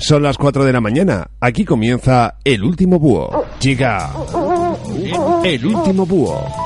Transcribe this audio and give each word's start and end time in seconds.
Son 0.00 0.22
las 0.22 0.38
4 0.38 0.64
de 0.64 0.72
la 0.72 0.80
mañana. 0.80 1.28
Aquí 1.40 1.64
comienza 1.64 2.36
El 2.42 2.64
Último 2.64 2.98
Búho. 2.98 3.44
Llega 3.60 4.10
El 5.44 5.66
Último 5.66 6.06
Búho. 6.06 6.59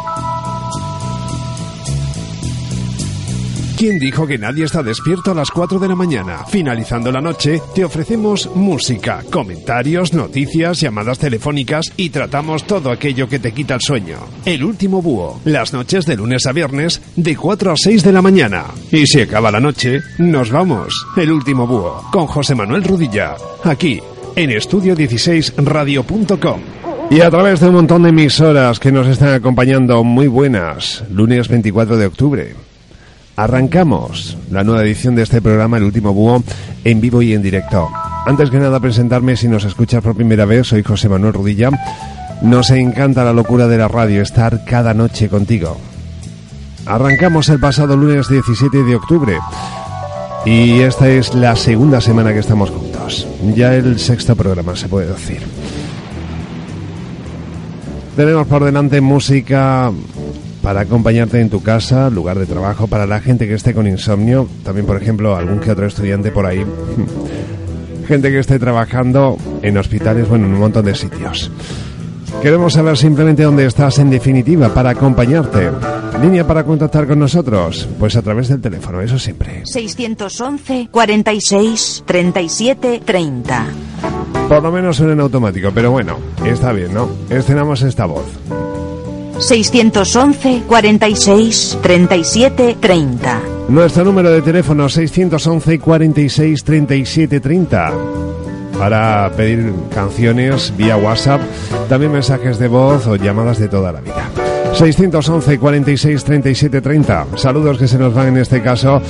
¿Quién 3.85 3.99
dijo 3.99 4.27
que 4.27 4.39
nadie 4.39 4.65
está 4.65 4.83
despierto 4.83 5.33
a 5.33 5.35
las 5.35 5.51
4 5.51 5.79
de 5.79 5.89
la 5.89 5.95
mañana? 5.95 6.47
Finalizando 6.49 7.13
la 7.13 7.21
noche, 7.21 7.61
te 7.75 7.85
ofrecemos 7.85 8.49
música, 8.55 9.23
comentarios, 9.31 10.15
noticias, 10.15 10.81
llamadas 10.81 11.19
telefónicas 11.19 11.93
y 11.95 12.09
tratamos 12.09 12.65
todo 12.65 12.91
aquello 12.91 13.29
que 13.29 13.41
te 13.41 13.53
quita 13.53 13.75
el 13.75 13.83
sueño. 13.83 14.17
El 14.47 14.65
último 14.65 15.03
búho, 15.03 15.39
las 15.45 15.75
noches 15.75 16.07
de 16.07 16.17
lunes 16.17 16.47
a 16.47 16.53
viernes, 16.53 17.03
de 17.15 17.37
4 17.37 17.73
a 17.73 17.77
6 17.77 18.03
de 18.03 18.13
la 18.13 18.23
mañana. 18.23 18.65
Y 18.91 19.07
si 19.07 19.21
acaba 19.21 19.51
la 19.51 19.61
noche, 19.61 20.01
nos 20.17 20.51
vamos. 20.51 21.07
El 21.15 21.31
último 21.31 21.67
búho, 21.67 22.09
con 22.11 22.27
José 22.27 22.55
Manuel 22.55 22.85
Rudilla, 22.85 23.35
aquí, 23.65 24.01
en 24.35 24.49
estudio16radio.com. 24.49 26.61
Y 27.11 27.21
a 27.21 27.29
través 27.29 27.61
de 27.61 27.69
un 27.69 27.75
montón 27.75 28.05
de 28.05 28.09
emisoras 28.09 28.81
que 28.81 28.91
nos 28.91 29.07
están 29.09 29.35
acompañando, 29.35 30.03
muy 30.05 30.27
buenas, 30.27 31.05
lunes 31.11 31.49
24 31.49 31.99
de 31.99 32.07
octubre. 32.07 32.74
Arrancamos 33.37 34.39
la 34.51 34.63
nueva 34.63 34.85
edición 34.85 35.17
de 35.17 35.23
este 35.23 35.43
programa, 35.43 35.77
El 35.77 35.85
Último 35.85 36.15
Búho, 36.15 36.45
en 36.85 37.01
vivo 37.01 37.21
y 37.21 37.33
en 37.33 37.43
directo. 37.43 37.91
Antes 38.27 38.49
que 38.49 38.59
nada, 38.59 38.79
presentarme 38.79 39.37
si 39.37 39.49
nos 39.49 39.65
escuchas 39.65 40.03
por 40.03 40.15
primera 40.15 40.45
vez, 40.45 40.69
soy 40.69 40.85
José 40.85 41.09
Manuel 41.09 41.35
Rudilla. 41.35 41.71
Nos 42.43 42.71
encanta 42.71 43.25
la 43.25 43.33
locura 43.33 43.67
de 43.67 43.77
la 43.77 43.89
radio, 43.89 44.23
estar 44.23 44.65
cada 44.65 44.95
noche 44.95 45.29
contigo. 45.29 45.77
Arrancamos 46.87 47.49
el 47.49 47.59
pasado 47.59 47.97
lunes 47.97 48.29
17 48.29 48.85
de 48.85 48.95
octubre 48.95 49.39
y 50.45 50.81
esta 50.81 51.09
es 51.09 51.35
la 51.35 51.57
segunda 51.57 52.01
semana 52.01 52.33
que 52.33 52.39
estamos 52.39 52.71
juntos. 52.71 53.27
Ya 53.57 53.75
el 53.75 53.99
sexto 53.99 54.37
programa, 54.37 54.77
se 54.77 54.89
puede 54.89 55.09
decir. 55.09 55.41
Tenemos 58.15 58.47
por 58.47 58.63
delante 58.63 59.01
música 59.01 59.91
para 60.65 60.81
acompañarte 60.81 61.41
en 61.43 61.51
tu 61.51 61.63
casa, 61.63 62.09
lugar 62.09 62.39
de 62.39 62.47
trabajo, 62.47 62.87
para 62.87 63.07
la 63.07 63.21
gente 63.21 63.47
que 63.47 63.53
esté 63.53 63.75
con 63.75 63.87
insomnio, 63.87 64.49
también 64.65 64.87
por 64.87 65.01
ejemplo 65.01 65.37
algún 65.37 65.61
que 65.61 65.71
otro 65.71 65.87
estudiante 65.87 66.33
por 66.33 66.47
ahí, 66.47 66.65
gente 68.09 68.31
que 68.31 68.39
esté 68.39 68.59
trabajando 68.59 69.37
en 69.61 69.77
hospitales, 69.77 70.27
bueno, 70.27 70.47
en 70.47 70.55
un 70.55 70.61
montón 70.61 70.87
de 70.87 70.95
sitios. 70.95 71.51
Queremos 72.41 72.73
saber 72.73 72.97
simplemente 72.97 73.43
dónde 73.43 73.67
estás 73.67 73.99
en 73.99 74.11
definitiva 74.11 74.73
para 74.73 74.91
acompañarte. 74.91 75.71
Línea 76.21 76.47
para 76.47 76.65
contactar 76.65 77.07
con 77.07 77.19
nosotros, 77.19 77.87
pues 77.99 78.17
a 78.17 78.23
través 78.23 78.49
del 78.49 78.61
teléfono, 78.61 79.03
eso 79.03 79.19
siempre. 79.19 79.63
611 79.65 80.89
46 80.91 82.05
37 82.07 83.03
30. 83.05 83.67
Por 84.49 84.63
lo 84.63 84.73
menos 84.73 84.97
suena 84.97 85.13
en 85.13 85.21
automático, 85.21 85.71
pero 85.75 85.91
bueno, 85.91 86.19
está 86.45 86.73
bien, 86.73 86.93
¿no? 86.93 87.09
Estrenamos 87.31 87.83
esta 87.83 88.07
voz. 88.07 88.25
611 89.39 90.63
46 90.67 91.79
37 91.83 92.77
30. 92.81 93.41
Nuestro 93.69 94.05
número 94.05 94.31
de 94.31 94.43
teléfono 94.43 94.89
611 94.89 95.79
46 95.79 96.65
37 96.65 97.41
30 97.41 97.93
para 98.79 99.31
pedir 99.37 99.73
canciones 99.95 100.73
vía 100.77 100.97
WhatsApp, 100.97 101.41
también 101.89 102.13
mensajes 102.13 102.59
de 102.59 102.69
voz 102.69 103.07
o 103.07 103.17
llamadas 103.17 103.59
de 103.59 103.69
toda 103.69 103.93
la 103.93 104.01
vida. 104.01 104.29
611 104.75 105.59
46 105.59 106.25
37 106.25 106.81
30. 106.81 107.27
Saludos 107.37 107.79
que 107.79 107.87
se 107.87 107.99
nos 107.99 108.13
van 108.13 108.29
en 108.29 108.39
este 108.39 108.61
caso 108.61 109.01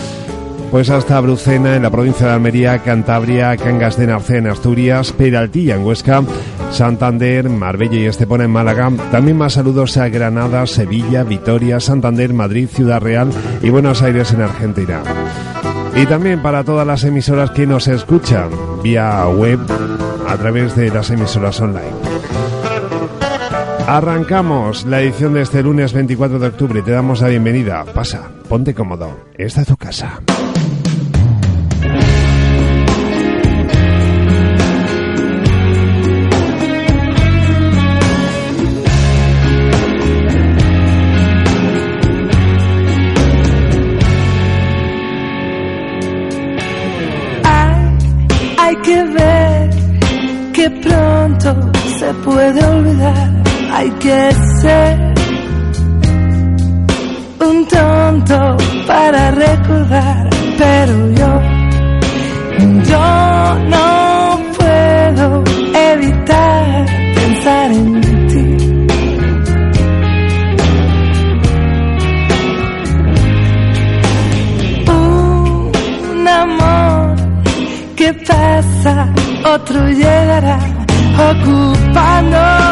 pues 0.70 0.90
hasta 0.90 1.20
Brucena 1.20 1.76
en 1.76 1.82
la 1.82 1.90
provincia 1.90 2.26
de 2.26 2.32
Almería, 2.32 2.78
Cantabria, 2.78 3.56
Cangas 3.56 3.96
de 3.96 4.06
Narcea 4.06 4.38
en 4.38 4.48
Asturias, 4.48 5.12
Peraltilla 5.12 5.76
en 5.76 5.84
Huesca, 5.84 6.22
Santander, 6.70 7.48
Marbella 7.48 7.96
y 7.96 8.06
Estepona 8.06 8.44
en 8.44 8.50
Málaga. 8.50 8.90
También 9.10 9.38
más 9.38 9.54
saludos 9.54 9.96
a 9.96 10.08
Granada, 10.08 10.66
Sevilla, 10.66 11.22
Vitoria, 11.22 11.80
Santander, 11.80 12.32
Madrid, 12.32 12.68
Ciudad 12.68 13.00
Real 13.00 13.30
y 13.62 13.70
Buenos 13.70 14.02
Aires 14.02 14.32
en 14.32 14.42
Argentina. 14.42 15.02
Y 15.94 16.06
también 16.06 16.42
para 16.42 16.64
todas 16.64 16.86
las 16.86 17.04
emisoras 17.04 17.52
que 17.52 17.66
nos 17.66 17.86
escuchan 17.86 18.50
vía 18.82 19.26
web 19.28 19.60
a 20.28 20.36
través 20.36 20.74
de 20.74 20.90
las 20.90 21.10
emisoras 21.10 21.60
online. 21.60 22.14
Arrancamos 23.86 24.86
la 24.86 25.02
edición 25.02 25.34
de 25.34 25.42
este 25.42 25.62
lunes 25.62 25.92
24 25.92 26.38
de 26.38 26.48
octubre. 26.48 26.82
Te 26.82 26.90
damos 26.90 27.20
la 27.20 27.28
bienvenida. 27.28 27.84
Pasa, 27.84 28.30
ponte 28.48 28.74
cómodo. 28.74 29.26
Esta 29.36 29.60
es 29.60 29.68
tu 29.68 29.76
casa. 29.76 30.20
Hay 53.84 53.90
que 53.90 54.32
ser 54.62 55.14
un 57.38 57.68
tonto 57.68 58.56
para 58.86 59.30
recordar. 59.30 60.30
Pero 60.56 60.94
yo, 61.20 61.30
yo 62.90 63.58
no 63.68 64.40
puedo 64.56 65.44
evitar 65.92 66.86
pensar 67.14 67.72
en 67.72 68.00
ti. 68.30 68.44
Un 76.08 76.26
amor 76.26 77.16
que 77.94 78.14
pasa, 78.14 79.12
otro 79.44 79.88
llegará 79.90 80.58
ocupando 81.30 82.63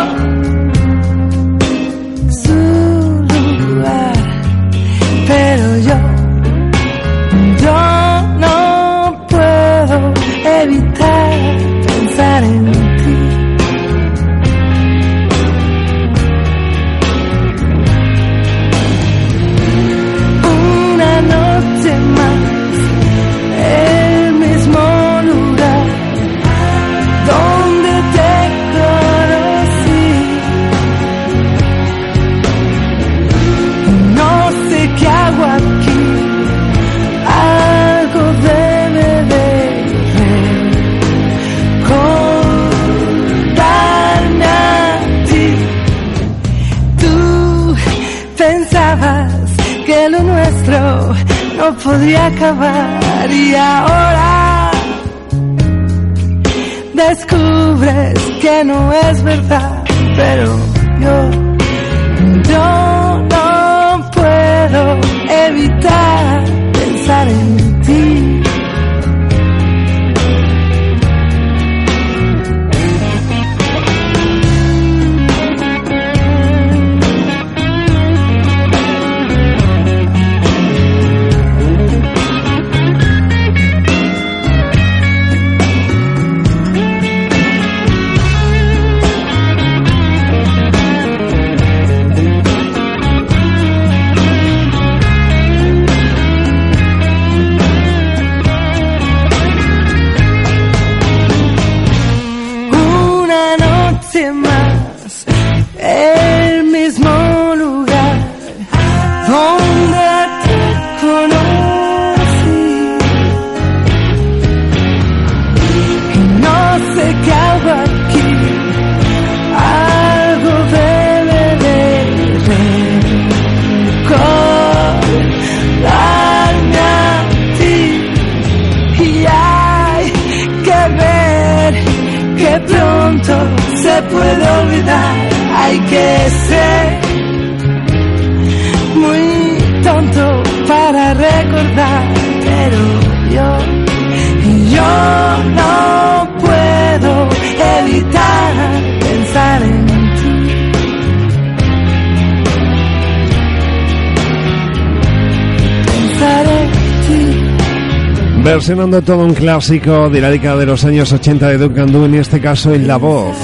Versionando 158.72 159.02
todo 159.02 159.26
un 159.26 159.34
clásico 159.34 160.08
de 160.08 160.18
la 160.18 160.30
década 160.30 160.56
de 160.56 160.64
los 160.64 160.82
años 160.86 161.12
80 161.12 161.46
de 161.46 161.58
Duncan 161.58 161.92
Du, 161.92 162.06
en 162.06 162.14
este 162.14 162.40
caso 162.40 162.72
en 162.72 162.88
la 162.88 162.96
voz 162.96 163.36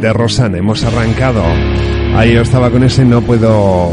de 0.00 0.12
Rosana. 0.14 0.56
Hemos 0.56 0.82
arrancado. 0.82 1.42
Ahí 2.16 2.32
yo 2.32 2.40
estaba 2.40 2.70
con 2.70 2.82
ese 2.84 3.04
no 3.04 3.20
puedo 3.20 3.92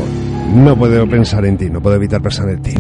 no 0.56 0.78
puedo 0.78 1.06
pensar 1.10 1.44
en 1.46 1.58
ti, 1.58 1.70
no 1.70 1.82
puedo 1.82 1.98
evitar 1.98 2.22
pensar 2.22 2.48
en 2.48 2.62
ti. 2.62 2.72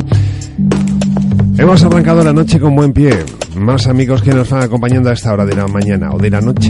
Hemos 1.57 1.83
arrancado 1.83 2.23
la 2.23 2.31
noche 2.31 2.57
con 2.57 2.73
buen 2.73 2.93
pie. 2.93 3.19
Más 3.57 3.85
amigos 3.85 4.21
que 4.21 4.33
nos 4.33 4.49
van 4.49 4.61
acompañando 4.61 5.09
a 5.09 5.13
esta 5.13 5.33
hora 5.33 5.45
de 5.45 5.53
la 5.53 5.67
mañana 5.67 6.11
o 6.13 6.17
de 6.17 6.29
la 6.29 6.39
noche. 6.39 6.69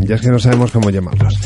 Ya 0.00 0.16
es 0.16 0.20
que 0.20 0.28
no 0.28 0.38
sabemos 0.38 0.72
cómo 0.72 0.90
llamarlos. 0.90 1.38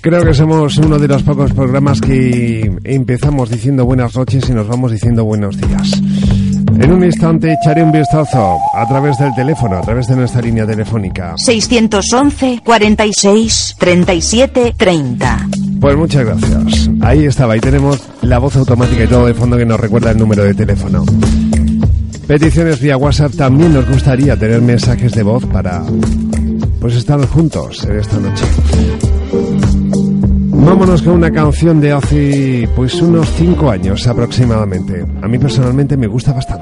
Creo 0.00 0.24
que 0.24 0.34
somos 0.34 0.76
uno 0.78 0.98
de 0.98 1.06
los 1.06 1.22
pocos 1.22 1.52
programas 1.52 2.00
que 2.00 2.68
empezamos 2.82 3.48
diciendo 3.48 3.84
buenas 3.84 4.16
noches 4.16 4.50
y 4.50 4.52
nos 4.52 4.66
vamos 4.66 4.90
diciendo 4.90 5.24
buenos 5.24 5.56
días. 5.56 6.02
En 6.80 6.92
un 6.92 7.04
instante 7.04 7.52
echaré 7.52 7.82
un 7.82 7.92
vistazo 7.92 8.58
a 8.74 8.86
través 8.86 9.18
del 9.18 9.34
teléfono, 9.34 9.78
a 9.78 9.82
través 9.82 10.08
de 10.08 10.16
nuestra 10.16 10.40
línea 10.40 10.66
telefónica. 10.66 11.34
611 11.36 12.60
46 12.64 13.76
37 13.78 14.74
30. 14.76 15.46
Pues 15.80 15.96
muchas 15.96 16.24
gracias. 16.24 16.90
Ahí 17.00 17.24
estaba, 17.26 17.54
ahí 17.54 17.60
tenemos 17.60 18.00
la 18.22 18.38
voz 18.38 18.56
automática 18.56 19.04
y 19.04 19.08
todo 19.08 19.26
de 19.26 19.34
fondo 19.34 19.56
que 19.56 19.66
nos 19.66 19.80
recuerda 19.80 20.12
el 20.12 20.18
número 20.18 20.44
de 20.44 20.54
teléfono. 20.54 21.04
Peticiones 22.26 22.80
vía 22.80 22.96
WhatsApp, 22.96 23.32
también 23.36 23.74
nos 23.74 23.88
gustaría 23.88 24.36
tener 24.36 24.60
mensajes 24.62 25.12
de 25.12 25.22
voz 25.22 25.44
para 25.46 25.82
pues 26.80 26.94
estar 26.94 27.24
juntos 27.26 27.84
en 27.84 27.98
esta 27.98 28.18
noche. 28.18 28.44
Vámonos 30.64 31.02
con 31.02 31.14
una 31.14 31.30
canción 31.32 31.80
de 31.80 31.90
hace 31.90 32.68
pues 32.76 32.94
unos 33.02 33.28
cinco 33.32 33.68
años 33.68 34.06
aproximadamente. 34.06 35.04
A 35.20 35.26
mí 35.26 35.36
personalmente 35.36 35.96
me 35.96 36.06
gusta 36.06 36.32
bastante. 36.32 36.61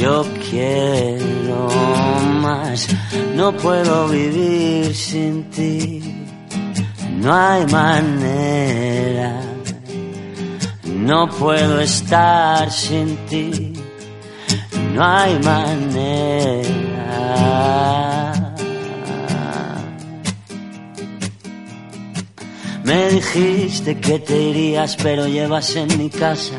Yo 0.00 0.24
quiero 0.50 1.68
más. 2.40 2.88
No 3.34 3.56
puedo 3.56 4.08
vivir 4.08 4.94
sin 4.94 5.44
ti. 5.50 6.02
No 7.18 7.32
hay 7.32 7.66
manera. 7.66 9.40
No 10.84 11.28
puedo 11.28 11.80
estar 11.80 12.70
sin 12.70 13.16
ti. 13.26 13.72
No 14.94 15.04
hay 15.04 15.38
manera. 15.40 16.82
Me 22.84 23.08
dijiste 23.10 23.98
que 23.98 24.18
te 24.18 24.40
irías, 24.40 24.96
pero 24.96 25.26
llevas 25.26 25.76
en 25.76 25.96
mi 25.96 26.10
casa 26.10 26.58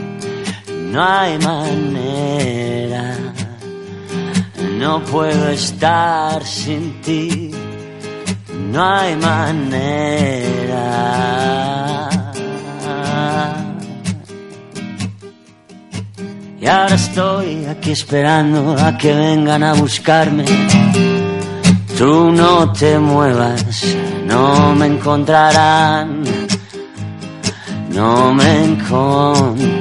No 0.91 1.01
hay 1.01 1.37
manera. 1.39 3.15
No 4.77 5.01
puedo 5.05 5.47
estar 5.49 6.43
sin 6.45 7.01
ti. 7.01 7.51
No 8.73 8.83
hay 8.83 9.15
manera. 9.15 10.51
Y 16.59 16.67
ahora 16.67 16.95
estoy 16.95 17.65
aquí 17.65 17.91
esperando 17.91 18.75
a 18.77 18.97
que 18.97 19.13
vengan 19.13 19.63
a 19.63 19.73
buscarme. 19.73 20.43
Tú 21.97 22.31
no 22.33 22.73
te 22.73 22.99
muevas, 22.99 23.95
no 24.25 24.75
me 24.75 24.87
encontrarán. 24.87 26.23
No 27.93 28.33
me 28.33 28.65
encontrarán. 28.65 29.70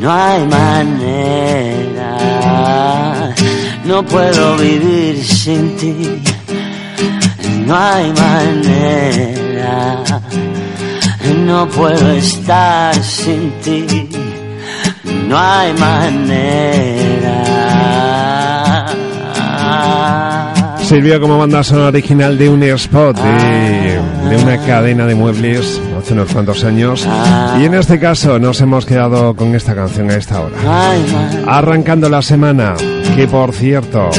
no 0.00 0.12
hay 0.12 0.46
manera. 0.46 2.16
No 3.84 4.02
puedo 4.04 4.56
vivir 4.56 5.24
sin 5.24 5.76
ti, 5.76 6.22
no 7.66 7.76
hay 7.76 8.12
manera. 8.12 10.02
No 11.44 11.68
puedo 11.68 12.10
estar 12.12 12.94
sin 13.02 13.52
ti, 13.62 14.08
no 15.28 15.38
hay 15.38 15.72
manera. 15.74 17.46
Sirvió 20.82 21.20
como 21.20 21.38
banda 21.38 21.64
sonora 21.64 21.88
original 21.88 22.38
de 22.38 22.48
un 22.48 22.62
spot 22.62 23.18
de, 23.18 24.00
de 24.28 24.36
una 24.36 24.58
cadena 24.58 25.06
de 25.06 25.14
muebles 25.14 25.80
hace 25.98 26.12
unos 26.12 26.32
cuantos 26.32 26.64
años. 26.64 27.06
Y 27.60 27.64
en 27.64 27.74
este 27.74 27.98
caso 27.98 28.38
nos 28.38 28.60
hemos 28.60 28.84
quedado 28.86 29.34
con 29.34 29.54
esta 29.54 29.74
canción 29.74 30.10
a 30.10 30.16
esta 30.16 30.40
hora. 30.40 30.56
Arrancando 31.46 32.08
la 32.08 32.22
semana, 32.22 32.74
que 33.14 33.26
por 33.28 33.52
cierto, 33.52 34.10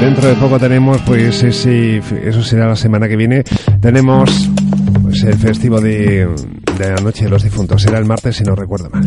dentro 0.00 0.28
de 0.28 0.34
poco 0.34 0.58
tenemos, 0.58 1.00
pues 1.02 1.42
ese, 1.42 1.98
eso 1.98 2.42
será 2.42 2.68
la 2.68 2.76
semana 2.76 3.08
que 3.08 3.16
viene, 3.16 3.44
tenemos 3.80 4.50
pues 5.02 5.22
el 5.24 5.34
festivo 5.34 5.80
de, 5.80 6.28
de 6.78 6.90
la 6.90 7.00
Noche 7.02 7.24
de 7.24 7.30
los 7.30 7.42
Difuntos. 7.42 7.82
Será 7.82 7.98
el 7.98 8.04
martes, 8.04 8.36
si 8.36 8.44
no 8.44 8.54
recuerdo 8.54 8.88
mal. 8.90 9.04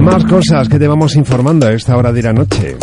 Más 0.00 0.24
cosas 0.24 0.68
que 0.68 0.78
te 0.78 0.86
vamos 0.86 1.16
informando 1.16 1.66
a 1.66 1.72
esta 1.72 1.96
hora 1.96 2.12
de 2.12 2.22
la 2.22 2.32
noche. 2.32 2.76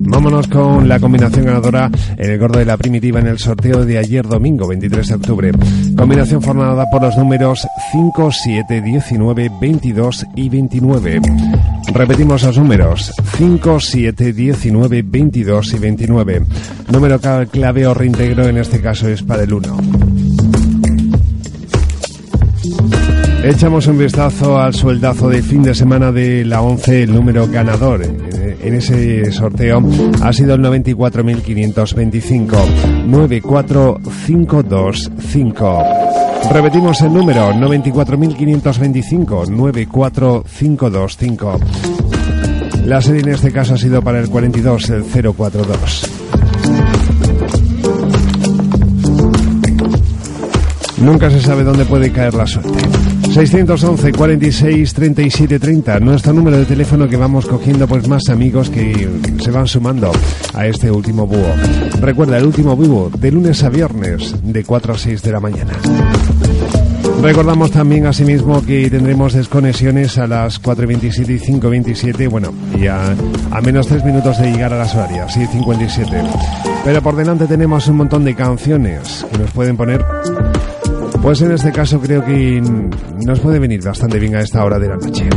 Vámonos 0.00 0.46
con 0.46 0.88
la 0.88 1.00
combinación 1.00 1.46
ganadora 1.46 1.90
en 2.16 2.30
el 2.30 2.38
gordo 2.38 2.60
de 2.60 2.64
la 2.64 2.76
primitiva 2.76 3.18
en 3.18 3.26
el 3.26 3.38
sorteo 3.38 3.84
de 3.84 3.98
ayer 3.98 4.26
domingo 4.26 4.68
23 4.68 5.08
de 5.08 5.14
octubre. 5.14 5.52
Combinación 5.96 6.40
formada 6.40 6.88
por 6.88 7.02
los 7.02 7.16
números 7.16 7.66
5, 7.90 8.30
7, 8.30 8.80
19, 8.80 9.50
22 9.60 10.26
y 10.36 10.48
29. 10.48 11.20
Repetimos 11.92 12.44
los 12.44 12.58
números 12.58 13.12
5, 13.38 13.80
7, 13.80 14.32
19, 14.32 15.02
22 15.02 15.72
y 15.74 15.78
29. 15.78 16.42
Número 16.92 17.18
clave 17.50 17.86
o 17.86 17.94
reintegro 17.94 18.46
en 18.46 18.58
este 18.58 18.80
caso 18.80 19.08
es 19.08 19.22
para 19.22 19.42
el 19.42 19.52
1. 19.52 19.76
Echamos 23.42 23.86
un 23.86 23.98
vistazo 23.98 24.58
al 24.58 24.74
sueldazo 24.74 25.28
de 25.28 25.42
fin 25.42 25.62
de 25.62 25.74
semana 25.74 26.12
de 26.12 26.44
la 26.44 26.60
11, 26.60 27.04
el 27.04 27.14
número 27.14 27.46
ganador. 27.48 28.02
En 28.60 28.74
ese 28.74 29.30
sorteo 29.32 29.82
ha 30.22 30.32
sido 30.32 30.54
el 30.54 30.62
94.525. 30.62 33.04
94525. 33.06 35.82
Repetimos 36.52 37.00
el 37.02 37.12
número 37.12 37.52
94.525. 37.52 39.48
94525. 39.48 41.60
La 42.84 43.00
serie 43.02 43.22
en 43.22 43.28
este 43.28 43.52
caso 43.52 43.74
ha 43.74 43.78
sido 43.78 44.02
para 44.02 44.18
el 44.18 44.28
42, 44.30 44.90
el 44.90 45.04
042. 45.04 46.10
Nunca 51.02 51.30
se 51.30 51.40
sabe 51.40 51.64
dónde 51.64 51.84
puede 51.84 52.10
caer 52.10 52.34
la 52.34 52.46
suerte. 52.46 52.87
611 53.38 54.12
46 54.14 54.94
37 54.94 55.60
30, 55.60 56.00
nuestro 56.00 56.32
número 56.32 56.58
de 56.58 56.64
teléfono 56.64 57.08
que 57.08 57.16
vamos 57.16 57.46
cogiendo 57.46 57.86
pues 57.86 58.08
más 58.08 58.28
amigos 58.30 58.68
que 58.68 59.08
se 59.40 59.50
van 59.52 59.68
sumando 59.68 60.10
a 60.54 60.66
este 60.66 60.90
último 60.90 61.24
búho. 61.24 61.54
Recuerda, 62.00 62.36
el 62.36 62.46
último 62.46 62.74
búho 62.74 63.10
de 63.16 63.30
lunes 63.30 63.62
a 63.62 63.68
viernes 63.68 64.34
de 64.42 64.64
4 64.64 64.92
a 64.92 64.98
6 64.98 65.22
de 65.22 65.30
la 65.30 65.38
mañana. 65.38 65.72
Recordamos 67.22 67.70
también 67.70 68.06
asimismo 68.06 68.60
que 68.66 68.90
tendremos 68.90 69.34
desconexiones 69.34 70.18
a 70.18 70.26
las 70.26 70.60
4.27 70.60 71.30
y 71.30 71.38
5.27, 71.38 72.28
bueno, 72.28 72.52
y 72.76 72.88
a, 72.88 73.14
a 73.52 73.60
menos 73.60 73.86
3 73.86 74.04
minutos 74.04 74.36
de 74.38 74.50
llegar 74.50 74.72
a 74.72 74.78
las 74.78 74.96
horarias, 74.96 75.32
sí, 75.32 75.46
57. 75.46 76.10
Pero 76.84 77.02
por 77.02 77.14
delante 77.14 77.46
tenemos 77.46 77.86
un 77.86 77.98
montón 77.98 78.24
de 78.24 78.34
canciones 78.34 79.24
que 79.30 79.38
nos 79.38 79.50
pueden 79.52 79.76
poner 79.76 80.04
pues 81.28 81.42
en 81.42 81.52
este 81.52 81.70
caso 81.72 82.00
creo 82.00 82.24
que 82.24 82.58
nos 83.26 83.38
puede 83.40 83.58
venir 83.58 83.84
bastante 83.84 84.18
bien 84.18 84.34
a 84.34 84.40
esta 84.40 84.64
hora 84.64 84.78
de 84.78 84.88
la 84.88 84.96
noche. 84.96 85.28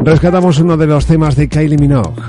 Rescatamos 0.00 0.58
uno 0.60 0.78
de 0.78 0.86
los 0.86 1.04
temas 1.04 1.36
de 1.36 1.46
Kylie 1.46 1.76
Minogue. 1.76 2.22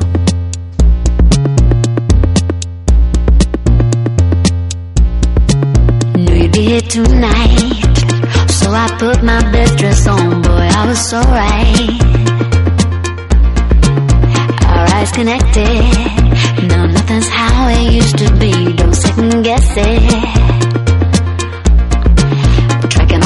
connected. 15.15 16.67
Now 16.67 16.85
nothing's 16.85 17.27
how 17.29 17.67
it 17.69 17.93
used 17.93 18.17
to 18.17 18.33
be. 18.35 18.73
Don't 18.73 18.93
second 18.93 19.43
guess 19.43 19.73
it. 19.75 20.58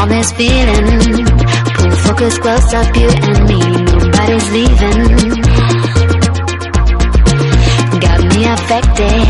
On 0.03 0.09
this 0.09 0.31
feeling. 0.33 1.25
Pull 1.75 1.91
focus 2.05 2.37
close 2.39 2.73
up, 2.73 2.95
you 2.95 3.09
and 3.29 3.39
me. 3.51 3.59
Nobody's 4.01 4.47
leaving. 4.51 5.03
Got 8.03 8.19
me 8.31 8.41
affected. 8.55 9.23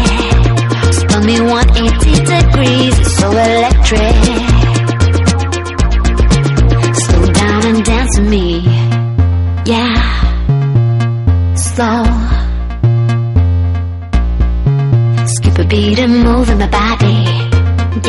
Spun 0.99 1.25
me 1.29 1.37
180 1.41 2.13
degrees. 2.33 2.99
It's 2.99 3.17
so 3.19 3.29
electric. 3.29 4.17
Slow 7.03 7.25
down 7.41 7.61
and 7.69 7.85
dance 7.85 8.17
with 8.17 8.29
me. 8.29 8.47
Yeah. 9.73 9.95
Slow. 11.55 12.03
Skip 15.35 15.57
a 15.59 15.65
beat 15.67 15.99
and 15.99 16.23
move 16.23 16.49
in 16.49 16.57
my 16.57 16.67
body. 16.67 17.19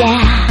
Yeah. 0.01 0.44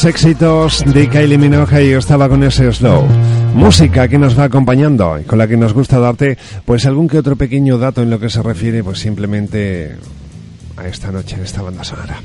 Los 0.00 0.14
éxitos 0.14 0.82
de 0.86 1.10
Kylie 1.10 1.36
Minogue 1.36 1.84
y 1.84 1.90
estaba 1.92 2.26
con 2.26 2.42
ese 2.42 2.72
slow. 2.72 3.06
Música 3.54 4.08
que 4.08 4.16
nos 4.16 4.38
va 4.38 4.44
acompañando 4.44 5.18
y 5.18 5.24
con 5.24 5.36
la 5.36 5.46
que 5.46 5.58
nos 5.58 5.74
gusta 5.74 5.98
darte 5.98 6.38
pues 6.64 6.86
algún 6.86 7.06
que 7.06 7.18
otro 7.18 7.36
pequeño 7.36 7.76
dato 7.76 8.00
en 8.00 8.08
lo 8.08 8.18
que 8.18 8.30
se 8.30 8.42
refiere 8.42 8.82
pues 8.82 8.98
simplemente 8.98 9.94
a 10.78 10.86
esta 10.86 11.12
noche 11.12 11.36
en 11.36 11.42
esta 11.42 11.60
banda 11.60 11.84
sonora. 11.84 12.18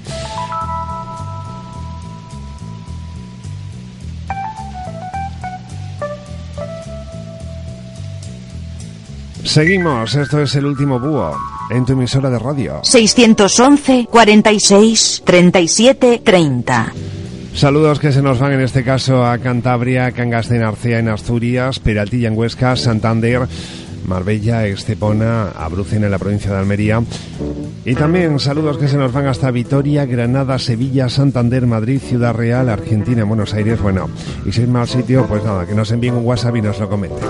Seguimos, 9.43 10.15
esto 10.15 10.39
es 10.39 10.55
el 10.55 10.65
último 10.65 10.97
búho 10.97 11.35
en 11.69 11.85
tu 11.85 11.91
emisora 11.91 12.29
de 12.29 12.39
radio. 12.39 12.79
611 12.83 14.07
46 14.09 15.23
37 15.25 16.21
30. 16.23 16.93
Saludos 17.55 17.99
que 17.99 18.11
se 18.11 18.21
nos 18.21 18.37
van 18.37 18.51
en 18.51 18.59
este 18.59 18.83
caso 18.83 19.25
a 19.25 19.37
Cantabria, 19.37 20.11
Cangas 20.11 20.49
de 20.49 20.59
Narcea 20.59 20.99
en 20.99 21.07
Asturias, 21.07 21.79
Peraltilla 21.79 22.27
en 22.27 22.37
Huesca, 22.37 22.75
Santander, 22.75 23.47
Marbella, 24.05 24.67
Estepona, 24.67 25.51
Abrucena 25.51 26.07
en 26.07 26.11
la 26.11 26.19
provincia 26.19 26.51
de 26.51 26.57
Almería. 26.57 27.01
Y 27.85 27.95
también 27.95 28.39
saludos 28.39 28.77
que 28.77 28.89
se 28.89 28.97
nos 28.97 29.13
van 29.13 29.27
hasta 29.27 29.51
Vitoria, 29.51 30.05
Granada, 30.05 30.59
Sevilla, 30.59 31.07
Santander, 31.07 31.65
Madrid, 31.65 32.01
Ciudad 32.01 32.33
Real, 32.33 32.67
Argentina, 32.67 33.23
Buenos 33.23 33.53
Aires. 33.53 33.81
Bueno, 33.81 34.09
y 34.45 34.51
si 34.51 34.63
es 34.63 34.67
mal 34.67 34.89
sitio, 34.89 35.25
pues 35.25 35.41
nada, 35.45 35.65
que 35.65 35.75
nos 35.75 35.89
envíen 35.93 36.15
un 36.15 36.25
WhatsApp 36.25 36.57
y 36.57 36.61
nos 36.61 36.77
lo 36.77 36.89
comenten. 36.89 37.25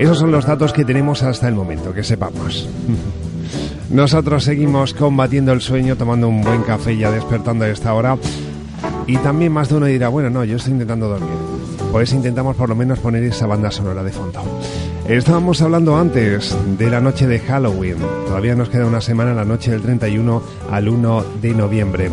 Esos 0.00 0.18
son 0.18 0.32
los 0.32 0.44
datos 0.44 0.72
que 0.72 0.84
tenemos 0.84 1.22
hasta 1.22 1.46
el 1.46 1.54
momento, 1.54 1.94
que 1.94 2.02
sepamos. 2.02 2.68
Nosotros 3.90 4.42
seguimos 4.42 4.92
combatiendo 4.92 5.52
el 5.52 5.60
sueño, 5.60 5.96
tomando 5.96 6.28
un 6.28 6.42
buen 6.42 6.62
café 6.62 6.94
y 6.94 6.98
ya 6.98 7.12
despertando 7.12 7.64
a 7.64 7.68
esta 7.68 7.94
hora. 7.94 8.18
Y 9.06 9.16
también 9.18 9.52
más 9.52 9.68
de 9.68 9.76
uno 9.76 9.86
dirá, 9.86 10.08
bueno, 10.08 10.30
no, 10.30 10.44
yo 10.44 10.56
estoy 10.56 10.72
intentando 10.72 11.08
dormir. 11.08 11.38
Pues 11.90 12.12
intentamos 12.12 12.56
por 12.56 12.68
lo 12.68 12.76
menos 12.76 12.98
poner 12.98 13.22
esa 13.24 13.46
banda 13.46 13.70
sonora 13.70 14.02
de 14.02 14.12
fondo. 14.12 14.42
Estábamos 15.08 15.62
hablando 15.62 15.96
antes 15.96 16.54
de 16.76 16.90
la 16.90 17.00
noche 17.00 17.26
de 17.26 17.38
Halloween. 17.38 17.96
Todavía 18.26 18.54
nos 18.54 18.68
queda 18.68 18.84
una 18.84 19.00
semana, 19.00 19.32
la 19.32 19.46
noche 19.46 19.70
del 19.70 19.80
31 19.80 20.42
al 20.70 20.86
1 20.86 21.24
de 21.40 21.54
noviembre. 21.54 22.10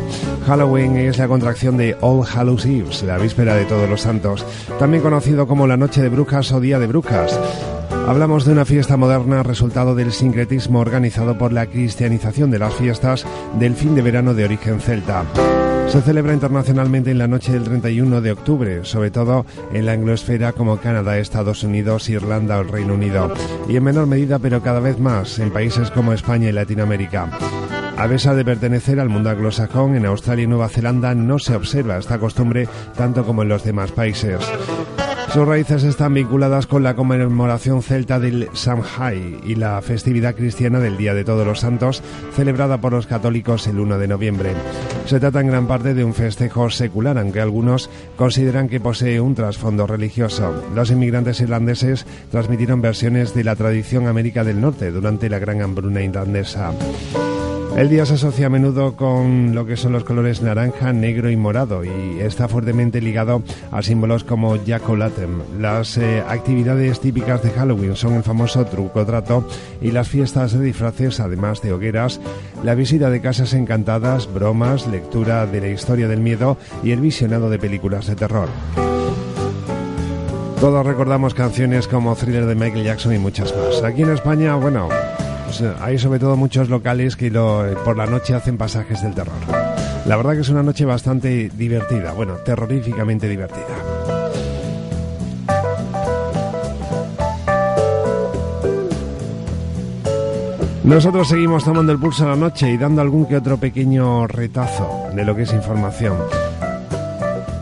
Halloween 0.47 0.95
es 0.95 1.17
la 1.17 1.27
contracción 1.27 1.75
de 1.75 1.97
All 1.99 2.25
Hallows 2.25 2.65
Eve, 2.65 2.87
la 3.05 3.17
víspera 3.17 3.55
de 3.55 3.65
Todos 3.65 3.89
los 3.89 3.99
Santos, 3.99 4.45
también 4.79 5.03
conocido 5.03 5.45
como 5.45 5.67
la 5.67 5.75
noche 5.75 6.01
de 6.01 6.07
brujas 6.07 6.53
o 6.53 6.61
día 6.61 6.79
de 6.79 6.87
brujas. 6.87 7.37
Hablamos 8.07 8.45
de 8.45 8.51
una 8.51 8.65
fiesta 8.65 8.97
moderna 8.97 9.41
resultado 9.41 9.95
del 9.95 10.11
sincretismo 10.11 10.79
organizado 10.79 11.39
por 11.39 11.51
la 11.51 11.65
cristianización 11.65 12.51
de 12.51 12.59
las 12.59 12.75
fiestas 12.75 13.25
del 13.57 13.73
fin 13.73 13.95
de 13.95 14.03
verano 14.03 14.35
de 14.35 14.45
origen 14.45 14.79
celta. 14.79 15.25
Se 15.87 16.01
celebra 16.01 16.33
internacionalmente 16.33 17.09
en 17.09 17.17
la 17.17 17.27
noche 17.27 17.51
del 17.53 17.63
31 17.63 18.21
de 18.21 18.31
octubre, 18.31 18.85
sobre 18.85 19.09
todo 19.09 19.47
en 19.73 19.87
la 19.87 19.93
anglosfera 19.93 20.53
como 20.53 20.77
Canadá, 20.77 21.17
Estados 21.17 21.63
Unidos, 21.63 22.07
Irlanda 22.07 22.59
o 22.59 22.61
el 22.61 22.69
Reino 22.69 22.93
Unido, 22.93 23.33
y 23.67 23.75
en 23.75 23.83
menor 23.83 24.05
medida, 24.05 24.37
pero 24.37 24.61
cada 24.61 24.79
vez 24.79 24.99
más, 24.99 25.39
en 25.39 25.51
países 25.51 25.89
como 25.89 26.13
España 26.13 26.49
y 26.49 26.51
Latinoamérica. 26.51 27.31
A 27.97 28.07
pesar 28.07 28.35
de 28.35 28.45
pertenecer 28.45 28.99
al 28.99 29.09
mundo 29.09 29.31
anglosajón, 29.31 29.95
en 29.95 30.05
Australia 30.05 30.43
y 30.43 30.47
Nueva 30.47 30.69
Zelanda 30.69 31.15
no 31.15 31.39
se 31.39 31.55
observa 31.55 31.97
esta 31.97 32.19
costumbre 32.19 32.67
tanto 32.95 33.25
como 33.25 33.41
en 33.41 33.49
los 33.49 33.63
demás 33.63 33.91
países. 33.91 34.39
Sus 35.35 35.45
raíces 35.45 35.83
están 35.83 36.13
vinculadas 36.13 36.65
con 36.65 36.81
la 36.81 36.95
conmemoración 36.95 37.83
celta 37.83 38.21
del 38.21 38.47
Samhain 38.53 39.41
y 39.45 39.55
la 39.55 39.81
festividad 39.81 40.33
cristiana 40.33 40.79
del 40.79 40.95
Día 40.95 41.13
de 41.13 41.25
Todos 41.25 41.45
los 41.45 41.59
Santos, 41.59 42.01
celebrada 42.33 42.79
por 42.79 42.93
los 42.93 43.05
católicos 43.05 43.67
el 43.67 43.81
1 43.81 43.97
de 43.97 44.07
noviembre. 44.07 44.53
Se 45.05 45.19
trata 45.19 45.41
en 45.41 45.47
gran 45.47 45.67
parte 45.67 45.93
de 45.93 46.05
un 46.05 46.13
festejo 46.13 46.69
secular, 46.69 47.17
aunque 47.17 47.41
algunos 47.41 47.89
consideran 48.15 48.69
que 48.69 48.79
posee 48.79 49.19
un 49.19 49.35
trasfondo 49.35 49.85
religioso. 49.85 50.63
Los 50.73 50.89
inmigrantes 50.89 51.41
irlandeses 51.41 52.05
transmitieron 52.31 52.79
versiones 52.79 53.35
de 53.35 53.43
la 53.43 53.57
tradición 53.57 54.07
América 54.07 54.45
del 54.45 54.61
Norte 54.61 54.89
durante 54.89 55.27
la 55.27 55.39
Gran 55.39 55.61
Hambruna 55.61 56.01
irlandesa. 56.01 56.71
El 57.75 57.89
día 57.89 58.05
se 58.05 58.13
asocia 58.13 58.47
a 58.47 58.49
menudo 58.49 58.95
con 58.95 59.53
lo 59.53 59.65
que 59.65 59.75
son 59.75 59.91
los 59.91 60.05
colores 60.05 60.41
naranja, 60.41 60.93
negro 60.93 61.29
y 61.29 61.35
morado 61.35 61.83
y 61.83 62.21
está 62.21 62.47
fuertemente 62.47 63.01
ligado 63.01 63.43
a 63.69 63.81
símbolos 63.81 64.23
como 64.23 64.55
Jack 64.55 64.87
O'Lantern. 64.87 65.43
Las 65.59 65.97
eh, 65.97 66.23
actividades 66.25 67.01
típicas 67.01 67.43
de 67.43 67.49
Halloween 67.49 67.97
son 67.97 68.13
el 68.13 68.23
famoso 68.23 68.65
truco 68.65 69.05
trato 69.05 69.45
y 69.81 69.91
las 69.91 70.07
fiestas 70.07 70.53
de 70.53 70.63
disfraces, 70.63 71.19
además 71.19 71.61
de 71.61 71.73
hogueras, 71.73 72.21
la 72.63 72.75
visita 72.75 73.09
de 73.09 73.19
casas 73.19 73.53
encantadas, 73.53 74.33
bromas, 74.33 74.87
lectura 74.87 75.45
de 75.45 75.59
la 75.59 75.67
historia 75.67 76.07
del 76.07 76.21
miedo 76.21 76.57
y 76.81 76.91
el 76.91 77.01
visionado 77.01 77.49
de 77.49 77.59
películas 77.59 78.07
de 78.07 78.15
terror. 78.15 78.47
Todos 80.61 80.85
recordamos 80.85 81.33
canciones 81.33 81.89
como 81.89 82.15
Thriller 82.15 82.45
de 82.45 82.55
Michael 82.55 82.85
Jackson 82.85 83.13
y 83.13 83.19
muchas 83.19 83.53
más. 83.53 83.83
Aquí 83.83 84.03
en 84.03 84.11
España, 84.11 84.55
bueno, 84.55 84.87
pues, 85.57 85.71
eh, 85.71 85.75
hay 85.81 85.97
sobre 85.97 86.19
todo 86.19 86.35
muchos 86.35 86.69
locales 86.69 87.15
que 87.15 87.27
eh, 87.27 87.75
por 87.83 87.97
la 87.97 88.05
noche 88.05 88.33
hacen 88.33 88.57
pasajes 88.57 89.01
del 89.01 89.13
terror. 89.13 89.35
La 90.05 90.17
verdad 90.17 90.33
que 90.33 90.41
es 90.41 90.49
una 90.49 90.63
noche 90.63 90.85
bastante 90.85 91.49
divertida, 91.53 92.11
bueno, 92.11 92.35
terroríficamente 92.35 93.27
divertida. 93.27 93.63
Nosotros 100.83 101.27
seguimos 101.27 101.63
tomando 101.63 101.91
el 101.91 101.99
pulso 101.99 102.25
a 102.25 102.29
la 102.29 102.35
noche 102.35 102.71
y 102.71 102.77
dando 102.77 103.01
algún 103.01 103.25
que 103.25 103.37
otro 103.37 103.57
pequeño 103.57 104.27
retazo 104.27 105.07
de 105.13 105.25
lo 105.25 105.35
que 105.35 105.43
es 105.43 105.53
información. 105.53 106.17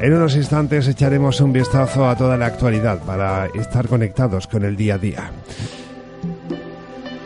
En 0.02 0.14
unos 0.14 0.36
instantes 0.36 0.88
echaremos 0.88 1.40
un 1.40 1.54
vistazo 1.54 2.10
a 2.10 2.18
toda 2.18 2.38
la 2.38 2.48
actualidad 2.48 3.00
para 3.00 3.46
estar 3.48 3.88
conectados 3.88 4.48
con 4.48 4.66
el 4.66 4.76
día 4.76 4.96
a 4.96 4.98
día. 4.98 5.32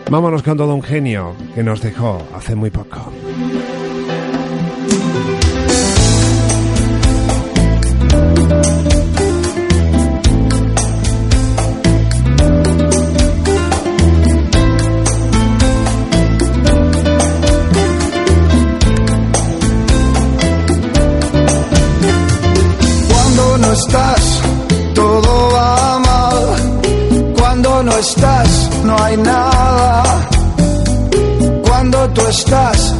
Vámonos 0.09 0.41
con 0.41 0.55
todo 0.57 0.73
un 0.73 0.81
genio 0.81 1.35
que 1.53 1.61
nos 1.63 1.81
dejó 1.81 2.21
hace 2.33 2.55
muy 2.55 2.69
poco. 2.69 3.11
Cuando 23.09 23.57
no 23.57 23.73
estás, 23.73 24.41
todo 24.95 25.51
va 25.53 25.99
mal. 25.99 27.33
Cuando 27.37 27.83
no 27.83 27.97
estás, 27.97 28.69
no 28.85 28.97
hay 29.03 29.17
nada. 29.17 29.46
Tú 32.17 32.25
estás, 32.25 32.95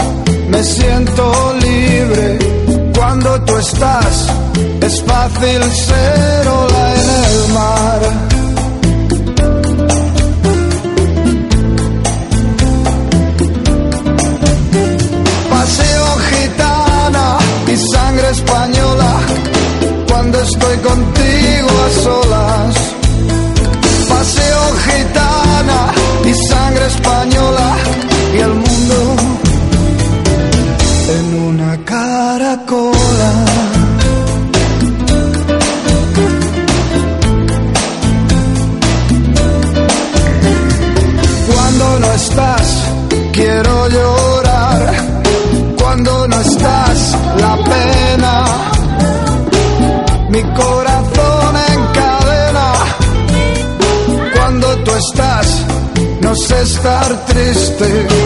me 0.48 0.64
siento 0.64 1.54
libre. 1.60 2.38
Cuando 2.96 3.42
tú 3.46 3.58
estás, 3.58 4.28
es 4.80 5.04
fácil 5.04 5.64
ser 5.72 6.48
ola 6.48 6.94
en 6.94 7.10
el 7.26 7.54
mar. 7.54 8.37
Estar 56.88 57.26
triste. 57.26 58.17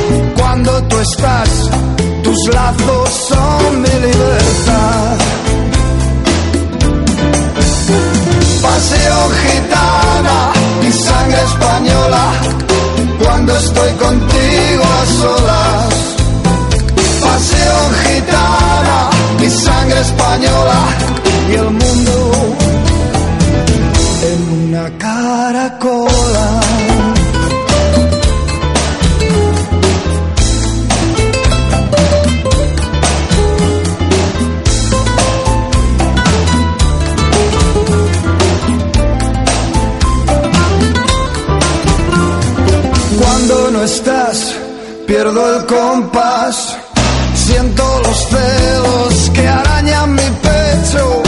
Siento 47.36 47.84
los 48.04 48.18
celos 48.30 49.32
que 49.34 49.46
arañan 49.46 50.14
mi 50.14 50.22
pecho. 50.22 51.22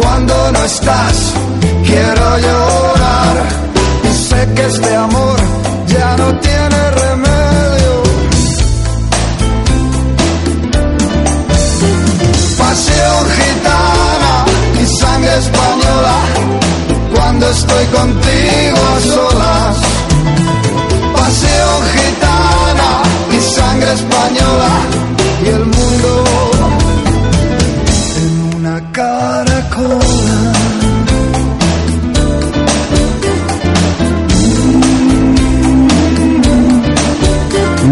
Cuando 0.00 0.52
no 0.52 0.64
estás, 0.64 1.32
quiero 1.84 2.38
llorar. 2.38 3.36
Y 4.04 4.28
sé 4.28 4.48
que 4.54 4.66
este 4.66 4.94
amor 4.94 5.36
ya 5.88 6.16
no 6.16 6.38
tiene 6.38 6.90
remedio. 7.02 8.02
Pasión 12.58 13.26
gitana 13.38 14.44
y 14.80 15.00
sangre 15.00 15.38
española, 15.38 16.18
cuando 17.14 17.48
estoy 17.48 17.86
contigo 17.86 18.23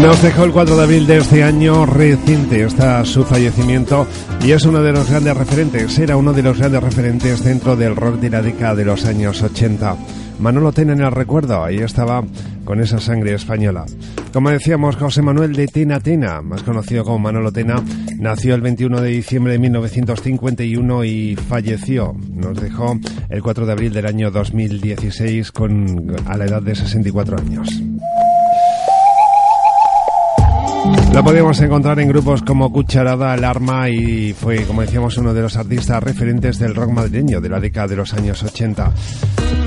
Nos 0.03 0.21
dejó 0.21 0.43
el 0.43 0.51
4 0.51 0.75
de 0.75 0.83
abril 0.83 1.07
de 1.07 1.19
este 1.19 1.43
año 1.43 1.85
reciente, 1.85 2.65
está 2.65 3.05
su 3.05 3.23
fallecimiento 3.23 4.05
y 4.43 4.51
es 4.51 4.65
uno 4.65 4.83
de 4.83 4.91
los 4.91 5.09
grandes 5.09 5.37
referentes, 5.37 5.97
era 5.97 6.17
uno 6.17 6.33
de 6.33 6.43
los 6.43 6.57
grandes 6.57 6.83
referentes 6.83 7.41
dentro 7.41 7.77
del 7.77 7.95
rock 7.95 8.15
de 8.19 8.29
la 8.29 8.41
década 8.41 8.75
de 8.75 8.83
los 8.83 9.05
años 9.05 9.41
80. 9.41 9.95
Manolo 10.39 10.73
Tena 10.73 10.91
en 10.91 11.03
el 11.03 11.11
recuerdo, 11.13 11.63
ahí 11.63 11.77
estaba 11.77 12.21
con 12.65 12.81
esa 12.81 12.99
sangre 12.99 13.33
española. 13.33 13.85
Como 14.33 14.49
decíamos, 14.49 14.97
José 14.97 15.21
Manuel 15.21 15.53
de 15.53 15.67
Tena 15.67 16.01
Tena, 16.01 16.41
más 16.41 16.63
conocido 16.63 17.05
como 17.05 17.19
Manolo 17.19 17.53
Tena, 17.53 17.81
nació 18.19 18.55
el 18.55 18.61
21 18.61 18.99
de 18.99 19.09
diciembre 19.09 19.53
de 19.53 19.59
1951 19.59 21.05
y 21.05 21.37
falleció. 21.37 22.13
Nos 22.29 22.59
dejó 22.59 22.99
el 23.29 23.41
4 23.41 23.65
de 23.65 23.71
abril 23.71 23.93
del 23.93 24.05
año 24.05 24.31
2016 24.31 25.49
con, 25.53 26.13
a 26.25 26.35
la 26.35 26.43
edad 26.43 26.61
de 26.61 26.75
64 26.75 27.37
años. 27.37 27.81
La 31.13 31.21
podíamos 31.21 31.61
encontrar 31.61 31.99
en 31.99 32.07
grupos 32.07 32.41
como 32.41 32.71
Cucharada, 32.71 33.33
Alarma 33.33 33.87
y 33.87 34.33
fue, 34.33 34.63
como 34.65 34.81
decíamos, 34.81 35.15
uno 35.19 35.31
de 35.31 35.43
los 35.43 35.55
artistas 35.55 36.01
referentes 36.01 36.57
del 36.57 36.73
rock 36.73 36.89
madrileño 36.89 37.39
de 37.39 37.49
la 37.49 37.59
década 37.59 37.89
de 37.89 37.97
los 37.97 38.15
años 38.15 38.41
80. 38.41 38.91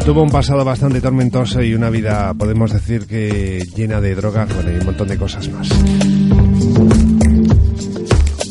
Tuvo 0.04 0.22
un 0.22 0.30
pasado 0.30 0.64
bastante 0.64 1.00
tormentoso 1.00 1.62
y 1.62 1.72
una 1.72 1.88
vida, 1.88 2.34
podemos 2.34 2.72
decir 2.72 3.06
que 3.06 3.64
llena 3.76 4.00
de 4.00 4.16
drogas 4.16 4.52
bueno, 4.52 4.72
y 4.72 4.80
un 4.80 4.86
montón 4.86 5.06
de 5.06 5.16
cosas 5.16 5.48
más. 5.50 5.68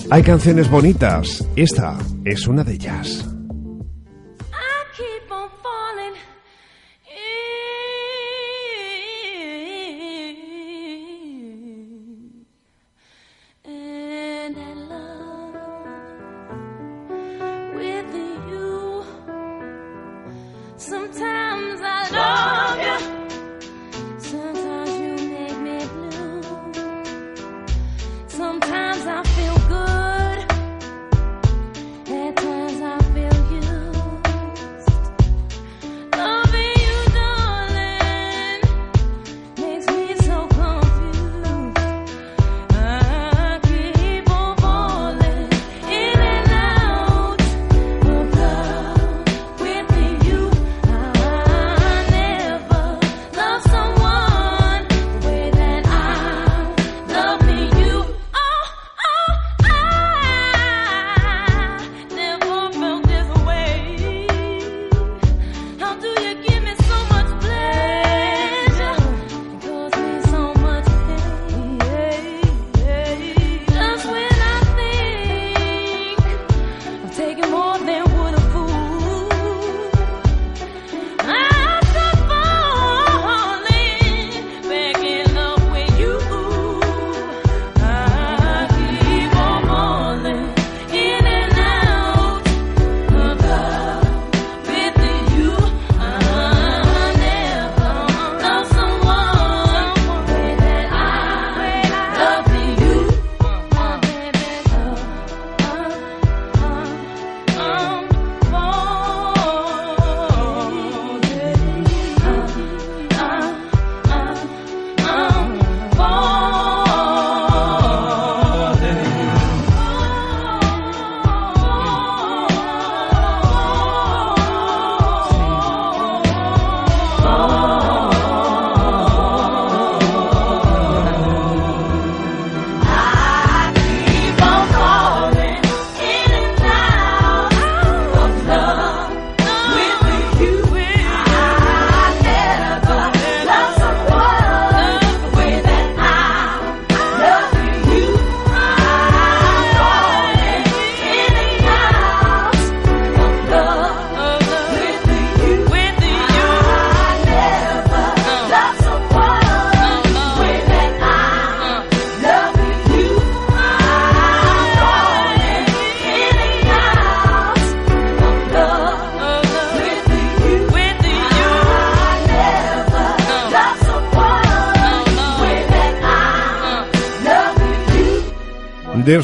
Hay 0.10 0.23
canciones 0.23 0.69
bonitas, 0.69 1.45
esta 1.58 1.97
es 2.23 2.47
una 2.47 2.63
de 2.63 2.73
ellas. 2.75 3.35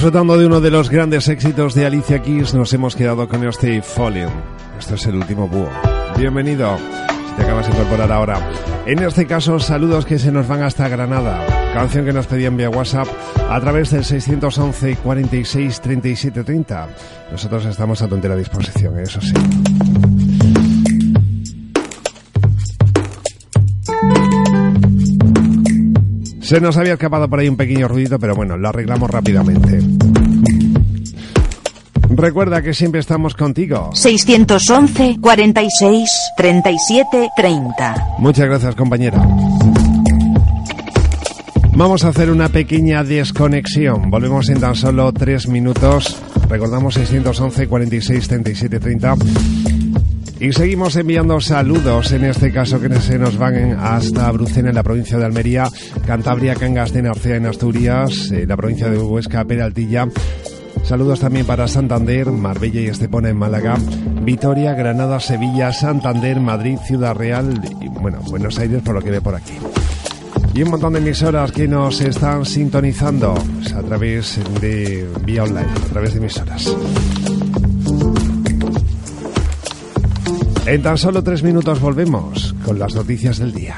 Disfrutando 0.01 0.35
de 0.35 0.47
uno 0.47 0.59
de 0.59 0.71
los 0.71 0.89
grandes 0.89 1.27
éxitos 1.27 1.75
de 1.75 1.85
Alicia 1.85 2.23
Keys, 2.23 2.55
nos 2.55 2.73
hemos 2.73 2.95
quedado 2.95 3.29
con 3.29 3.47
este 3.47 3.83
Falling. 3.83 4.29
Esto 4.79 4.95
es 4.95 5.05
el 5.05 5.13
último 5.13 5.47
búho. 5.47 5.69
Bienvenido, 6.17 6.75
si 7.29 7.35
te 7.35 7.43
acabas 7.43 7.67
de 7.67 7.73
incorporar 7.73 8.11
ahora. 8.11 8.49
En 8.87 8.97
este 8.97 9.27
caso, 9.27 9.59
saludos 9.59 10.07
que 10.07 10.17
se 10.17 10.31
nos 10.31 10.47
van 10.47 10.63
hasta 10.63 10.87
Granada. 10.87 11.45
Canción 11.75 12.03
que 12.03 12.13
nos 12.13 12.25
pedían 12.25 12.57
vía 12.57 12.71
WhatsApp 12.71 13.07
a 13.47 13.61
través 13.61 13.91
del 13.91 14.03
611 14.03 14.95
46 14.95 15.81
37 15.81 16.43
30. 16.45 16.87
Nosotros 17.31 17.63
estamos 17.65 18.01
a 18.01 18.07
tu 18.07 18.15
entera 18.15 18.35
disposición, 18.35 18.97
eso 18.97 19.21
sí. 19.21 19.35
Se 26.51 26.59
nos 26.59 26.75
había 26.75 26.95
escapado 26.95 27.29
por 27.29 27.39
ahí 27.39 27.47
un 27.47 27.55
pequeño 27.55 27.87
ruido, 27.87 28.19
pero 28.19 28.35
bueno, 28.35 28.57
lo 28.57 28.67
arreglamos 28.67 29.09
rápidamente. 29.09 29.79
Recuerda 32.09 32.61
que 32.61 32.73
siempre 32.73 32.99
estamos 32.99 33.35
contigo. 33.35 33.91
611 33.93 35.19
46 35.21 36.09
37 36.35 37.29
30. 37.37 38.07
Muchas 38.17 38.47
gracias, 38.47 38.75
compañera. 38.75 39.25
Vamos 41.73 42.03
a 42.03 42.09
hacer 42.09 42.29
una 42.29 42.49
pequeña 42.49 43.05
desconexión. 43.05 44.11
Volvemos 44.11 44.49
en 44.49 44.59
tan 44.59 44.75
solo 44.75 45.13
tres 45.13 45.47
minutos. 45.47 46.21
Recordamos 46.49 46.95
611 46.95 47.69
46 47.69 48.27
37 48.27 48.79
30. 48.81 49.15
Y 50.41 50.53
seguimos 50.53 50.95
enviando 50.95 51.39
saludos, 51.39 52.11
en 52.13 52.25
este 52.25 52.51
caso 52.51 52.81
que 52.81 52.89
se 52.99 53.19
nos 53.19 53.37
van 53.37 53.77
hasta 53.79 54.31
Brucena, 54.31 54.69
en 54.69 54.75
la 54.75 54.81
provincia 54.81 55.19
de 55.19 55.25
Almería, 55.25 55.69
Cantabria, 56.07 56.55
Cangas 56.55 56.91
de 56.91 57.03
Narcea, 57.03 57.35
en 57.35 57.45
Asturias, 57.45 58.31
en 58.31 58.49
la 58.49 58.57
provincia 58.57 58.89
de 58.89 58.97
Huesca, 58.97 59.45
Peraltilla. 59.45 60.07
Saludos 60.83 61.19
también 61.19 61.45
para 61.45 61.67
Santander, 61.67 62.31
Marbella 62.31 62.81
y 62.81 62.87
Estepona 62.87 63.29
en 63.29 63.37
Málaga, 63.37 63.77
Vitoria, 64.23 64.73
Granada, 64.73 65.19
Sevilla, 65.19 65.71
Santander, 65.71 66.39
Madrid, 66.39 66.79
Ciudad 66.87 67.13
Real 67.13 67.61
y, 67.79 67.87
bueno, 67.89 68.21
Buenos 68.21 68.57
Aires, 68.57 68.81
por 68.81 68.95
lo 68.95 69.01
que 69.03 69.11
ve 69.11 69.21
por 69.21 69.35
aquí. 69.35 69.53
Y 70.55 70.63
un 70.63 70.71
montón 70.71 70.93
de 70.93 70.99
emisoras 70.99 71.51
que 71.51 71.67
nos 71.67 72.01
están 72.01 72.45
sintonizando 72.47 73.35
a 73.75 73.81
través 73.83 74.39
de 74.59 75.07
vía 75.23 75.43
online, 75.43 75.69
a 75.69 75.89
través 75.91 76.13
de 76.13 76.19
emisoras. 76.19 76.75
En 80.65 80.81
tan 80.83 80.97
solo 80.97 81.23
tres 81.23 81.41
minutos 81.41 81.79
volvemos 81.81 82.53
con 82.63 82.77
las 82.77 82.93
noticias 82.93 83.39
del 83.39 83.51
día. 83.51 83.77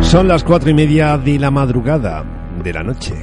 Son 0.00 0.28
las 0.28 0.44
cuatro 0.44 0.70
y 0.70 0.74
media 0.74 1.18
de 1.18 1.38
la 1.38 1.50
madrugada 1.50 2.24
de 2.62 2.72
la 2.72 2.82
noche. 2.84 3.14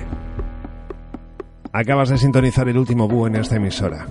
Acabas 1.72 2.10
de 2.10 2.18
sintonizar 2.18 2.68
el 2.68 2.78
último 2.78 3.08
búho 3.08 3.28
en 3.28 3.36
esta 3.36 3.56
emisora. 3.56 4.08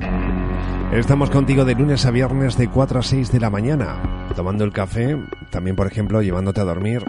Estamos 0.92 1.28
contigo 1.28 1.66
de 1.66 1.74
lunes 1.74 2.06
a 2.06 2.10
viernes 2.10 2.56
de 2.56 2.68
4 2.68 3.00
a 3.00 3.02
6 3.02 3.30
de 3.30 3.40
la 3.40 3.50
mañana, 3.50 4.30
tomando 4.34 4.64
el 4.64 4.72
café, 4.72 5.16
también 5.50 5.76
por 5.76 5.86
ejemplo 5.86 6.22
llevándote 6.22 6.62
a 6.62 6.64
dormir 6.64 7.04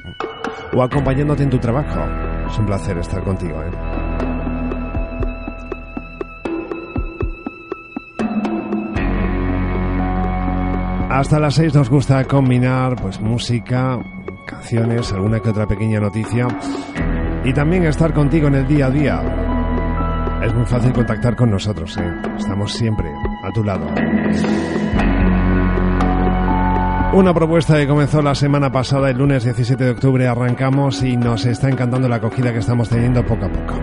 o 0.73 0.83
acompañándote 0.83 1.43
en 1.43 1.49
tu 1.49 1.59
trabajo. 1.59 2.01
Es 2.49 2.57
un 2.59 2.65
placer 2.65 2.97
estar 2.97 3.23
contigo. 3.23 3.63
¿eh? 3.63 3.90
Hasta 11.11 11.41
las 11.41 11.55
6 11.55 11.75
nos 11.75 11.89
gusta 11.89 12.23
combinar 12.23 12.95
pues 12.95 13.19
música, 13.19 13.99
canciones, 14.45 15.11
alguna 15.11 15.41
que 15.41 15.49
otra 15.49 15.67
pequeña 15.67 15.99
noticia 15.99 16.47
y 17.43 17.51
también 17.51 17.83
estar 17.83 18.13
contigo 18.13 18.47
en 18.47 18.55
el 18.55 18.65
día 18.65 18.85
a 18.85 18.89
día. 18.89 20.39
Es 20.41 20.53
muy 20.53 20.65
fácil 20.65 20.93
contactar 20.93 21.35
con 21.35 21.51
nosotros, 21.51 21.97
¿eh? 21.97 22.13
estamos 22.37 22.71
siempre 22.71 23.11
a 23.43 23.51
tu 23.51 23.61
lado. 23.61 23.87
Una 27.13 27.33
propuesta 27.33 27.75
que 27.75 27.87
comenzó 27.87 28.21
la 28.21 28.33
semana 28.33 28.71
pasada, 28.71 29.09
el 29.09 29.17
lunes 29.17 29.43
17 29.43 29.83
de 29.83 29.91
octubre 29.91 30.25
arrancamos 30.29 31.03
y 31.03 31.17
nos 31.17 31.45
está 31.45 31.67
encantando 31.67 32.07
la 32.07 32.15
acogida 32.15 32.53
que 32.53 32.59
estamos 32.59 32.87
teniendo 32.87 33.25
poco 33.25 33.47
a 33.47 33.49
poco. 33.49 33.73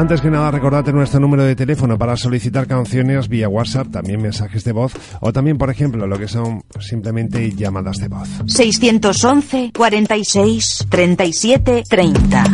Antes 0.00 0.22
que 0.22 0.30
nada, 0.30 0.50
recordate 0.50 0.94
nuestro 0.94 1.20
número 1.20 1.44
de 1.44 1.54
teléfono 1.54 1.98
para 1.98 2.16
solicitar 2.16 2.66
canciones 2.66 3.28
vía 3.28 3.50
WhatsApp, 3.50 3.88
también 3.90 4.22
mensajes 4.22 4.64
de 4.64 4.72
voz 4.72 4.94
o 5.20 5.30
también, 5.30 5.58
por 5.58 5.68
ejemplo, 5.68 6.06
lo 6.06 6.18
que 6.18 6.26
son 6.26 6.62
simplemente 6.78 7.52
llamadas 7.52 7.98
de 7.98 8.08
voz. 8.08 8.26
611 8.46 9.72
46 9.76 10.86
37 10.88 11.82
30. 11.86 12.44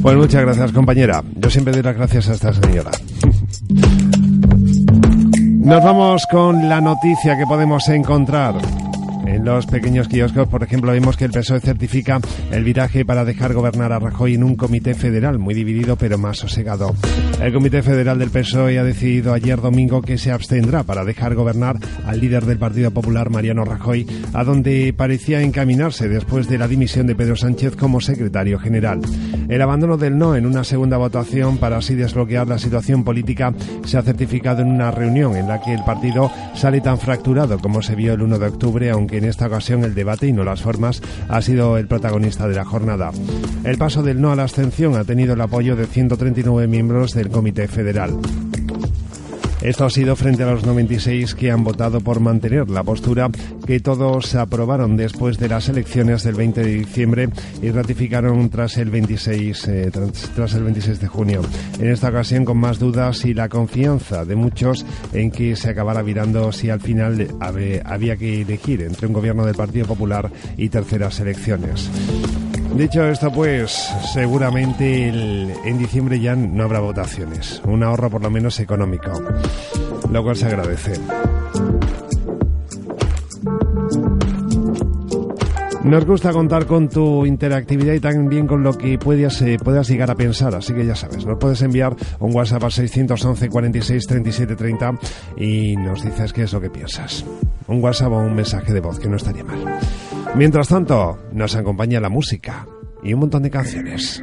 Pues 0.00 0.16
muchas 0.16 0.40
gracias, 0.40 0.72
compañera. 0.72 1.22
Yo 1.36 1.50
siempre 1.50 1.74
doy 1.74 1.82
las 1.82 1.94
gracias 1.94 2.30
a 2.30 2.32
esta 2.32 2.54
señora. 2.54 2.92
Nos 5.68 5.84
vamos 5.84 6.26
con 6.30 6.70
la 6.70 6.80
noticia 6.80 7.36
que 7.36 7.44
podemos 7.44 7.86
encontrar. 7.90 8.54
En 9.28 9.44
los 9.44 9.66
pequeños 9.66 10.08
kioscos, 10.08 10.48
por 10.48 10.62
ejemplo, 10.62 10.90
vemos 10.90 11.18
que 11.18 11.26
el 11.26 11.32
PSOE 11.32 11.60
certifica 11.60 12.18
el 12.50 12.64
viraje 12.64 13.04
para 13.04 13.26
dejar 13.26 13.52
gobernar 13.52 13.92
a 13.92 13.98
Rajoy 13.98 14.34
en 14.34 14.42
un 14.42 14.56
comité 14.56 14.94
federal 14.94 15.38
muy 15.38 15.52
dividido 15.52 15.96
pero 15.96 16.16
más 16.16 16.38
sosegado. 16.38 16.94
El 17.40 17.52
Comité 17.52 17.82
Federal 17.82 18.18
del 18.18 18.30
PSOE 18.30 18.78
ha 18.78 18.84
decidido 18.84 19.34
ayer 19.34 19.60
domingo 19.60 20.00
que 20.00 20.16
se 20.16 20.32
abstendrá 20.32 20.82
para 20.82 21.04
dejar 21.04 21.34
gobernar 21.34 21.76
al 22.06 22.20
líder 22.20 22.46
del 22.46 22.58
Partido 22.58 22.90
Popular, 22.90 23.28
Mariano 23.28 23.64
Rajoy, 23.64 24.06
a 24.32 24.44
donde 24.44 24.94
parecía 24.96 25.42
encaminarse 25.42 26.08
después 26.08 26.48
de 26.48 26.58
la 26.58 26.66
dimisión 26.66 27.06
de 27.06 27.14
Pedro 27.14 27.36
Sánchez 27.36 27.76
como 27.76 28.00
secretario 28.00 28.58
general. 28.58 29.02
El 29.48 29.62
abandono 29.62 29.98
del 29.98 30.16
no 30.16 30.36
en 30.36 30.46
una 30.46 30.64
segunda 30.64 30.96
votación 30.96 31.58
para 31.58 31.76
así 31.76 31.94
desbloquear 31.94 32.48
la 32.48 32.58
situación 32.58 33.04
política 33.04 33.52
se 33.84 33.98
ha 33.98 34.02
certificado 34.02 34.62
en 34.62 34.68
una 34.68 34.90
reunión 34.90 35.36
en 35.36 35.48
la 35.48 35.60
que 35.60 35.74
el 35.74 35.84
partido 35.84 36.30
sale 36.54 36.80
tan 36.80 36.98
fracturado 36.98 37.58
como 37.58 37.82
se 37.82 37.94
vio 37.94 38.14
el 38.14 38.22
1 38.22 38.38
de 38.38 38.46
octubre, 38.46 38.90
aunque 38.90 39.17
en 39.18 39.24
esta 39.24 39.46
ocasión 39.46 39.84
el 39.84 39.94
debate 39.94 40.26
y 40.26 40.32
no 40.32 40.44
las 40.44 40.62
formas 40.62 41.02
ha 41.28 41.42
sido 41.42 41.76
el 41.76 41.86
protagonista 41.86 42.48
de 42.48 42.54
la 42.54 42.64
jornada. 42.64 43.10
El 43.64 43.78
paso 43.78 44.02
del 44.02 44.20
no 44.20 44.32
a 44.32 44.36
la 44.36 44.44
abstención 44.44 44.96
ha 44.96 45.04
tenido 45.04 45.34
el 45.34 45.40
apoyo 45.40 45.76
de 45.76 45.86
139 45.86 46.66
miembros 46.66 47.12
del 47.12 47.28
Comité 47.30 47.68
Federal. 47.68 48.18
Esto 49.62 49.84
ha 49.84 49.90
sido 49.90 50.14
frente 50.14 50.44
a 50.44 50.52
los 50.52 50.64
96 50.64 51.34
que 51.34 51.50
han 51.50 51.64
votado 51.64 52.00
por 52.00 52.20
mantener 52.20 52.70
la 52.70 52.84
postura 52.84 53.28
que 53.66 53.80
todos 53.80 54.36
aprobaron 54.36 54.96
después 54.96 55.36
de 55.38 55.48
las 55.48 55.68
elecciones 55.68 56.22
del 56.22 56.36
20 56.36 56.62
de 56.62 56.74
diciembre 56.74 57.28
y 57.60 57.70
ratificaron 57.70 58.48
tras 58.50 58.76
el 58.76 58.90
26, 58.90 59.68
eh, 59.68 59.90
tras, 59.92 60.12
tras 60.34 60.54
el 60.54 60.62
26 60.62 61.00
de 61.00 61.08
junio. 61.08 61.42
En 61.80 61.90
esta 61.90 62.08
ocasión 62.08 62.44
con 62.44 62.58
más 62.58 62.78
dudas 62.78 63.24
y 63.24 63.34
la 63.34 63.48
confianza 63.48 64.24
de 64.24 64.36
muchos 64.36 64.86
en 65.12 65.32
que 65.32 65.56
se 65.56 65.70
acabara 65.70 66.02
virando 66.02 66.52
si 66.52 66.70
al 66.70 66.80
final 66.80 67.26
había 67.84 68.16
que 68.16 68.42
elegir 68.42 68.82
entre 68.82 69.08
un 69.08 69.12
gobierno 69.12 69.44
del 69.44 69.56
Partido 69.56 69.86
Popular 69.86 70.30
y 70.56 70.68
terceras 70.68 71.18
elecciones. 71.18 71.90
Dicho 72.74 73.04
esto, 73.04 73.30
pues 73.32 73.90
seguramente 74.12 75.08
en 75.08 75.78
diciembre 75.78 76.20
ya 76.20 76.36
no 76.36 76.64
habrá 76.64 76.80
votaciones. 76.80 77.60
Un 77.64 77.82
ahorro 77.82 78.10
por 78.10 78.22
lo 78.22 78.30
menos 78.30 78.60
económico, 78.60 79.10
lo 80.10 80.22
cual 80.22 80.36
se 80.36 80.46
agradece. 80.46 80.92
Nos 85.84 86.04
gusta 86.04 86.32
contar 86.32 86.66
con 86.66 86.88
tu 86.88 87.24
interactividad 87.24 87.94
y 87.94 88.00
también 88.00 88.46
con 88.46 88.62
lo 88.62 88.76
que 88.76 88.98
puedas, 88.98 89.40
eh, 89.42 89.58
puedas 89.62 89.88
llegar 89.88 90.10
a 90.10 90.16
pensar, 90.16 90.54
así 90.54 90.74
que 90.74 90.84
ya 90.84 90.96
sabes, 90.96 91.24
nos 91.24 91.38
puedes 91.38 91.62
enviar 91.62 91.94
un 92.18 92.34
WhatsApp 92.34 92.64
al 92.64 92.72
611 92.72 93.48
46 93.48 94.06
37 94.06 94.56
30 94.56 94.98
y 95.36 95.76
nos 95.76 96.02
dices 96.02 96.32
qué 96.32 96.42
es 96.42 96.52
lo 96.52 96.60
que 96.60 96.68
piensas. 96.68 97.24
Un 97.68 97.82
WhatsApp 97.82 98.12
o 98.12 98.18
un 98.18 98.34
mensaje 98.34 98.72
de 98.72 98.80
voz, 98.80 98.98
que 98.98 99.08
no 99.08 99.16
estaría 99.16 99.44
mal. 99.44 99.78
Mientras 100.34 100.68
tanto, 100.68 101.18
nos 101.32 101.54
acompaña 101.54 102.00
la 102.00 102.08
música 102.08 102.66
y 103.02 103.14
un 103.14 103.20
montón 103.20 103.44
de 103.44 103.50
canciones. 103.50 104.22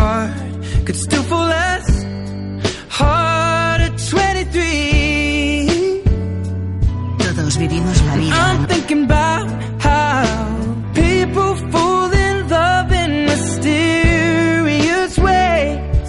heart 0.00 0.32
could 0.86 0.96
still 1.06 1.22
fall 1.30 1.50
as 1.72 1.84
hard 2.98 3.80
at 3.88 3.94
23. 3.98 6.02
Todos 7.18 7.54
vivimos 7.62 7.98
la 8.08 8.14
vida. 8.20 8.34
I'm 8.46 8.60
thinking 8.72 9.02
about 9.04 9.46
how 9.86 10.24
people 11.02 11.50
fall 11.72 12.10
in 12.26 12.36
love 12.56 12.88
in 13.02 13.10
mysterious 13.32 15.12
ways. 15.26 16.04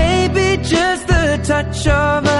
Maybe 0.00 0.44
just 0.74 1.02
the 1.12 1.24
touch 1.50 1.80
of 1.86 2.20
a 2.38 2.39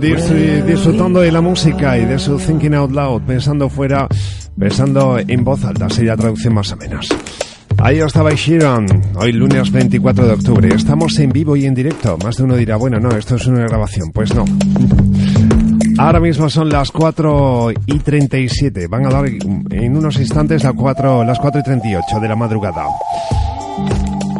Dis- 0.00 0.64
disfrutando 0.66 1.20
de 1.20 1.32
la 1.32 1.40
música 1.40 1.96
y 1.98 2.04
de 2.04 2.18
su 2.18 2.36
thinking 2.38 2.74
out 2.74 2.90
loud, 2.92 3.22
pensando 3.22 3.68
fuera, 3.68 4.06
pensando 4.58 5.18
en 5.18 5.44
voz 5.44 5.64
alta, 5.64 5.88
sería 5.88 6.16
traducción 6.16 6.54
más 6.54 6.72
o 6.72 6.76
menos. 6.76 7.08
Ahí 7.78 7.98
estaba 7.98 8.30
Sheeran, 8.34 8.86
hoy 9.16 9.32
lunes 9.32 9.70
24 9.72 10.26
de 10.26 10.32
octubre. 10.34 10.68
Estamos 10.74 11.18
en 11.18 11.30
vivo 11.30 11.56
y 11.56 11.64
en 11.64 11.74
directo. 11.74 12.18
Más 12.22 12.36
de 12.36 12.42
uno 12.44 12.56
dirá, 12.56 12.76
bueno, 12.76 12.98
no, 13.00 13.08
esto 13.16 13.36
es 13.36 13.46
una 13.46 13.60
grabación. 13.60 14.10
Pues 14.12 14.34
no. 14.34 14.44
Ahora 15.98 16.20
mismo 16.20 16.50
son 16.50 16.68
las 16.68 16.90
4 16.90 17.70
y 17.86 17.98
37. 18.00 18.86
Van 18.86 19.06
a 19.06 19.10
dar 19.10 19.24
en 19.26 19.96
unos 19.96 20.18
instantes 20.20 20.62
las 20.62 20.74
4, 20.74 21.24
las 21.24 21.38
4 21.38 21.60
y 21.60 21.64
38 21.64 22.20
de 22.20 22.28
la 22.28 22.36
madrugada. 22.36 22.84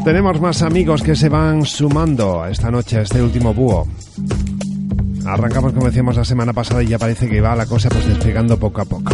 Tenemos 0.05 0.39
más 0.41 0.61
amigos 0.63 1.03
que 1.03 1.15
se 1.17 1.29
van 1.31 1.65
sumando 1.65 2.45
esta 2.47 2.71
noche 2.71 2.99
a 2.99 3.03
este 3.03 3.23
último 3.23 3.55
búho. 3.55 3.87
Arrancamos 5.27 5.73
como 5.73 5.87
decíamos 5.87 6.17
la 6.17 6.25
semana 6.25 6.53
pasada 6.53 6.83
y 6.83 6.87
ya 6.87 6.99
parece 6.99 7.29
que 7.29 7.41
va 7.41 7.55
la 7.55 7.67
cosa 7.67 7.89
pues 7.89 8.07
despegando 8.07 8.59
poco 8.59 8.81
a 8.81 8.85
poco. 8.85 9.13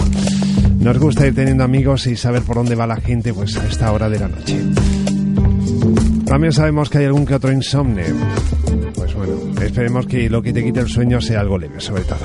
Nos 0.78 0.98
gusta 0.98 1.26
ir 1.26 1.34
teniendo 1.34 1.64
amigos 1.64 2.06
y 2.06 2.16
saber 2.16 2.42
por 2.42 2.56
dónde 2.56 2.74
va 2.74 2.86
la 2.86 2.96
gente 2.96 3.34
pues 3.34 3.56
a 3.56 3.66
esta 3.66 3.92
hora 3.92 4.08
de 4.08 4.18
la 4.18 4.28
noche. 4.28 4.60
También 6.26 6.52
sabemos 6.52 6.90
que 6.90 6.98
hay 6.98 7.04
algún 7.06 7.24
que 7.24 7.34
otro 7.34 7.52
insomne. 7.52 8.04
Pues 8.94 9.14
bueno, 9.14 9.34
esperemos 9.62 10.06
que 10.06 10.28
lo 10.28 10.42
que 10.42 10.52
te 10.52 10.62
quite 10.62 10.80
el 10.80 10.88
sueño 10.88 11.20
sea 11.20 11.40
algo 11.40 11.58
leve, 11.58 11.80
sobre 11.80 12.02
todo. 12.02 12.18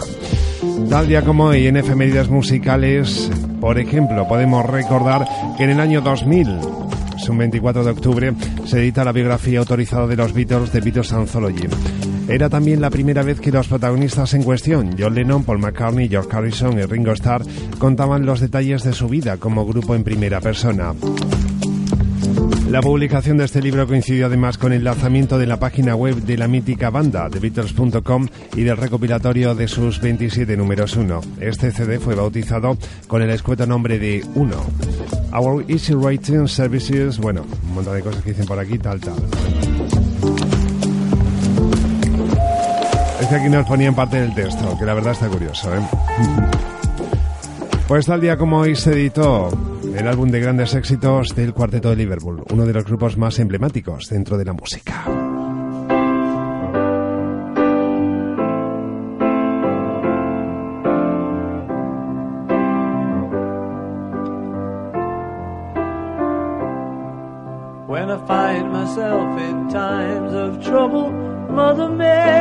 Tal 0.90 1.08
día 1.08 1.24
como 1.24 1.46
hoy 1.46 1.68
en 1.68 1.78
efemérides 1.78 2.30
musicales, 2.30 3.32
por 3.60 3.80
ejemplo, 3.80 4.28
podemos 4.28 4.66
recordar 4.66 5.28
que 5.58 5.64
en 5.64 5.72
el 5.72 5.80
año 5.80 6.02
2000, 6.02 6.60
es 7.16 7.30
un 7.30 7.38
24 7.38 7.84
de 7.84 7.92
octubre, 7.92 8.34
se 8.66 8.80
edita 8.80 9.04
la 9.04 9.12
biografía 9.12 9.60
autorizada 9.60 10.08
de 10.08 10.16
los 10.16 10.34
Beatles 10.34 10.72
de 10.72 10.82
Beatles 10.82 11.14
Anthology. 11.14 11.68
Era 12.32 12.50
también 12.50 12.80
la 12.80 12.90
primera 12.90 13.24
vez 13.24 13.42
que 13.42 13.52
los 13.52 13.68
protagonistas 13.68 14.34
en 14.34 14.44
cuestión, 14.44 14.96
John 14.98 15.14
Lennon, 15.14 15.44
Paul 15.44 15.60
McCartney, 15.60 16.08
George 16.08 16.30
Harrison 16.32 16.80
y 16.80 16.84
Ringo 16.84 17.12
Starr, 17.12 17.44
contaban 17.78 18.26
los 18.26 18.40
detalles 18.40 18.84
de 18.84 18.94
su 18.94 19.10
vida 19.10 19.36
como 19.36 19.66
grupo 19.66 19.96
en 19.96 20.06
primera 20.06 20.40
persona. 20.40 20.94
La 22.70 22.82
publicación 22.82 23.36
de 23.36 23.44
este 23.44 23.62
libro 23.62 23.86
coincidió 23.86 24.28
además 24.28 24.58
con 24.58 24.72
el 24.72 24.86
lanzamiento 24.86 25.38
de 25.38 25.46
la 25.46 25.60
página 25.60 25.94
web 25.94 26.16
de 26.16 26.38
la 26.38 26.48
mítica 26.48 26.90
banda, 26.90 27.30
TheBeatles.com, 27.30 28.28
y 28.56 28.62
del 28.62 28.78
recopilatorio 28.78 29.54
de 29.54 29.68
sus 29.68 30.00
27 30.00 30.56
números 30.56 30.96
1. 30.96 31.20
Este 31.42 31.72
CD 31.72 32.00
fue 32.00 32.16
bautizado 32.16 32.78
con 33.08 33.22
el 33.22 33.30
escueto 33.32 33.68
nombre 33.68 34.00
de 34.00 34.24
1. 34.36 34.56
Our 35.34 35.66
Easy 35.68 35.94
Writing 35.94 36.48
Services, 36.48 37.18
bueno, 37.18 37.46
un 37.68 37.74
montón 37.74 37.94
de 37.94 38.02
cosas 38.02 38.24
que 38.24 38.30
dicen 38.30 38.46
por 38.46 38.58
aquí, 38.58 38.78
tal, 38.78 39.02
tal. 39.02 39.16
Es 43.32 43.38
que 43.38 43.44
aquí 43.44 43.50
nos 43.50 43.66
ponían 43.66 43.96
parte 43.96 44.20
del 44.20 44.36
texto, 44.36 44.78
que 44.78 44.84
la 44.84 44.94
verdad 44.94 45.14
está 45.14 45.30
curioso, 45.30 45.74
¿eh? 45.74 45.80
Pues 47.88 48.06
tal 48.06 48.20
día 48.20 48.36
como 48.36 48.58
hoy 48.60 48.76
se 48.76 48.92
editó 48.92 49.50
el 49.96 50.06
álbum 50.06 50.30
de 50.30 50.42
grandes 50.42 50.76
éxitos 50.76 51.34
del 51.34 51.54
Cuarteto 51.54 51.92
de 51.92 51.96
Liverpool, 51.96 52.44
uno 52.52 52.66
de 52.66 52.74
los 52.74 52.84
grupos 52.84 53.16
más 53.18 53.40
emblemáticos 53.40 54.10
dentro 54.10 54.38
de 54.38 54.44
la 54.44 54.52
música. 54.52 55.06
When 67.88 68.10
I 68.10 68.18
find 68.28 68.74
myself 68.74 69.40
in 69.40 69.70
times 69.70 70.34
of 70.34 71.32
Mother 71.52 71.90
Mary 71.90 72.41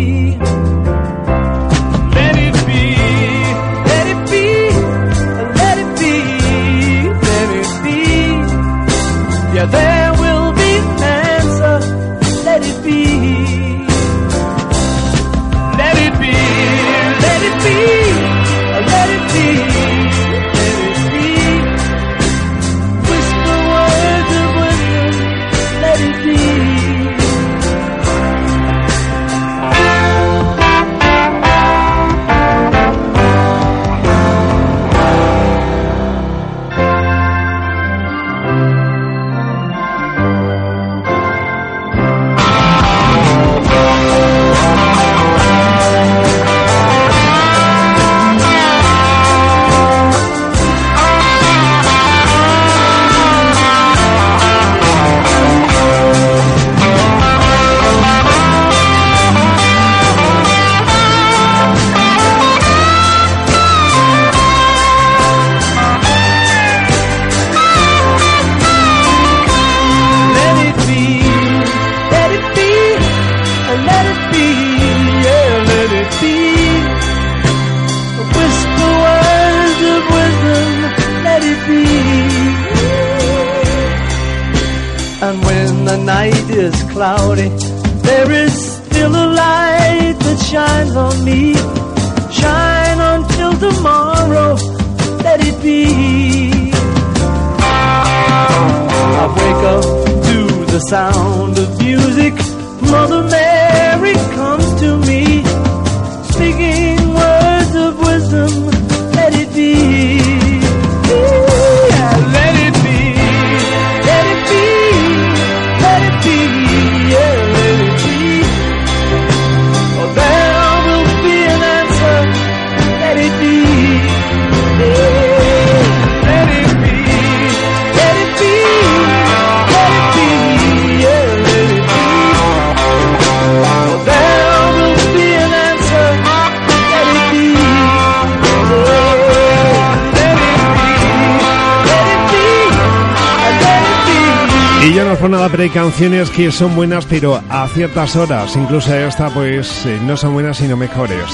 Canciones 145.91 146.29
que 146.29 146.53
son 146.53 146.73
buenas, 146.73 147.05
pero 147.05 147.41
a 147.49 147.67
ciertas 147.67 148.15
horas. 148.15 148.55
Incluso 148.55 148.95
esta, 148.95 149.29
pues, 149.29 149.85
eh, 149.85 149.99
no 150.07 150.15
son 150.15 150.31
buenas, 150.31 150.55
sino 150.55 150.77
mejores. 150.77 151.25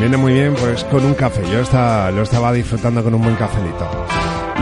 Viene 0.00 0.16
muy 0.16 0.32
bien, 0.32 0.54
pues, 0.54 0.82
con 0.84 1.04
un 1.04 1.12
café. 1.12 1.42
Yo 1.42 1.58
lo 1.58 2.22
estaba 2.22 2.50
disfrutando 2.54 3.04
con 3.04 3.12
un 3.12 3.20
buen 3.20 3.34
cafelito. 3.36 3.86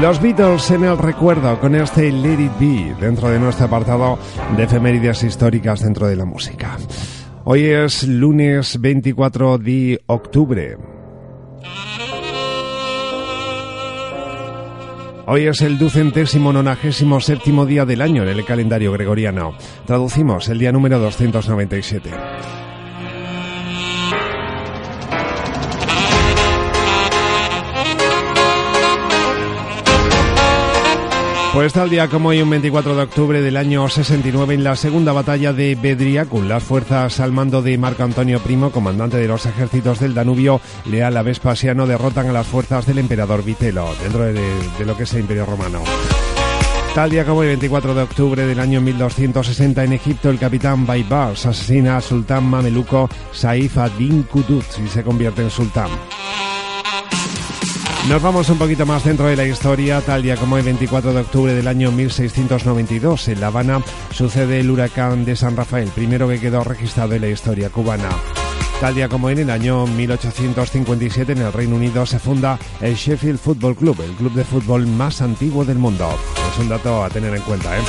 Los 0.00 0.20
Beatles 0.20 0.68
en 0.72 0.82
el 0.82 0.98
recuerdo 0.98 1.60
con 1.60 1.76
este 1.76 2.10
Let 2.10 2.40
It 2.40 2.52
Be 2.58 2.96
dentro 3.00 3.30
de 3.30 3.38
nuestro 3.38 3.66
apartado 3.66 4.18
de 4.56 4.64
efemérides 4.64 5.22
históricas 5.22 5.80
dentro 5.80 6.08
de 6.08 6.16
la 6.16 6.24
música. 6.24 6.76
Hoy 7.44 7.66
es 7.66 8.02
lunes 8.02 8.80
24 8.80 9.58
de 9.58 10.02
octubre. 10.06 10.95
Hoy 15.28 15.48
es 15.48 15.60
el 15.62 15.76
ducentésimo 15.76 16.52
nonagésimo 16.52 17.20
séptimo 17.20 17.66
día 17.66 17.84
del 17.84 18.00
año 18.00 18.22
en 18.22 18.28
el 18.28 18.44
calendario 18.44 18.92
gregoriano. 18.92 19.54
Traducimos 19.84 20.48
el 20.48 20.60
día 20.60 20.70
número 20.70 21.00
297. 21.00 22.10
Pues 31.56 31.72
tal 31.72 31.88
día 31.88 32.08
como 32.08 32.28
hoy, 32.28 32.42
un 32.42 32.50
24 32.50 32.94
de 32.94 33.02
octubre 33.02 33.40
del 33.40 33.56
año 33.56 33.88
69, 33.88 34.52
en 34.52 34.62
la 34.62 34.76
segunda 34.76 35.12
batalla 35.12 35.54
de 35.54 35.74
Bedriacum, 35.74 36.46
las 36.46 36.62
fuerzas 36.62 37.18
al 37.18 37.32
mando 37.32 37.62
de 37.62 37.78
Marco 37.78 38.02
Antonio 38.02 38.40
Primo, 38.40 38.70
comandante 38.70 39.16
de 39.16 39.26
los 39.26 39.46
ejércitos 39.46 39.98
del 39.98 40.12
Danubio, 40.12 40.60
leal 40.84 41.16
a 41.16 41.22
Vespasiano, 41.22 41.86
derrotan 41.86 42.28
a 42.28 42.32
las 42.32 42.46
fuerzas 42.46 42.84
del 42.84 42.98
emperador 42.98 43.42
Vitelo, 43.42 43.88
dentro 44.02 44.24
de, 44.24 44.84
lo 44.84 44.98
que 44.98 45.04
es 45.04 45.14
el 45.14 45.20
Imperio 45.20 45.46
Romano. 45.46 45.82
Tal 46.94 47.08
día 47.08 47.24
como 47.24 47.42
el 47.42 47.48
24 47.48 47.94
de 47.94 48.02
octubre 48.02 48.46
del 48.46 48.60
año 48.60 48.82
1260 48.82 49.82
en 49.82 49.94
Egipto, 49.94 50.28
el 50.28 50.38
capitán 50.38 50.84
Baibars 50.84 51.46
asesina 51.46 51.96
al 51.96 52.02
sultán 52.02 52.44
mameluco 52.44 53.08
Saif 53.32 53.78
ad-Din 53.78 54.24
Qutb 54.24 54.62
y 54.84 54.88
se 54.88 55.02
convierte 55.02 55.40
en 55.40 55.50
sultán. 55.50 55.88
Nos 58.08 58.22
vamos 58.22 58.48
un 58.50 58.58
poquito 58.58 58.86
más 58.86 59.04
dentro 59.04 59.26
de 59.26 59.34
la 59.36 59.44
historia. 59.44 60.00
Tal 60.00 60.22
día 60.22 60.36
como 60.36 60.56
el 60.56 60.64
24 60.64 61.12
de 61.12 61.20
octubre 61.20 61.54
del 61.54 61.66
año 61.66 61.90
1692, 61.90 63.28
en 63.28 63.40
La 63.40 63.48
Habana 63.48 63.82
sucede 64.12 64.60
el 64.60 64.70
huracán 64.70 65.24
de 65.24 65.34
San 65.34 65.56
Rafael, 65.56 65.88
primero 65.88 66.28
que 66.28 66.38
quedó 66.40 66.62
registrado 66.62 67.14
en 67.14 67.22
la 67.22 67.28
historia 67.28 67.68
cubana. 67.68 68.08
Tal 68.80 68.94
día 68.94 69.08
como 69.08 69.28
en 69.30 69.38
el 69.38 69.50
año 69.50 69.86
1857 69.88 71.32
en 71.32 71.38
el 71.38 71.52
Reino 71.52 71.76
Unido 71.76 72.06
se 72.06 72.18
funda 72.20 72.58
el 72.80 72.94
Sheffield 72.94 73.38
Football 73.40 73.74
Club, 73.74 74.00
el 74.02 74.12
club 74.12 74.32
de 74.34 74.44
fútbol 74.44 74.86
más 74.86 75.20
antiguo 75.20 75.64
del 75.64 75.78
mundo. 75.78 76.08
Es 76.52 76.58
un 76.60 76.68
dato 76.68 77.02
a 77.02 77.10
tener 77.10 77.34
en 77.34 77.42
cuenta, 77.42 77.76
¿eh? 77.76 77.80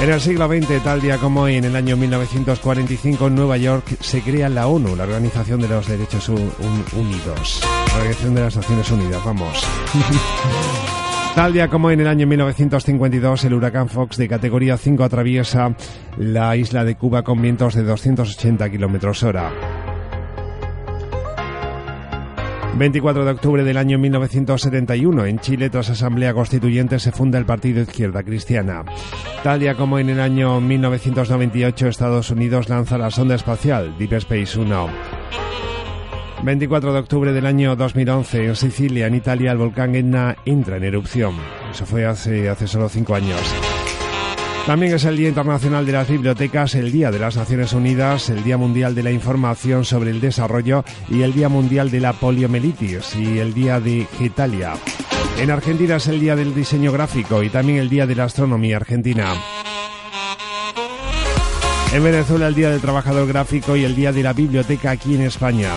En 0.00 0.10
el 0.10 0.20
siglo 0.20 0.46
XX, 0.48 0.82
tal 0.82 1.00
día 1.00 1.16
como 1.18 1.42
hoy, 1.42 1.56
en 1.56 1.64
el 1.64 1.76
año 1.76 1.96
1945, 1.96 3.28
en 3.28 3.34
Nueva 3.34 3.56
York, 3.56 3.96
se 4.00 4.20
crea 4.20 4.48
la 4.48 4.66
ONU, 4.66 4.94
la 4.96 5.04
Organización 5.04 5.60
de 5.60 5.68
los 5.68 5.86
Derechos 5.86 6.28
Un- 6.28 6.52
Un- 6.58 6.84
Unidos. 7.00 7.60
Organización 7.96 8.34
de 8.34 8.40
las 8.40 8.56
Naciones 8.56 8.90
Unidas, 8.90 9.24
vamos. 9.24 9.66
Tal 11.34 11.52
día 11.54 11.68
como 11.68 11.90
en 11.90 12.00
el 12.00 12.06
año 12.08 12.26
1952, 12.26 13.44
el 13.44 13.54
huracán 13.54 13.88
Fox 13.88 14.18
de 14.18 14.28
categoría 14.28 14.76
5 14.76 15.02
atraviesa 15.02 15.74
la 16.18 16.54
isla 16.56 16.84
de 16.84 16.94
Cuba 16.94 17.22
con 17.22 17.40
vientos 17.40 17.74
de 17.74 17.82
280 17.82 18.68
kilómetros 18.70 19.22
hora. 19.22 19.50
24 22.76 23.24
de 23.24 23.30
octubre 23.30 23.64
del 23.64 23.76
año 23.76 23.98
1971, 23.98 25.26
en 25.26 25.38
Chile, 25.38 25.70
tras 25.70 25.90
Asamblea 25.90 26.32
Constituyente, 26.34 26.98
se 26.98 27.12
funda 27.12 27.38
el 27.38 27.44
Partido 27.44 27.82
Izquierda 27.82 28.22
Cristiana. 28.22 28.84
Tal 29.42 29.60
día 29.60 29.74
como 29.74 29.98
en 29.98 30.10
el 30.10 30.20
año 30.20 30.60
1998, 30.60 31.88
Estados 31.88 32.30
Unidos 32.30 32.68
lanza 32.68 32.96
la 32.98 33.10
sonda 33.10 33.34
espacial 33.34 33.94
Deep 33.98 34.14
Space 34.14 34.58
1. 34.58 34.88
24 36.42 36.92
de 36.92 36.98
octubre 36.98 37.32
del 37.32 37.46
año 37.46 37.76
2011, 37.76 38.46
en 38.46 38.56
Sicilia, 38.56 39.06
en 39.06 39.14
Italia, 39.14 39.52
el 39.52 39.58
volcán 39.58 39.94
Etna 39.94 40.36
entra 40.44 40.76
en 40.76 40.82
erupción. 40.82 41.36
Eso 41.70 41.86
fue 41.86 42.04
hace, 42.04 42.48
hace 42.48 42.66
solo 42.66 42.88
cinco 42.88 43.14
años. 43.14 43.40
También 44.66 44.92
es 44.94 45.04
el 45.04 45.16
Día 45.16 45.28
Internacional 45.28 45.86
de 45.86 45.92
las 45.92 46.08
Bibliotecas, 46.08 46.74
el 46.74 46.90
Día 46.90 47.12
de 47.12 47.20
las 47.20 47.36
Naciones 47.36 47.72
Unidas, 47.72 48.28
el 48.28 48.42
Día 48.42 48.56
Mundial 48.56 48.94
de 48.94 49.04
la 49.04 49.12
Información 49.12 49.84
sobre 49.84 50.10
el 50.10 50.20
Desarrollo 50.20 50.84
y 51.08 51.22
el 51.22 51.32
Día 51.32 51.48
Mundial 51.48 51.90
de 51.92 52.00
la 52.00 52.12
Poliomielitis 52.12 53.14
y 53.14 53.38
el 53.38 53.54
Día 53.54 53.78
de 53.78 54.06
Getalia. 54.18 54.74
En 55.38 55.50
Argentina 55.50 55.96
es 55.96 56.08
el 56.08 56.18
Día 56.18 56.34
del 56.34 56.54
Diseño 56.54 56.90
Gráfico 56.90 57.42
y 57.42 57.50
también 57.50 57.78
el 57.78 57.88
Día 57.88 58.06
de 58.06 58.16
la 58.16 58.24
Astronomía 58.24 58.76
Argentina. 58.76 59.34
En 61.92 62.02
Venezuela 62.02 62.48
el 62.48 62.54
Día 62.54 62.70
del 62.70 62.80
Trabajador 62.80 63.28
Gráfico 63.28 63.76
y 63.76 63.84
el 63.84 63.94
Día 63.94 64.12
de 64.12 64.22
la 64.24 64.32
Biblioteca 64.32 64.90
aquí 64.90 65.14
en 65.14 65.22
España. 65.22 65.70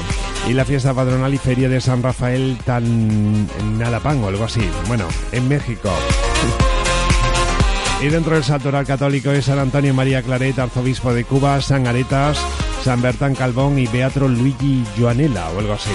Y 0.48 0.54
la 0.54 0.64
fiesta 0.64 0.94
patronal 0.94 1.34
y 1.34 1.38
feria 1.38 1.68
de 1.68 1.82
San 1.82 2.04
Rafael 2.04 2.58
tan 2.66 2.86
en 2.86 3.78
Nalapán 3.80 4.24
o 4.24 4.28
algo 4.28 4.44
así. 4.44 4.70
Bueno, 4.88 5.08
en 5.32 5.48
México. 5.48 5.90
Y 8.02 8.08
dentro 8.10 8.36
del 8.36 8.44
Santoral 8.44 8.86
Católico 8.86 9.32
es 9.32 9.46
San 9.46 9.58
Antonio 9.58 9.94
María 9.94 10.22
Claret, 10.22 10.60
arzobispo 10.60 11.14
de 11.14 11.24
Cuba, 11.24 11.60
San 11.62 11.88
Aretas, 11.88 12.38
San 12.84 13.02
Bertán 13.02 13.34
Calvón 13.34 13.80
y 13.80 13.88
Beatro 13.88 14.28
Luigi 14.28 14.84
Joanela 14.98 15.50
o 15.50 15.60
algo 15.60 15.74
así. 15.74 15.90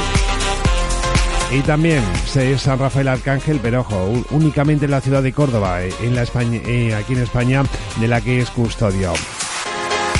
Y 1.53 1.61
también 1.61 2.03
se 2.26 2.53
es 2.53 2.62
San 2.62 2.78
Rafael 2.78 3.09
Arcángel, 3.09 3.61
pero 3.62 3.80
ojo, 3.80 4.12
únicamente 4.30 4.84
en 4.84 4.92
la 4.92 5.01
ciudad 5.01 5.22
de 5.22 5.32
Córdoba, 5.32 5.82
eh, 5.82 5.92
en 6.03 6.14
la 6.14 6.22
España, 6.22 6.61
eh, 6.64 6.94
aquí 6.94 7.12
en 7.12 7.22
España, 7.22 7.62
de 8.01 8.09
la 8.09 8.20
que 8.20 8.40
es 8.40 8.51
custodio. 8.51 9.12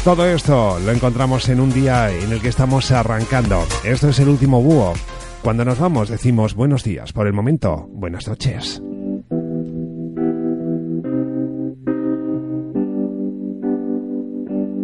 Todo 0.05 0.25
esto 0.25 0.79
lo 0.81 0.93
encontramos 0.93 1.47
en 1.51 1.61
un 1.61 1.71
día 1.71 2.11
en 2.11 2.33
el 2.33 2.41
que 2.41 2.49
estamos 2.49 2.91
arrancando. 2.91 3.65
Esto 3.85 4.09
es 4.09 4.19
el 4.19 4.31
último 4.31 4.63
búho. 4.63 4.95
Cuando 5.43 5.63
nos 5.63 5.79
vamos 5.79 6.09
decimos 6.09 6.55
buenos 6.55 6.83
días. 6.83 7.13
Por 7.13 7.27
el 7.27 7.35
momento, 7.35 7.87
buenas 7.93 8.27
noches. 8.27 8.83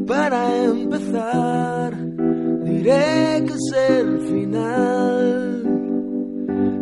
Para 0.06 0.64
empezar, 0.64 1.96
diré 2.64 3.44
que 3.46 3.54
es 3.54 3.72
el 3.88 4.20
final. 4.20 5.62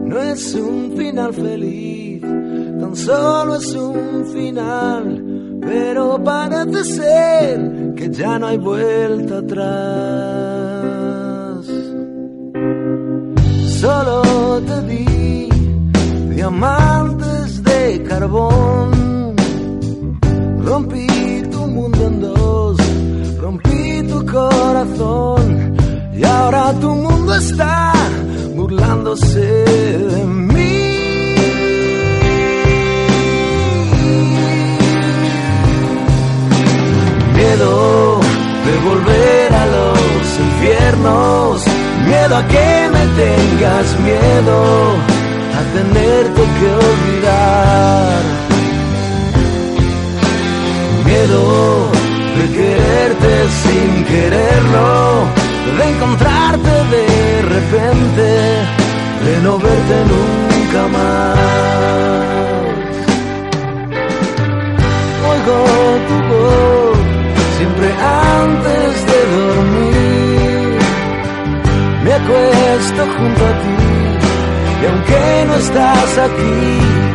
No 0.07 0.21
es 0.21 0.55
un 0.57 0.97
final 0.97 1.33
feliz, 1.33 2.21
tan 2.21 2.97
solo 2.97 3.57
es 3.57 3.75
un 3.75 4.27
final. 4.33 5.34
Pero 5.65 6.23
parece 6.23 6.85
ser 6.85 7.95
que 7.97 8.11
ya 8.11 8.39
no 8.39 8.47
hay 8.49 8.59
vuelta 8.59 9.39
atrás. 9.39 9.65
Solo 13.81 14.61
te 14.69 14.83
di 14.83 15.49
diamantes 16.35 17.63
de 17.63 18.03
carbón. 18.09 19.35
Rompí 20.65 21.07
tu 21.51 21.67
mundo 21.67 22.07
en 22.07 22.21
dos, 22.21 22.77
rompí 23.41 24.03
tu 24.09 24.25
corazón 24.27 25.77
y 26.15 26.25
ahora 26.25 26.73
tu 26.81 26.91
mundo 26.95 27.35
está 27.35 27.93
burlándose 28.55 29.41
de 29.41 30.25
mí. 30.25 30.54
Miedo 37.65 38.21
de 38.67 38.77
volver 38.89 39.55
a 39.55 39.67
los 39.67 40.39
infiernos, 40.39 41.63
miedo 42.07 42.37
a 42.37 42.47
que 42.47 42.91
me 42.93 43.05
tengas 43.23 44.01
miedo, 44.01 44.57
a 45.57 45.63
tenerte 45.73 46.43
que 46.59 46.67
olvidar. 46.89 48.23
Miedo 51.07 51.43
de 52.37 52.45
quererte 52.59 53.33
sin 53.63 54.05
quererlo, 54.05 54.89
de 55.79 55.85
encontrarte 55.89 56.75
de 56.95 57.43
repente, 57.49 58.29
de 59.25 59.35
no 59.43 59.59
verte 59.59 59.97
nunca 60.13 60.83
más. 60.99 61.39
Oigo 65.31 65.57
tu 66.09 66.17
voz 66.29 66.84
antes 67.93 69.07
de 69.11 69.19
dormir, 69.37 70.79
me 72.05 72.13
acuesto 72.13 73.03
junto 73.17 73.43
a 73.45 73.53
ti 73.63 73.85
y 74.83 74.87
aunque 74.87 75.45
no 75.47 75.55
estás 75.55 76.19
aquí, 76.19 77.15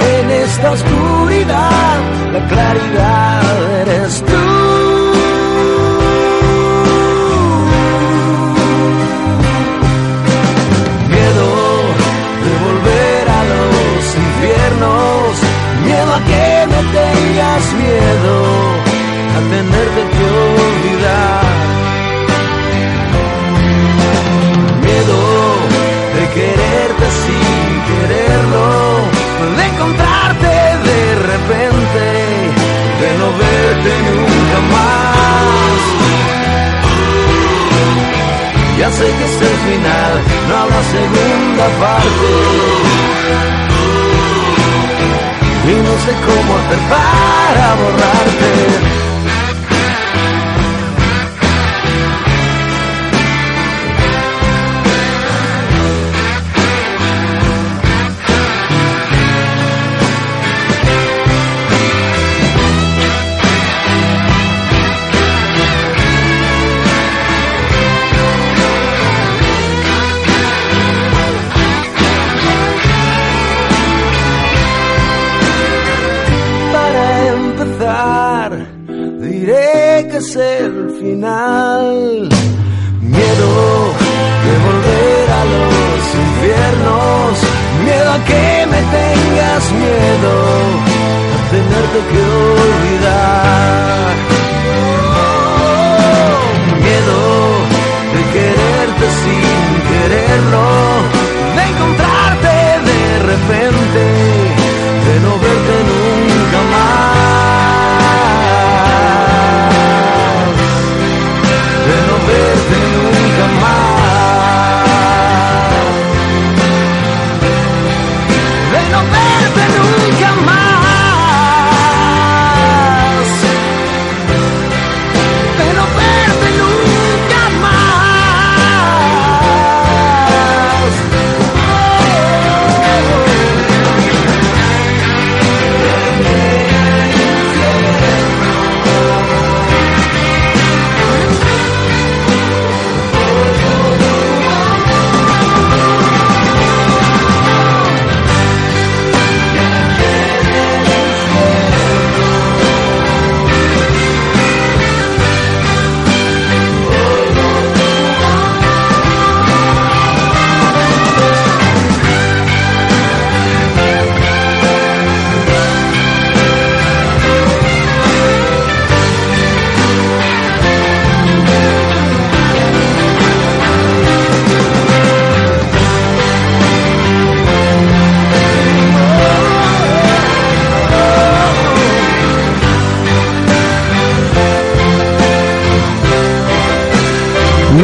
en 0.00 0.30
esta 0.30 0.70
oscuridad, 0.70 1.98
la 2.32 2.46
claridad 2.46 3.72
eres 3.80 4.24
tú. 4.24 4.32
Miedo 11.08 11.48
de 12.44 12.52
volver 12.66 13.28
a 13.28 13.40
los 13.52 14.16
infiernos, 14.26 15.28
miedo 15.84 16.14
a 16.14 16.20
que 16.30 16.66
me 16.72 16.80
tengas 16.98 17.64
miedo, 17.74 18.67
tenerte 19.40 20.02
que 20.12 20.24
olvidar. 20.24 21.44
Miedo 24.84 25.20
de 26.16 26.24
quererte 26.36 27.06
sin 27.22 27.72
quererlo, 27.88 28.66
de 29.56 29.64
encontrarte 29.72 30.52
de 30.88 31.00
repente, 31.32 32.04
de 33.00 33.08
no 33.18 33.28
verte 33.42 33.92
nunca 34.08 34.58
más. 34.74 35.78
Ya 38.78 38.88
sé 38.92 39.06
que 39.06 39.24
es 39.24 39.40
el 39.50 39.56
final, 39.68 40.12
no 40.48 40.56
habrá 40.56 40.82
segunda 40.96 41.66
parte. 41.84 42.30
Y 45.64 45.74
no 45.86 45.94
sé 46.04 46.12
cómo 46.26 46.50
hacer 46.58 46.80
para 46.88 47.66
borrarte. 47.80 48.98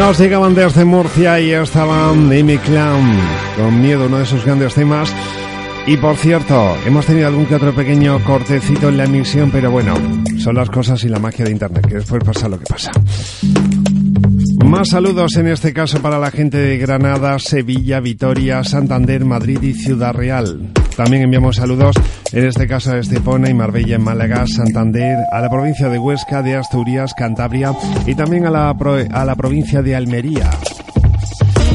Nos 0.07 0.19
llegaban 0.19 0.55
desde 0.55 0.85
Murcia 0.85 1.41
y 1.41 1.53
estaban 1.53 2.31
Amy 2.31 2.59
Clown 2.59 3.19
con 3.57 3.81
miedo, 3.81 4.05
uno 4.05 4.19
de 4.19 4.27
sus 4.27 4.45
grandes 4.45 4.75
temas. 4.75 5.11
Y 5.87 5.97
por 5.97 6.19
cierto, 6.19 6.77
hemos 6.85 7.07
tenido 7.07 7.29
algún 7.29 7.47
que 7.47 7.55
otro 7.55 7.75
pequeño 7.75 8.23
cortecito 8.23 8.91
en 8.91 8.99
la 8.99 9.05
emisión, 9.05 9.51
pero 9.51 9.71
bueno, 9.71 9.95
son 10.39 10.57
las 10.57 10.69
cosas 10.69 11.03
y 11.05 11.09
la 11.09 11.19
magia 11.19 11.47
de 11.47 11.53
Internet, 11.53 11.87
que 11.89 11.95
después 11.95 12.23
pasa 12.23 12.51
lo 12.51 12.59
que 12.59 12.67
pasa. 12.67 12.93
Más 14.63 14.91
saludos 14.91 15.37
en 15.37 15.49
este 15.49 15.73
caso 15.73 16.03
para 16.03 16.19
la 16.19 16.31
gente 16.31 16.59
de 16.59 16.77
Granada, 16.77 17.39
Sevilla, 17.39 18.01
Vitoria, 18.01 18.63
Santander, 18.63 19.25
Madrid 19.25 19.63
y 19.63 19.73
Ciudad 19.73 20.13
Real. 20.13 20.71
También 20.99 21.23
enviamos 21.23 21.57
saludos, 21.57 21.97
en 22.35 22.47
este 22.47 22.67
caso 22.67 22.91
a 22.91 22.99
Estepona 22.99 23.49
y 23.49 23.55
Marbella 23.55 23.95
en 23.95 24.03
Málaga, 24.03 24.45
Santander, 24.47 25.19
a 25.31 25.41
la 25.41 25.49
provincia 25.49 25.89
de 25.89 25.99
Huesca, 25.99 26.43
de 26.43 26.57
Asturias, 26.57 27.15
Cantabria 27.15 27.73
y 28.07 28.15
también 28.17 28.45
a 28.47 28.51
la, 28.51 28.71
a 28.71 29.25
la 29.25 29.37
provincia 29.37 29.83
de 29.83 29.95
Almería. 29.95 30.51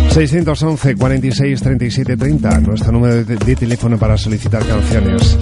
611 0.10 0.96
46 0.96 1.62
37 1.62 2.18
30, 2.18 2.60
nuestro 2.60 2.92
número 2.92 3.24
de 3.24 3.56
teléfono 3.56 3.98
para 3.98 4.18
solicitar 4.18 4.66
canciones. 4.66 5.38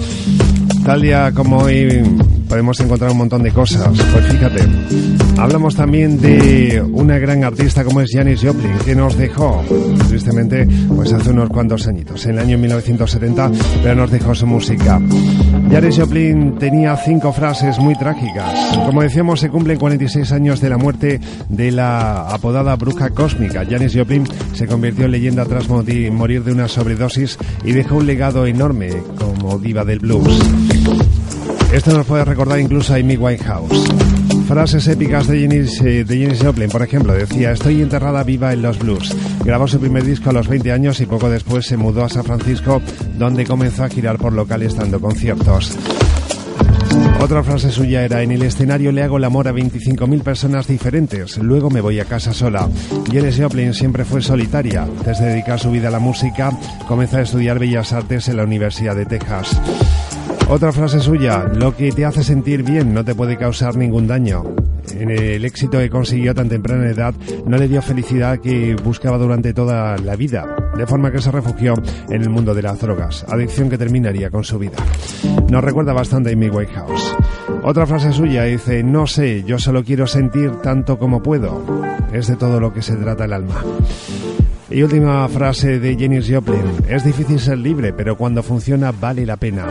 Tal 0.84 1.02
día 1.02 1.32
como 1.34 1.58
hoy 1.58 2.00
podemos 2.48 2.80
encontrar 2.80 3.10
un 3.10 3.18
montón 3.18 3.42
de 3.42 3.52
cosas. 3.52 3.88
Pues 4.12 4.26
fíjate, 4.26 4.62
hablamos 5.36 5.76
también 5.76 6.20
de 6.20 6.82
una 6.92 7.18
gran 7.18 7.44
artista 7.44 7.84
como 7.84 8.00
es 8.00 8.10
Janis 8.12 8.40
Joplin, 8.42 8.72
que 8.84 8.94
nos 8.94 9.16
dejó, 9.16 9.62
tristemente, 10.08 10.66
pues 10.94 11.12
hace 11.12 11.30
unos 11.30 11.50
cuantos 11.50 11.86
añitos, 11.86 12.24
en 12.26 12.32
el 12.32 12.38
año 12.40 12.58
1970, 12.58 13.50
pero 13.82 13.94
nos 13.94 14.10
dejó 14.10 14.34
su 14.34 14.46
música. 14.46 15.00
Janis 15.70 15.98
Joplin 15.98 16.58
tenía 16.58 16.96
cinco 16.96 17.32
frases 17.32 17.78
muy 17.78 17.94
trágicas. 17.96 18.76
Como 18.86 19.02
decíamos, 19.02 19.40
se 19.40 19.50
cumplen 19.50 19.78
46 19.78 20.32
años 20.32 20.60
de 20.60 20.70
la 20.70 20.78
muerte 20.78 21.20
de 21.48 21.70
la 21.70 22.28
apodada 22.28 22.74
bruja 22.76 23.10
cósmica. 23.10 23.64
Janis 23.68 23.94
Joplin 23.94 24.24
se 24.54 24.66
convirtió 24.66 25.04
en 25.04 25.12
leyenda 25.12 25.44
tras 25.44 25.68
morir 25.68 26.44
de 26.44 26.52
una 26.52 26.68
sobredosis 26.68 27.38
y 27.64 27.72
dejó 27.72 27.96
un 27.96 28.06
legado 28.06 28.46
enorme 28.46 28.90
como 29.18 29.58
diva 29.58 29.84
del 29.84 29.98
blues. 29.98 30.38
Esto 31.72 31.92
nos 31.92 32.06
puede 32.06 32.24
recordar 32.24 32.58
incluso 32.58 32.94
a 32.94 32.96
Amy 32.96 33.16
Winehouse. 33.16 33.88
Frases 34.48 34.88
épicas 34.88 35.26
de 35.26 35.42
Janis, 35.42 35.80
eh, 35.82 36.02
de 36.04 36.34
Joplin, 36.34 36.70
por 36.70 36.82
ejemplo, 36.82 37.12
decía, 37.12 37.52
estoy 37.52 37.82
enterrada 37.82 38.24
viva 38.24 38.54
en 38.54 38.62
los 38.62 38.78
blues. 38.78 39.14
Grabó 39.44 39.68
su 39.68 39.78
primer 39.78 40.04
disco 40.04 40.30
a 40.30 40.32
los 40.32 40.48
20 40.48 40.72
años 40.72 41.00
y 41.00 41.06
poco 41.06 41.28
después 41.28 41.66
se 41.66 41.76
mudó 41.76 42.04
a 42.04 42.08
San 42.08 42.24
Francisco, 42.24 42.80
donde 43.18 43.44
comenzó 43.44 43.84
a 43.84 43.90
girar 43.90 44.16
por 44.16 44.32
locales 44.32 44.74
dando 44.74 44.98
conciertos. 44.98 45.76
Otra 47.20 47.42
frase 47.42 47.70
suya 47.70 48.02
era, 48.02 48.22
en 48.22 48.30
el 48.30 48.42
escenario 48.42 48.90
le 48.90 49.02
hago 49.02 49.18
el 49.18 49.24
amor 49.24 49.48
a 49.48 49.52
25.000 49.52 50.22
personas 50.22 50.66
diferentes, 50.66 51.36
luego 51.36 51.68
me 51.68 51.82
voy 51.82 52.00
a 52.00 52.06
casa 52.06 52.32
sola. 52.32 52.68
Janis 53.12 53.38
Joplin 53.38 53.74
siempre 53.74 54.06
fue 54.06 54.22
solitaria. 54.22 54.88
Desde 55.04 55.26
dedicar 55.26 55.58
su 55.60 55.70
vida 55.70 55.88
a 55.88 55.90
la 55.90 55.98
música, 55.98 56.50
comenzó 56.86 57.18
a 57.18 57.22
estudiar 57.22 57.58
Bellas 57.58 57.92
Artes 57.92 58.28
en 58.28 58.38
la 58.38 58.44
Universidad 58.44 58.96
de 58.96 59.04
Texas. 59.04 59.60
Otra 60.50 60.72
frase 60.72 60.98
suya, 61.00 61.44
lo 61.44 61.76
que 61.76 61.92
te 61.92 62.06
hace 62.06 62.24
sentir 62.24 62.62
bien 62.62 62.94
no 62.94 63.04
te 63.04 63.14
puede 63.14 63.36
causar 63.36 63.76
ningún 63.76 64.06
daño. 64.06 64.44
En 64.98 65.10
el 65.10 65.44
éxito 65.44 65.78
que 65.78 65.90
consiguió 65.90 66.34
tan 66.34 66.48
temprana 66.48 66.88
edad 66.88 67.14
no 67.46 67.58
le 67.58 67.68
dio 67.68 67.82
felicidad 67.82 68.38
que 68.38 68.74
buscaba 68.76 69.18
durante 69.18 69.52
toda 69.52 69.98
la 69.98 70.16
vida, 70.16 70.46
de 70.74 70.86
forma 70.86 71.12
que 71.12 71.20
se 71.20 71.30
refugió 71.30 71.74
en 72.08 72.22
el 72.22 72.30
mundo 72.30 72.54
de 72.54 72.62
las 72.62 72.80
drogas, 72.80 73.26
adicción 73.28 73.68
que 73.68 73.76
terminaría 73.76 74.30
con 74.30 74.42
su 74.42 74.58
vida. 74.58 74.78
Nos 75.50 75.62
recuerda 75.62 75.92
bastante 75.92 76.30
a 76.30 76.32
Amy 76.32 76.48
Whitehouse. 76.48 77.14
Otra 77.62 77.86
frase 77.86 78.14
suya 78.14 78.44
dice, 78.44 78.82
no 78.82 79.06
sé, 79.06 79.44
yo 79.44 79.58
solo 79.58 79.84
quiero 79.84 80.06
sentir 80.06 80.50
tanto 80.62 80.98
como 80.98 81.22
puedo. 81.22 81.62
Es 82.10 82.26
de 82.26 82.36
todo 82.36 82.58
lo 82.58 82.72
que 82.72 82.80
se 82.80 82.96
trata 82.96 83.26
el 83.26 83.34
alma. 83.34 83.62
Y 84.70 84.82
última 84.82 85.26
frase 85.28 85.78
de 85.78 85.96
Janis 85.98 86.30
Joplin. 86.30 86.62
Es 86.88 87.02
difícil 87.04 87.40
ser 87.40 87.58
libre, 87.58 87.92
pero 87.92 88.16
cuando 88.16 88.42
funciona 88.42 88.92
vale 88.92 89.24
la 89.24 89.36
pena. 89.36 89.66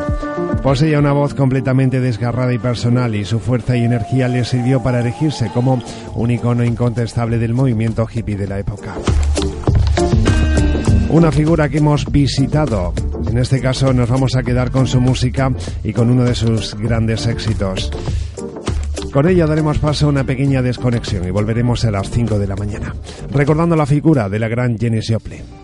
Poseía 0.63 0.97
una 0.97 1.13
voz 1.13 1.35
completamente 1.35 1.99
desgarrada 1.99 2.51
y 2.51 2.57
personal 2.57 3.13
y 3.13 3.23
su 3.23 3.39
fuerza 3.39 3.77
y 3.77 3.83
energía 3.83 4.27
le 4.27 4.43
sirvió 4.43 4.81
para 4.81 5.01
erigirse 5.01 5.49
como 5.53 5.81
un 6.15 6.31
icono 6.31 6.63
incontestable 6.63 7.37
del 7.37 7.53
movimiento 7.53 8.07
hippie 8.11 8.35
de 8.35 8.47
la 8.47 8.59
época. 8.59 8.95
Una 11.09 11.31
figura 11.31 11.69
que 11.69 11.77
hemos 11.77 12.11
visitado. 12.11 12.93
En 13.29 13.37
este 13.37 13.61
caso 13.61 13.93
nos 13.93 14.09
vamos 14.09 14.35
a 14.35 14.43
quedar 14.43 14.71
con 14.71 14.87
su 14.87 14.99
música 14.99 15.51
y 15.83 15.93
con 15.93 16.09
uno 16.09 16.23
de 16.23 16.35
sus 16.35 16.75
grandes 16.75 17.27
éxitos. 17.27 17.91
Con 19.11 19.27
ella 19.27 19.47
daremos 19.47 19.79
paso 19.79 20.05
a 20.05 20.09
una 20.09 20.23
pequeña 20.23 20.61
desconexión 20.61 21.27
y 21.27 21.31
volveremos 21.31 21.85
a 21.85 21.91
las 21.91 22.09
5 22.09 22.37
de 22.37 22.47
la 22.47 22.55
mañana, 22.55 22.93
recordando 23.31 23.75
la 23.75 23.85
figura 23.85 24.29
de 24.29 24.39
la 24.39 24.47
gran 24.47 24.77
Jenny 24.77 24.99
Joplin. 25.07 25.56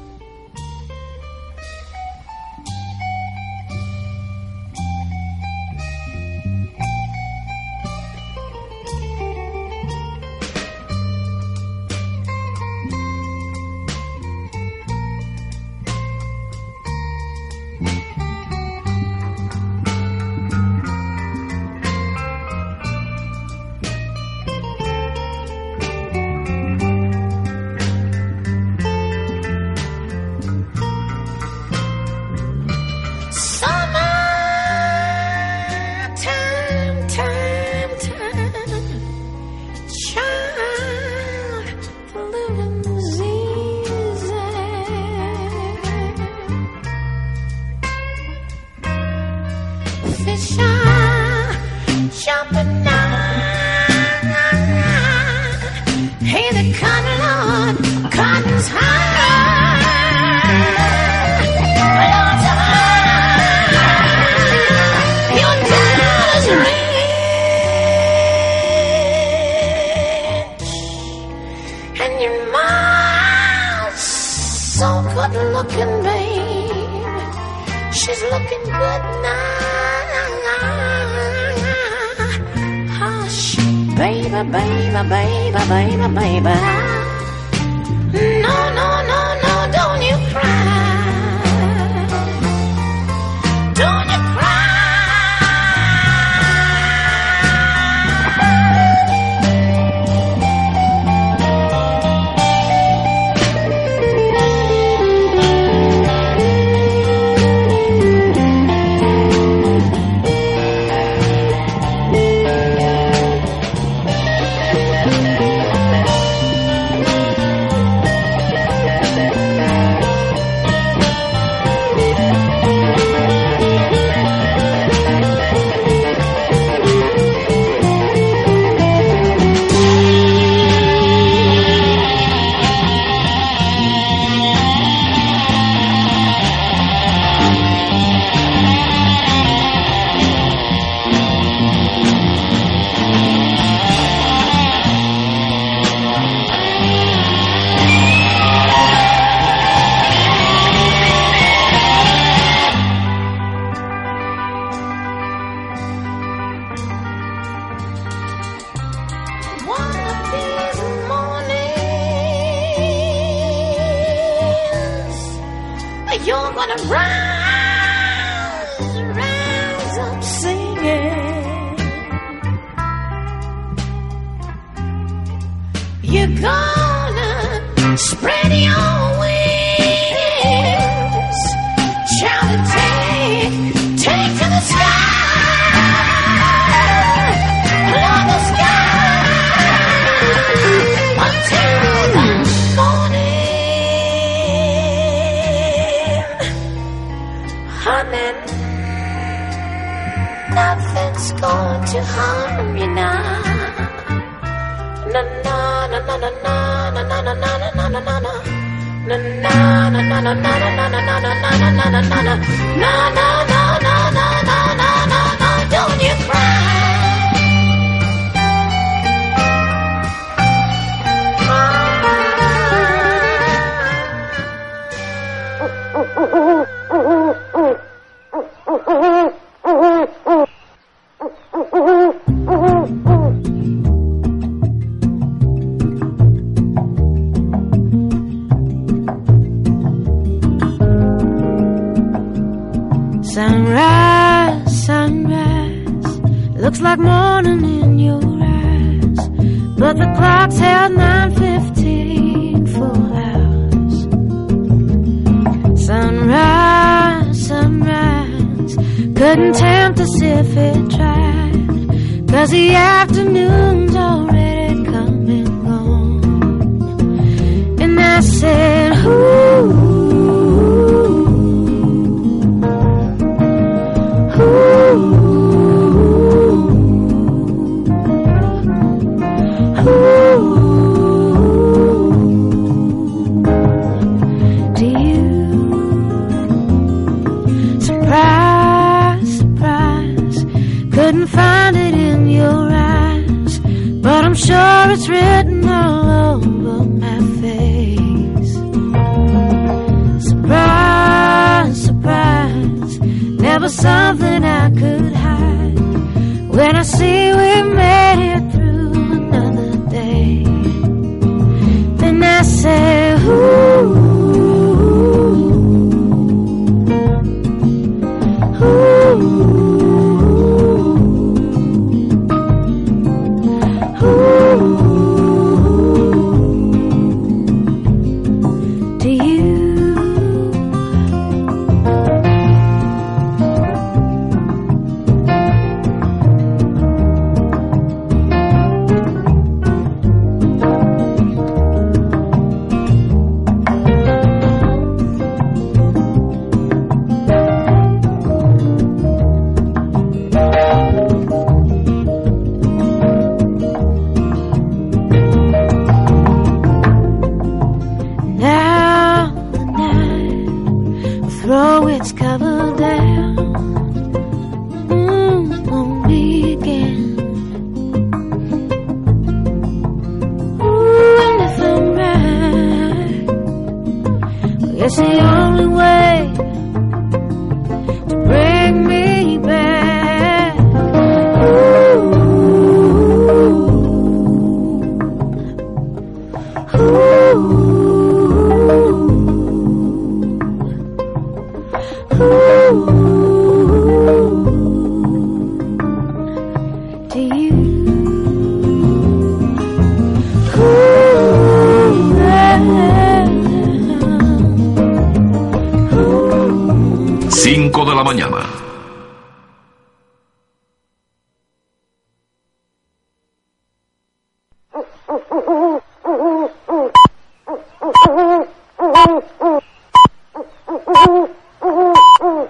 5 407.44 407.84
de 407.84 407.94
la 407.94 408.04
mañana. 408.06 408.38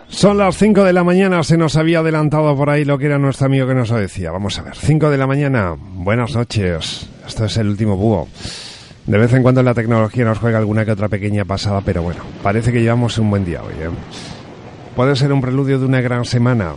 Son 0.09 0.37
las 0.37 0.55
5 0.57 0.83
de 0.83 0.93
la 0.93 1.03
mañana, 1.03 1.41
se 1.41 1.57
nos 1.57 1.75
había 1.75 1.99
adelantado 1.99 2.55
por 2.55 2.69
ahí 2.69 2.85
lo 2.85 2.99
que 2.99 3.07
era 3.07 3.17
nuestro 3.17 3.47
amigo 3.47 3.65
que 3.65 3.73
nos 3.73 3.89
lo 3.89 3.97
decía. 3.97 4.29
Vamos 4.29 4.59
a 4.59 4.61
ver, 4.61 4.75
5 4.75 5.09
de 5.09 5.17
la 5.17 5.25
mañana, 5.25 5.75
buenas 5.75 6.35
noches. 6.35 7.09
Esto 7.25 7.45
es 7.45 7.57
el 7.57 7.67
último 7.69 7.97
búho. 7.97 8.27
De 9.07 9.17
vez 9.17 9.33
en 9.33 9.41
cuando 9.41 9.63
la 9.63 9.73
tecnología 9.73 10.23
nos 10.23 10.37
juega 10.37 10.59
alguna 10.59 10.85
que 10.85 10.91
otra 10.91 11.09
pequeña 11.09 11.45
pasada, 11.45 11.81
pero 11.81 12.03
bueno, 12.03 12.21
parece 12.43 12.71
que 12.71 12.81
llevamos 12.81 13.17
un 13.17 13.31
buen 13.31 13.43
día 13.43 13.63
hoy. 13.63 13.73
¿eh? 13.73 13.89
Puede 14.95 15.15
ser 15.15 15.33
un 15.33 15.41
preludio 15.41 15.79
de 15.79 15.85
una 15.85 16.01
gran 16.01 16.23
semana. 16.23 16.73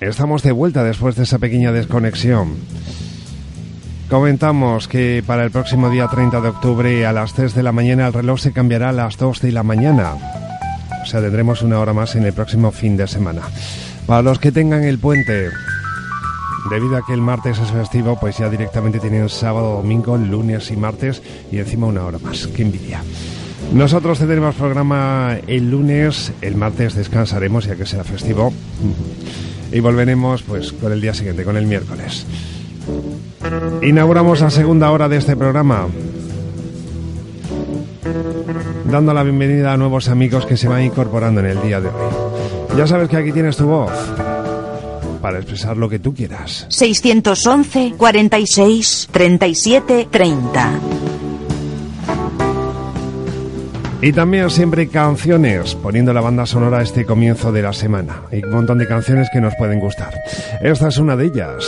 Estamos 0.00 0.42
de 0.42 0.52
vuelta 0.52 0.84
después 0.84 1.16
de 1.16 1.22
esa 1.22 1.38
pequeña 1.38 1.72
desconexión. 1.72 2.56
Comentamos 4.10 4.86
que 4.86 5.24
para 5.26 5.44
el 5.44 5.50
próximo 5.50 5.88
día 5.88 6.08
30 6.08 6.42
de 6.42 6.48
octubre 6.48 7.06
a 7.06 7.12
las 7.14 7.32
3 7.32 7.54
de 7.54 7.62
la 7.62 7.72
mañana 7.72 8.06
el 8.06 8.12
reloj 8.12 8.38
se 8.38 8.52
cambiará 8.52 8.90
a 8.90 8.92
las 8.92 9.16
2 9.16 9.40
de 9.40 9.52
la 9.52 9.62
mañana. 9.62 10.14
O 11.02 11.06
sea, 11.06 11.22
tendremos 11.22 11.62
una 11.62 11.80
hora 11.80 11.94
más 11.94 12.16
en 12.16 12.24
el 12.24 12.34
próximo 12.34 12.70
fin 12.70 12.98
de 12.98 13.06
semana. 13.06 13.40
Para 14.06 14.20
los 14.20 14.38
que 14.38 14.52
tengan 14.52 14.84
el 14.84 14.98
puente, 14.98 15.48
debido 16.70 16.98
a 16.98 17.06
que 17.06 17.14
el 17.14 17.22
martes 17.22 17.58
es 17.60 17.70
festivo, 17.70 18.20
pues 18.20 18.36
ya 18.36 18.50
directamente 18.50 19.00
tienen 19.00 19.30
sábado, 19.30 19.76
domingo, 19.76 20.18
lunes 20.18 20.70
y 20.70 20.76
martes 20.76 21.22
y 21.50 21.58
encima 21.58 21.86
una 21.86 22.04
hora 22.04 22.18
más. 22.18 22.46
¡Qué 22.48 22.60
envidia! 22.60 23.00
Nosotros 23.72 24.18
tendremos 24.18 24.54
programa 24.54 25.36
el 25.46 25.70
lunes, 25.70 26.32
el 26.42 26.56
martes 26.56 26.94
descansaremos 26.94 27.66
ya 27.66 27.74
que 27.74 27.86
será 27.86 28.04
festivo 28.04 28.52
y 29.72 29.80
volveremos 29.80 30.42
pues 30.42 30.72
con 30.72 30.92
el 30.92 31.00
día 31.00 31.14
siguiente, 31.14 31.44
con 31.44 31.56
el 31.56 31.66
miércoles. 31.66 32.26
Inauguramos 33.82 34.40
la 34.40 34.50
segunda 34.50 34.90
hora 34.90 35.08
de 35.08 35.16
este 35.16 35.36
programa 35.36 35.88
dando 38.84 39.12
la 39.12 39.22
bienvenida 39.22 39.72
a 39.72 39.76
nuevos 39.76 40.08
amigos 40.08 40.46
que 40.46 40.56
se 40.56 40.68
van 40.68 40.84
incorporando 40.84 41.40
en 41.40 41.46
el 41.46 41.62
día 41.62 41.80
de 41.80 41.88
hoy. 41.88 42.76
Ya 42.76 42.86
sabes 42.86 43.08
que 43.08 43.16
aquí 43.16 43.32
tienes 43.32 43.56
tu 43.56 43.66
voz 43.66 43.90
para 45.20 45.38
expresar 45.38 45.76
lo 45.76 45.88
que 45.88 45.98
tú 45.98 46.14
quieras. 46.14 46.66
611 46.68 47.94
46 47.96 49.08
37 49.10 50.08
30. 50.10 50.80
Y 54.04 54.12
también 54.12 54.50
siempre 54.50 54.86
canciones, 54.88 55.74
poniendo 55.76 56.12
la 56.12 56.20
banda 56.20 56.44
sonora 56.44 56.80
a 56.80 56.82
este 56.82 57.06
comienzo 57.06 57.52
de 57.52 57.62
la 57.62 57.72
semana. 57.72 58.20
Hay 58.30 58.42
un 58.42 58.50
montón 58.50 58.76
de 58.76 58.86
canciones 58.86 59.30
que 59.32 59.40
nos 59.40 59.54
pueden 59.56 59.80
gustar. 59.80 60.12
Esta 60.60 60.88
es 60.88 60.98
una 60.98 61.16
de 61.16 61.24
ellas. 61.24 61.64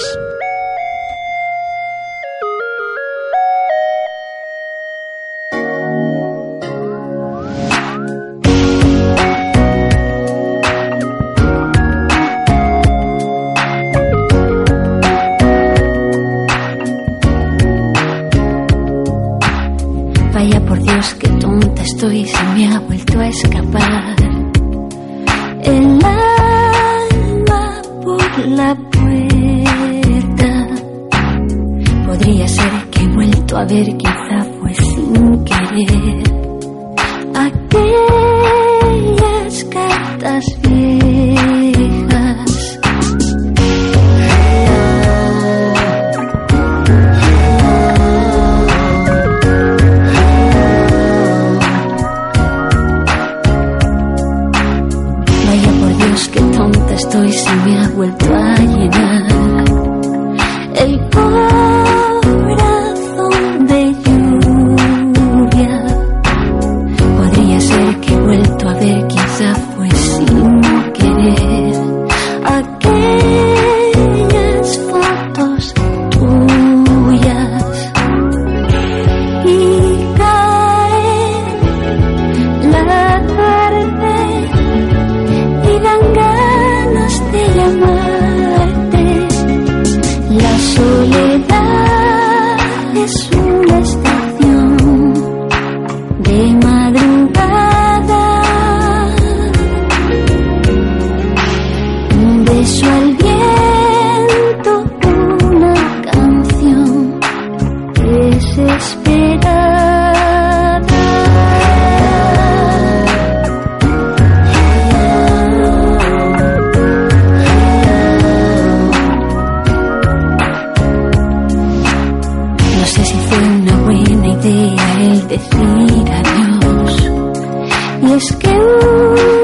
Y 128.17 129.36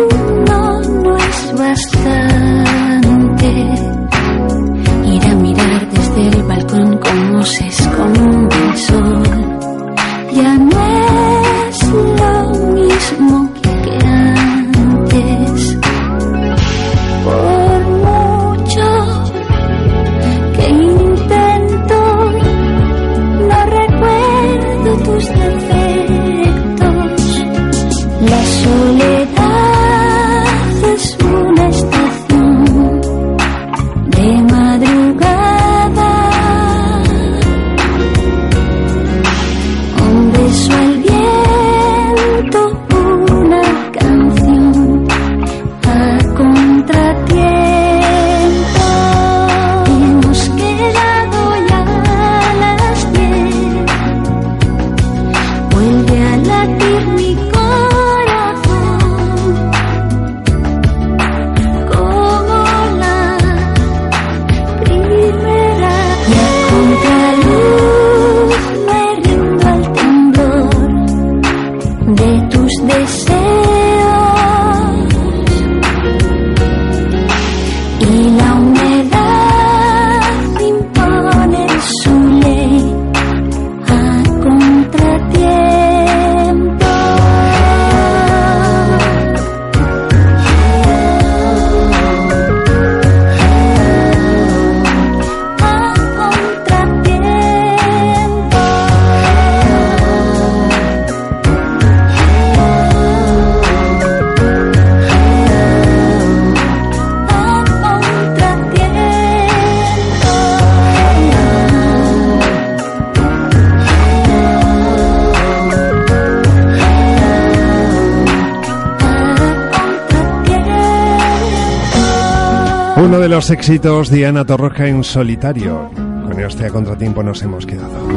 éxitos 123.53 124.11
de 124.11 124.27
Ana 124.27 124.45
Torroja 124.45 124.89
en 124.89 125.05
solitario. 125.05 125.91
Con 125.95 126.41
este 126.41 126.69
contratiempo 126.71 127.23
nos 127.23 127.43
hemos 127.43 127.67
quedado. 127.67 128.09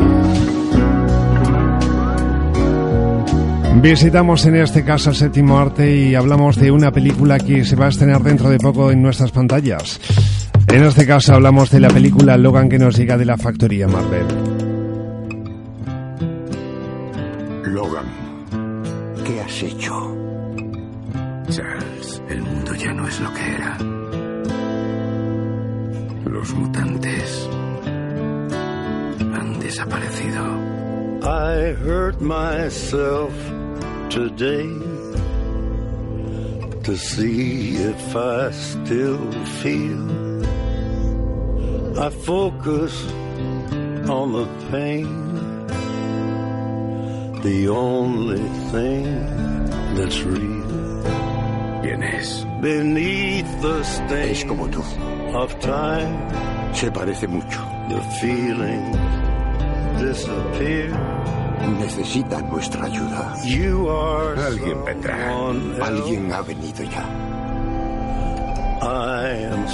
Visitamos 3.82 4.46
en 4.46 4.56
este 4.56 4.84
caso 4.84 5.10
el 5.10 5.16
séptimo 5.16 5.60
arte 5.60 5.96
y 5.96 6.16
hablamos 6.16 6.56
de 6.56 6.72
una 6.72 6.92
película 6.92 7.38
que 7.38 7.66
se 7.66 7.76
va 7.76 7.88
a 7.88 7.90
estrenar 7.90 8.24
dentro 8.24 8.50
de 8.50 8.58
poco 8.58 8.92
en 8.92 9.02
nuestras 9.02 9.32
pantallas. 9.32 10.00
En 10.68 10.84
este 10.84 11.06
caso 11.06 11.34
hablamos 11.34 11.70
de 11.70 11.82
la 11.82 11.90
película 11.90 12.38
Logan 12.38 12.70
que 12.70 12.80
nos 12.80 12.98
llega 12.98 13.18
de 13.18 13.26
la 13.26 13.38
factoría 13.38 13.88
Marvel. 13.88 14.55
Still 38.86 39.32
feel. 39.62 40.06
I 41.98 42.10
focus 42.10 42.94
on 44.10 44.34
the 44.34 44.46
pain, 44.70 45.08
the 47.42 47.68
only 47.70 48.44
thing 48.72 49.06
that's 49.96 50.22
real. 50.22 50.66
¿Quién 51.82 52.04
es? 52.04 52.46
Beneath 52.62 53.62
the 53.62 53.84
stain 53.84 54.30
Es 54.32 54.44
como 54.46 54.68
tú. 54.70 54.82
of 55.34 55.54
time, 55.60 56.30
Se 56.74 56.92
parece 56.92 57.28
mucho. 57.28 57.60
the 57.90 58.02
feeling 58.22 58.92
disappear. 60.00 60.92
Necesita 61.80 62.42
nuestra 62.42 62.86
ayuda. 62.86 63.34
You 63.46 63.88
are 63.90 64.36
Alguien 64.38 64.84
vendrá. 64.86 65.16
Alguien 65.82 66.32
ha 66.32 66.42
venido 66.42 66.84
ya. 66.84 67.25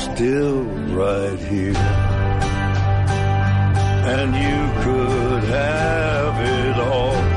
Still 0.02 0.64
right 0.95 1.39
here. 1.39 1.76
And 4.14 4.36
you 4.36 4.62
could 4.84 5.43
have 5.43 6.36
it 6.39 6.78
all. 6.80 7.31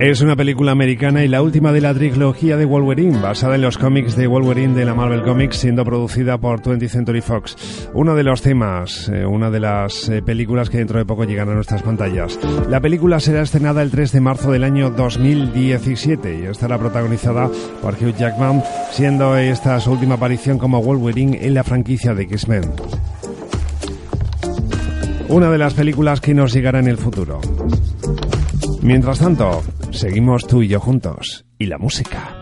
Es 0.00 0.22
una 0.22 0.34
película 0.34 0.72
americana 0.72 1.22
y 1.22 1.28
la 1.28 1.42
última 1.42 1.72
de 1.72 1.82
la 1.82 1.92
trilogía 1.92 2.56
de 2.56 2.64
Wolverine, 2.64 3.20
basada 3.20 3.56
en 3.56 3.60
los 3.60 3.76
cómics 3.76 4.16
de 4.16 4.26
Wolverine 4.26 4.74
de 4.74 4.86
la 4.86 4.94
Marvel 4.94 5.20
Comics, 5.20 5.58
siendo 5.58 5.84
producida 5.84 6.38
por 6.38 6.62
20th 6.62 6.88
Century 6.88 7.20
Fox. 7.20 7.90
Uno 7.92 8.14
de 8.14 8.24
los 8.24 8.40
temas, 8.40 9.10
eh, 9.10 9.26
una 9.26 9.50
de 9.50 9.60
las 9.60 10.08
eh, 10.08 10.22
películas 10.22 10.70
que 10.70 10.78
dentro 10.78 10.98
de 10.98 11.04
poco 11.04 11.24
llegan 11.24 11.50
a 11.50 11.54
nuestras 11.54 11.82
pantallas. 11.82 12.38
La 12.70 12.80
película 12.80 13.20
será 13.20 13.42
estrenada 13.42 13.82
el 13.82 13.90
3 13.90 14.12
de 14.12 14.20
marzo 14.22 14.50
del 14.50 14.64
año 14.64 14.88
2017 14.88 16.44
y 16.44 16.46
estará 16.46 16.78
protagonizada 16.78 17.50
por 17.82 17.92
Hugh 17.92 18.16
Jackman, 18.16 18.64
siendo 18.92 19.36
esta 19.36 19.78
su 19.80 19.92
última 19.92 20.14
aparición 20.14 20.56
como 20.56 20.82
Wolverine 20.82 21.40
en 21.42 21.52
la 21.52 21.62
franquicia 21.62 22.14
de 22.14 22.22
X-Men. 22.22 22.62
Una 25.28 25.50
de 25.50 25.58
las 25.58 25.74
películas 25.74 26.22
que 26.22 26.32
nos 26.32 26.54
llegará 26.54 26.78
en 26.78 26.88
el 26.88 26.96
futuro. 26.96 27.38
Mientras 28.82 29.18
tanto, 29.18 29.62
seguimos 29.90 30.46
tú 30.46 30.62
y 30.62 30.68
yo 30.68 30.80
juntos. 30.80 31.44
Y 31.58 31.66
la 31.66 31.76
música. 31.76 32.39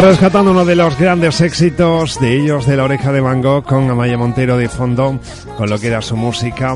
Rescatando 0.00 0.52
uno 0.52 0.64
de 0.64 0.76
los 0.76 0.98
grandes 0.98 1.42
éxitos 1.42 2.18
de 2.20 2.34
ellos 2.34 2.66
de 2.66 2.74
la 2.76 2.84
oreja 2.84 3.12
de 3.12 3.20
Van 3.20 3.42
Gogh 3.42 3.64
con 3.64 3.90
Amaya 3.90 4.16
Montero 4.16 4.56
de 4.56 4.68
fondo, 4.68 5.20
con 5.58 5.68
lo 5.68 5.78
que 5.78 5.88
era 5.88 6.00
su 6.00 6.16
música. 6.16 6.74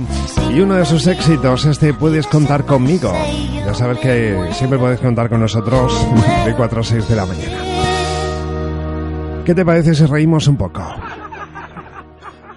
Y 0.55 0.61
uno 0.61 0.75
de 0.75 0.85
sus 0.85 1.07
éxitos, 1.07 1.65
este 1.65 1.95
Puedes 1.95 2.27
contar 2.27 2.67
conmigo. 2.67 3.13
Ya 3.65 3.73
sabes 3.73 3.99
que 3.99 4.39
siempre 4.53 4.79
puedes 4.79 5.01
contar 5.01 5.31
con 5.31 5.41
nosotros 5.41 6.07
de 6.45 6.55
4 6.55 6.81
a 6.81 6.85
6 6.85 7.09
de 7.09 7.17
la 7.17 7.25
mañana. 7.25 7.57
¿Qué 9.45 9.55
te 9.55 9.65
parece 9.65 9.95
si 9.95 10.05
reímos 10.05 10.47
un 10.47 10.57
poco? 10.59 10.83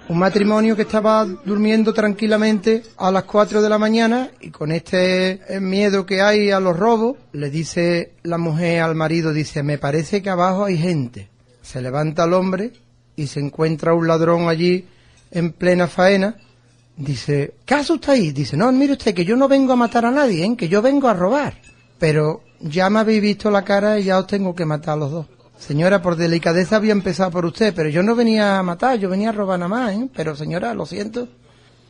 Un 0.08 0.18
matrimonio 0.18 0.74
que 0.74 0.82
estaba 0.82 1.22
durmiendo 1.24 1.92
tranquilamente 1.92 2.82
a 2.96 3.10
las 3.10 3.24
4 3.24 3.60
de 3.60 3.68
la 3.68 3.76
mañana 3.76 4.30
y 4.40 4.48
con 4.48 4.72
este 4.72 5.40
miedo 5.60 6.06
que 6.06 6.22
hay 6.22 6.50
a 6.50 6.60
los 6.60 6.74
robos, 6.74 7.18
le 7.32 7.50
dice 7.50 8.12
la 8.22 8.38
mujer 8.38 8.80
al 8.80 8.94
marido, 8.94 9.34
dice, 9.34 9.62
me 9.62 9.76
parece 9.76 10.22
que 10.22 10.30
abajo 10.30 10.64
hay 10.64 10.78
gente. 10.78 11.28
Se 11.60 11.82
levanta 11.82 12.24
el 12.24 12.32
hombre 12.32 12.72
y 13.16 13.26
se 13.26 13.40
encuentra 13.40 13.92
un 13.92 14.08
ladrón 14.08 14.48
allí 14.48 14.86
en 15.30 15.52
plena 15.52 15.86
faena. 15.86 16.36
Dice, 16.96 17.52
¿qué 17.66 17.74
hace 17.74 17.92
usted 17.92 18.12
ahí? 18.14 18.32
Dice, 18.32 18.56
no, 18.56 18.72
mire 18.72 18.94
usted 18.94 19.14
que 19.14 19.26
yo 19.26 19.36
no 19.36 19.46
vengo 19.46 19.74
a 19.74 19.76
matar 19.76 20.06
a 20.06 20.10
nadie, 20.10 20.42
¿eh? 20.42 20.56
que 20.56 20.68
yo 20.68 20.80
vengo 20.80 21.08
a 21.08 21.14
robar. 21.14 21.60
Pero 21.98 22.42
ya 22.60 22.88
me 22.88 23.00
habéis 23.00 23.20
visto 23.20 23.50
la 23.50 23.62
cara 23.62 23.98
y 23.98 24.04
ya 24.04 24.18
os 24.18 24.26
tengo 24.26 24.54
que 24.54 24.64
matar 24.64 24.94
a 24.94 25.00
los 25.00 25.10
dos. 25.10 25.26
Señora, 25.58 26.00
por 26.00 26.16
delicadeza 26.16 26.76
había 26.76 26.92
empezado 26.92 27.30
por 27.30 27.44
usted, 27.44 27.74
pero 27.74 27.88
yo 27.88 28.02
no 28.02 28.14
venía 28.14 28.58
a 28.58 28.62
matar, 28.62 28.98
yo 28.98 29.08
venía 29.08 29.30
a 29.30 29.32
robar 29.32 29.58
nada 29.58 29.68
más, 29.68 29.92
¿eh? 29.92 30.08
Pero 30.14 30.36
señora, 30.36 30.72
lo 30.72 30.86
siento. 30.86 31.28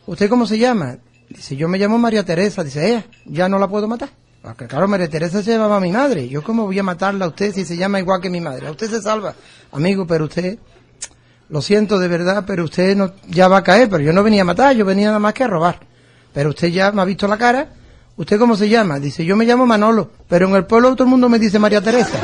¿Usted 0.06 0.28
cómo 0.30 0.46
se 0.46 0.58
llama? 0.58 0.98
Dice, 1.28 1.54
yo 1.54 1.68
me 1.68 1.78
llamo 1.78 1.98
María 1.98 2.24
Teresa. 2.24 2.64
Dice, 2.64 2.88
ella, 2.88 3.04
ya 3.26 3.48
no 3.48 3.58
la 3.58 3.68
puedo 3.68 3.86
matar. 3.86 4.08
Porque 4.42 4.66
claro, 4.66 4.88
María 4.88 5.08
Teresa 5.08 5.42
se 5.42 5.52
llamaba 5.52 5.76
a 5.76 5.80
mi 5.80 5.92
madre. 5.92 6.28
Yo 6.28 6.42
cómo 6.42 6.64
voy 6.64 6.78
a 6.78 6.82
matarla 6.82 7.26
a 7.26 7.28
usted 7.28 7.52
si 7.52 7.66
se 7.66 7.76
llama 7.76 7.98
igual 7.98 8.20
que 8.20 8.30
mi 8.30 8.40
madre. 8.40 8.68
A 8.68 8.70
usted 8.70 8.88
se 8.88 9.02
salva. 9.02 9.34
Amigo, 9.72 10.06
pero 10.06 10.24
usted, 10.24 10.58
lo 11.50 11.60
siento 11.60 11.98
de 11.98 12.08
verdad, 12.08 12.44
pero 12.46 12.64
usted 12.64 12.96
no, 12.96 13.12
ya 13.28 13.48
va 13.48 13.58
a 13.58 13.62
caer. 13.62 13.90
Pero 13.90 14.02
yo 14.02 14.14
no 14.14 14.22
venía 14.22 14.42
a 14.42 14.46
matar, 14.46 14.74
yo 14.74 14.86
venía 14.86 15.08
nada 15.08 15.18
más 15.18 15.34
que 15.34 15.44
a 15.44 15.48
robar. 15.48 15.80
Pero 16.32 16.50
usted 16.50 16.68
ya 16.68 16.90
me 16.92 17.02
ha 17.02 17.04
visto 17.04 17.28
la 17.28 17.36
cara. 17.36 17.68
¿Usted 18.16 18.38
cómo 18.38 18.56
se 18.56 18.68
llama? 18.68 18.98
Dice, 18.98 19.24
yo 19.26 19.36
me 19.36 19.44
llamo 19.44 19.66
Manolo. 19.66 20.10
Pero 20.26 20.48
en 20.48 20.54
el 20.54 20.64
pueblo 20.64 20.94
todo 20.94 21.04
el 21.04 21.10
mundo 21.10 21.28
me 21.28 21.38
dice 21.38 21.58
María 21.58 21.82
Teresa. 21.82 22.18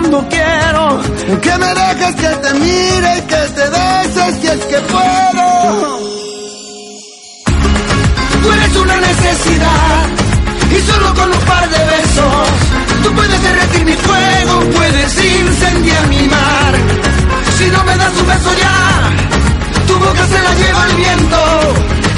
cuando 0.00 0.28
quiero. 0.28 1.00
Que 1.40 1.58
me 1.58 1.74
dejes 1.74 2.14
que 2.16 2.28
te 2.44 2.54
mire 2.54 3.18
y 3.18 3.22
que 3.22 3.42
te 3.56 3.64
beses 3.76 4.40
si 4.40 4.46
es 4.46 4.64
que 4.70 4.78
puedo. 4.92 5.98
Tú 8.42 8.52
eres 8.52 8.76
una 8.76 8.96
necesidad 8.96 9.98
y 10.70 10.80
solo 10.90 11.14
con 11.14 11.32
un 11.32 11.40
par 11.40 11.68
de 11.70 11.78
besos 11.78 12.48
tú 13.02 13.12
puedes 13.14 13.42
derretir 13.42 13.84
mi 13.84 13.92
fuego, 13.92 14.54
puedes 14.76 15.24
incendiar 15.24 16.08
mi 16.08 16.28
mar. 16.28 16.72
Si 17.58 17.66
no 17.70 17.84
me 17.84 17.96
das 17.96 18.12
un 18.20 18.26
beso 18.26 18.50
ya, 18.64 18.76
tu 19.86 19.98
boca 19.98 20.26
se 20.26 20.40
la 20.46 20.54
lleva 20.60 20.86
el 20.90 20.96
viento 20.96 21.40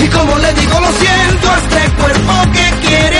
y 0.04 0.08
como 0.08 0.38
le 0.38 0.52
digo 0.54 0.80
lo 0.80 0.92
siento 1.02 1.50
a 1.50 1.56
este 1.62 1.90
cuerpo 2.00 2.32
que 2.52 2.86
quiere. 2.86 3.18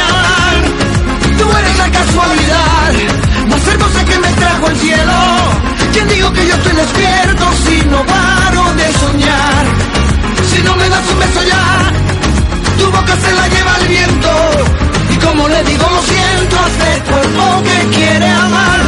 Tú 1.38 1.46
eres 1.56 1.78
la 1.78 1.90
casualidad 1.90 3.28
más 3.48 3.66
hermosa 3.66 4.04
que 4.04 4.18
me 4.18 4.27
¿Quién 5.92 6.08
digo 6.08 6.32
que 6.32 6.46
yo 6.46 6.54
estoy 6.54 6.72
despierto 6.72 7.44
si 7.64 7.86
no 7.86 8.04
paro 8.04 8.74
de 8.74 8.92
soñar? 8.92 9.66
Si 10.50 10.62
no 10.62 10.76
me 10.76 10.88
das 10.88 11.08
un 11.10 11.18
beso 11.18 11.42
ya, 11.42 11.92
tu 12.78 12.90
boca 12.90 13.16
se 13.16 13.32
la 13.32 13.48
lleva 13.48 13.76
el 13.80 13.88
viento 13.88 14.30
y 15.10 15.16
como 15.16 15.48
le 15.48 15.62
digo 15.64 15.86
lo 15.90 16.02
siento 16.02 16.56
a 16.58 16.66
este 16.68 17.10
cuerpo 17.10 17.62
que 17.64 17.96
quiere 17.96 18.28
amar. 18.28 18.87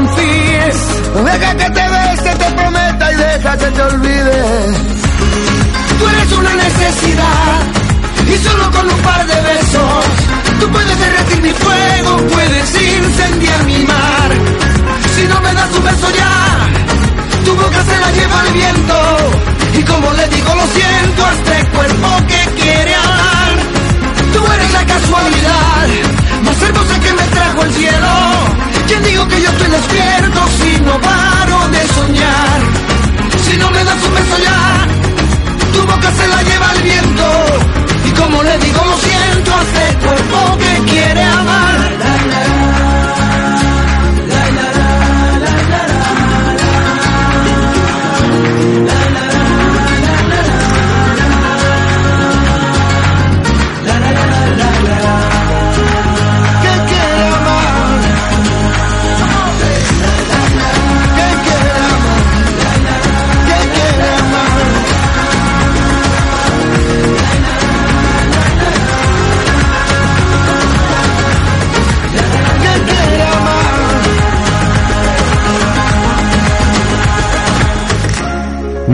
confíes. 0.00 0.76
Deja 1.24 1.56
que 1.56 1.70
te 1.76 1.84
bese, 1.94 2.30
te 2.42 2.50
prometa 2.58 3.12
y 3.12 3.16
deja 3.16 3.56
que 3.56 3.70
te 3.76 3.82
olvide. 3.82 4.40
Tú 5.98 6.08
eres 6.08 6.32
una 6.40 6.54
necesidad 6.54 7.56
y 8.32 8.36
solo 8.46 8.70
con 8.70 8.84
un 8.94 9.00
par 9.08 9.26
de 9.26 9.34
besos 9.50 10.04
tú 10.60 10.68
puedes 10.70 10.98
derretir 10.98 11.42
mi 11.42 11.52
fuego, 11.64 12.16
puedes 12.34 12.68
incendiar 12.98 13.64
mi 13.64 13.78
mar. 13.84 14.30
Si 15.14 15.22
no 15.26 15.40
me 15.40 15.52
das 15.54 15.70
un 15.76 15.84
beso 15.84 16.08
ya, 16.20 16.34
tu 17.44 17.54
boca 17.54 17.80
se 17.90 17.96
la 18.04 18.10
lleva 18.12 18.38
el 18.46 18.52
viento 18.52 18.96
y 19.78 19.82
como 19.82 20.12
le 20.12 20.28
digo 20.28 20.54
lo 20.54 20.66
siento 20.78 21.26
a 21.26 21.32
este 21.32 21.56
cuerpo 21.76 22.08
que 22.28 22.62
quiere 22.62 22.94
hablar. 22.94 23.50
Tú 24.32 24.52
eres 24.54 24.72
la 24.72 24.84
casualidad 24.86 25.86
más 26.44 26.62
hermosa 26.62 27.00
que 27.00 27.12
me 27.12 27.26
trajo 27.36 27.62
el 27.64 27.72
cielo. 27.72 28.49
¿Quién 28.90 29.04
digo 29.04 29.28
que 29.28 29.40
yo 29.40 29.48
estoy 29.50 29.70
despierto 29.70 30.40
si 30.58 30.80
no 30.80 31.00
paro 31.00 31.68
de 31.68 31.86
soñar? 31.94 32.60
Si 33.44 33.56
no 33.56 33.70
me 33.70 33.84
das 33.84 34.02
un 34.02 34.14
beso 34.14 34.36
ya, 34.42 34.86
tu 35.72 35.80
boca 35.86 36.10
se 36.10 36.26
la 36.26 36.42
lleva 36.42 36.72
el 36.72 36.82
viento. 36.82 37.24
Y 38.04 38.10
como 38.20 38.42
le 38.42 38.58
digo 38.58 38.84
lo 38.84 38.96
siento 38.98 39.52
este 39.62 39.96
cuerpo 40.04 40.58
que 40.58 40.90
quiere 40.90 41.22
amar. 41.22 42.59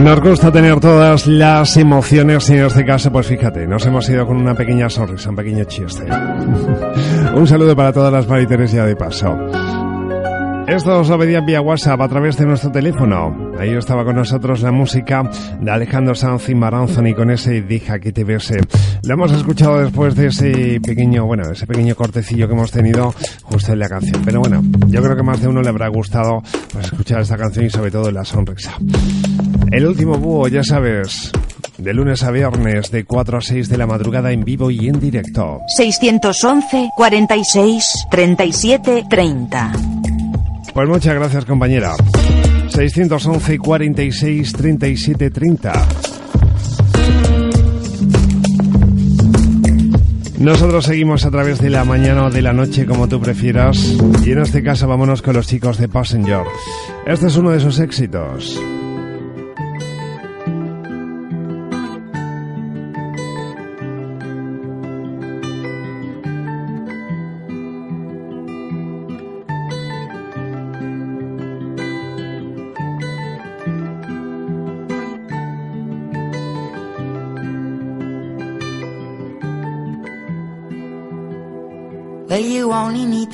Nos 0.06 0.20
gusta 0.20 0.52
tener 0.52 0.78
todas 0.78 1.26
las 1.26 1.76
emociones 1.76 2.48
y 2.48 2.52
en 2.52 2.66
este 2.66 2.84
caso, 2.84 3.10
pues 3.10 3.26
fíjate, 3.26 3.66
nos 3.66 3.84
hemos 3.86 4.08
ido 4.08 4.24
con 4.24 4.36
una 4.36 4.54
pequeña 4.54 4.88
sonrisa, 4.88 5.30
un 5.30 5.34
pequeño 5.34 5.64
chiste. 5.64 6.04
un 7.34 7.44
saludo 7.44 7.74
para 7.74 7.92
todas 7.92 8.12
las 8.12 8.28
mariteres 8.28 8.70
ya 8.70 8.86
de 8.86 8.94
paso. 8.94 9.36
Esto 10.68 11.00
os 11.00 11.08
lo 11.08 11.18
pedían 11.18 11.44
vía 11.44 11.60
WhatsApp 11.60 12.00
a 12.00 12.08
través 12.08 12.36
de 12.36 12.46
nuestro 12.46 12.70
teléfono. 12.70 13.52
Ahí 13.58 13.70
estaba 13.70 14.04
con 14.04 14.14
nosotros 14.14 14.62
la 14.62 14.70
música 14.70 15.28
de 15.60 15.70
Alejandro 15.72 16.14
Sanz 16.14 16.50
y 16.50 16.54
Maranzoni 16.54 17.12
con 17.12 17.32
ese 17.32 17.62
Deja 17.62 17.98
que 17.98 18.12
te 18.12 18.22
bese. 18.22 18.60
Lo 19.02 19.14
hemos 19.14 19.32
escuchado 19.32 19.80
después 19.80 20.14
de 20.14 20.28
ese 20.28 20.80
pequeño, 20.86 21.26
bueno, 21.26 21.50
ese 21.50 21.66
pequeño 21.66 21.96
cortecillo 21.96 22.46
que 22.46 22.54
hemos 22.54 22.70
tenido 22.70 23.12
justo 23.42 23.72
en 23.72 23.80
la 23.80 23.88
canción. 23.88 24.22
Pero 24.24 24.38
bueno, 24.38 24.62
yo 24.86 25.02
creo 25.02 25.16
que 25.16 25.24
más 25.24 25.40
de 25.40 25.48
uno 25.48 25.62
le 25.62 25.68
habrá 25.68 25.88
gustado 25.88 26.44
pues, 26.72 26.86
escuchar 26.86 27.22
esta 27.22 27.36
canción 27.36 27.66
y 27.66 27.70
sobre 27.70 27.90
todo 27.90 28.12
la 28.12 28.24
sonrisa. 28.24 28.78
El 29.72 29.86
último 29.86 30.16
búho, 30.16 30.48
ya 30.48 30.62
sabes, 30.62 31.32
de 31.76 31.92
lunes 31.92 32.22
a 32.22 32.30
viernes 32.30 32.90
de 32.90 33.04
4 33.04 33.38
a 33.38 33.40
6 33.40 33.68
de 33.68 33.76
la 33.76 33.86
madrugada 33.86 34.32
en 34.32 34.44
vivo 34.44 34.70
y 34.70 34.88
en 34.88 35.00
directo. 35.00 35.60
611 35.76 36.90
46 36.96 38.06
37 38.10 39.04
30. 39.10 39.72
Pues 40.72 40.88
muchas 40.88 41.14
gracias 41.14 41.44
compañera. 41.44 41.94
611 42.68 43.58
46 43.58 44.52
37 44.52 45.30
30. 45.30 45.88
Nosotros 50.38 50.84
seguimos 50.84 51.24
a 51.24 51.30
través 51.30 51.60
de 51.60 51.70
la 51.70 51.84
mañana 51.84 52.26
o 52.26 52.30
de 52.30 52.42
la 52.42 52.52
noche, 52.52 52.86
como 52.86 53.08
tú 53.08 53.20
prefieras. 53.20 53.96
Y 54.24 54.30
en 54.30 54.38
este 54.40 54.62
caso, 54.62 54.86
vámonos 54.86 55.22
con 55.22 55.34
los 55.34 55.48
chicos 55.48 55.78
de 55.78 55.88
Passenger. 55.88 56.42
Este 57.06 57.26
es 57.26 57.36
uno 57.36 57.50
de 57.50 57.60
sus 57.60 57.80
éxitos. 57.80 58.60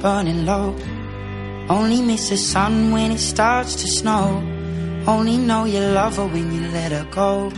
Burning 0.00 0.44
low. 0.44 0.74
Only 1.68 2.02
miss 2.02 2.28
the 2.30 2.36
sun 2.36 2.92
when 2.92 3.12
it 3.12 3.20
starts 3.20 3.76
to 3.76 3.86
snow. 3.86 4.42
Only 5.06 5.36
know 5.36 5.66
you 5.66 5.80
love 5.80 6.16
her 6.16 6.26
when 6.26 6.52
you 6.52 6.68
let 6.72 6.92
her 6.92 7.06
go. 7.14 7.50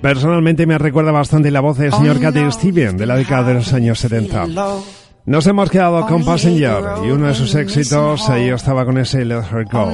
Personalmente 0.00 0.66
me 0.66 0.76
recuerda 0.76 1.12
bastante 1.12 1.50
la 1.50 1.60
voz 1.60 1.78
del 1.78 1.92
señor 1.92 2.20
Cat 2.20 2.36
Steven 2.52 2.96
de 2.98 3.06
la 3.06 3.16
década 3.16 3.48
de 3.48 3.54
los 3.54 3.72
años 3.72 3.98
70. 3.98 4.46
Nos 5.26 5.46
hemos 5.46 5.70
quedado 5.70 6.06
con 6.06 6.22
Passenger 6.24 6.84
y 7.06 7.10
uno 7.10 7.28
de 7.28 7.34
sus 7.34 7.54
éxitos, 7.54 8.28
ahí 8.28 8.50
estaba 8.50 8.84
con 8.84 8.98
ese 8.98 9.24
Let 9.24 9.44
Her 9.50 9.64
Go. 9.64 9.90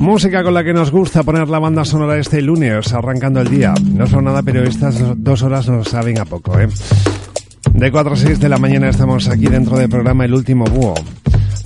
Música 0.00 0.42
con 0.42 0.54
la 0.54 0.64
que 0.64 0.72
nos 0.72 0.90
gusta 0.90 1.22
poner 1.22 1.50
la 1.50 1.58
banda 1.58 1.84
sonora 1.84 2.16
este 2.16 2.40
lunes, 2.40 2.90
arrancando 2.94 3.42
el 3.42 3.50
día. 3.50 3.74
No 3.92 4.06
son 4.06 4.24
nada, 4.24 4.42
pero 4.42 4.64
estas 4.64 4.98
dos 5.22 5.42
horas 5.42 5.68
nos 5.68 5.88
saben 5.88 6.18
a 6.18 6.24
poco, 6.24 6.58
¿eh? 6.58 6.68
De 7.74 7.92
4 7.92 8.14
a 8.14 8.16
6 8.16 8.40
de 8.40 8.48
la 8.48 8.56
mañana 8.56 8.88
estamos 8.88 9.28
aquí 9.28 9.46
dentro 9.48 9.76
del 9.76 9.90
programa 9.90 10.24
El 10.24 10.32
Último 10.32 10.64
Búho. 10.64 10.94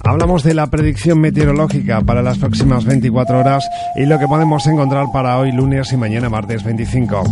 Hablamos 0.02 0.42
de 0.42 0.52
la 0.52 0.66
predicción 0.66 1.20
meteorológica 1.20 2.00
para 2.00 2.22
las 2.22 2.38
próximas 2.38 2.84
24 2.84 3.38
horas 3.38 3.64
y 3.94 4.04
lo 4.04 4.18
que 4.18 4.26
podemos 4.26 4.66
encontrar 4.66 5.06
para 5.12 5.38
hoy 5.38 5.52
lunes 5.52 5.92
y 5.92 5.96
mañana 5.96 6.28
martes 6.28 6.64
25. 6.64 7.22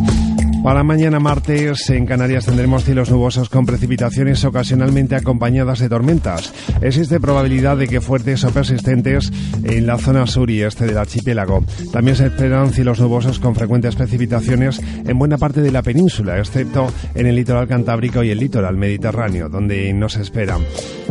Para 0.63 0.85
mañana 0.85 1.19
martes 1.19 1.91
en 1.91 2.07
Canarias 2.07 2.47
tendremos 2.47 2.85
cielos 2.85 3.11
nubosos 3.11 3.49
con 3.49 3.67
precipitaciones 3.67 4.45
ocasionalmente 4.45 5.17
acompañadas 5.17 5.81
de 5.81 5.89
tormentas. 5.89 6.55
Existe 6.81 7.19
probabilidad 7.19 7.77
de 7.77 7.89
que 7.89 8.01
fuertes 8.01 8.45
o 8.45 8.51
persistentes 8.51 9.33
en 9.65 9.89
la 9.89 9.99
zona 9.99 10.25
sur 10.29 10.49
y 10.51 10.63
este 10.63 10.87
del 10.87 10.99
archipiélago. 10.99 11.65
También 11.93 12.17
se 12.17 12.27
esperan 12.27 12.71
cielos 12.71 13.01
nubosos 13.01 13.41
con 13.41 13.57
frecuentes 13.57 13.97
precipitaciones 13.97 14.81
en 15.05 15.19
buena 15.19 15.37
parte 15.37 15.63
de 15.63 15.73
la 15.73 15.83
península, 15.83 16.39
excepto 16.39 16.87
en 17.17 17.27
el 17.27 17.35
litoral 17.35 17.67
cantábrico 17.67 18.23
y 18.23 18.31
el 18.31 18.39
litoral 18.39 18.77
mediterráneo, 18.77 19.49
donde 19.49 19.93
no 19.93 20.09
se 20.09 20.23
espera. 20.23 20.59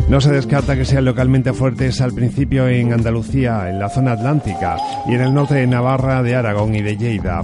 No 0.08 0.20
se 0.20 0.32
descarta 0.32 0.76
que 0.76 0.86
sean 0.86 1.04
localmente 1.04 1.52
fuertes 1.52 2.00
al 2.00 2.12
principio 2.12 2.68
en 2.68 2.92
Andalucía, 2.92 3.68
en 3.68 3.78
la 3.78 3.90
zona 3.90 4.12
atlántica 4.12 4.76
y 5.06 5.14
en 5.14 5.20
el 5.20 5.34
norte 5.34 5.54
de 5.54 5.66
Navarra, 5.66 6.22
de 6.22 6.34
Aragón 6.34 6.74
y 6.74 6.82
de 6.82 6.96
Lleida. 6.96 7.42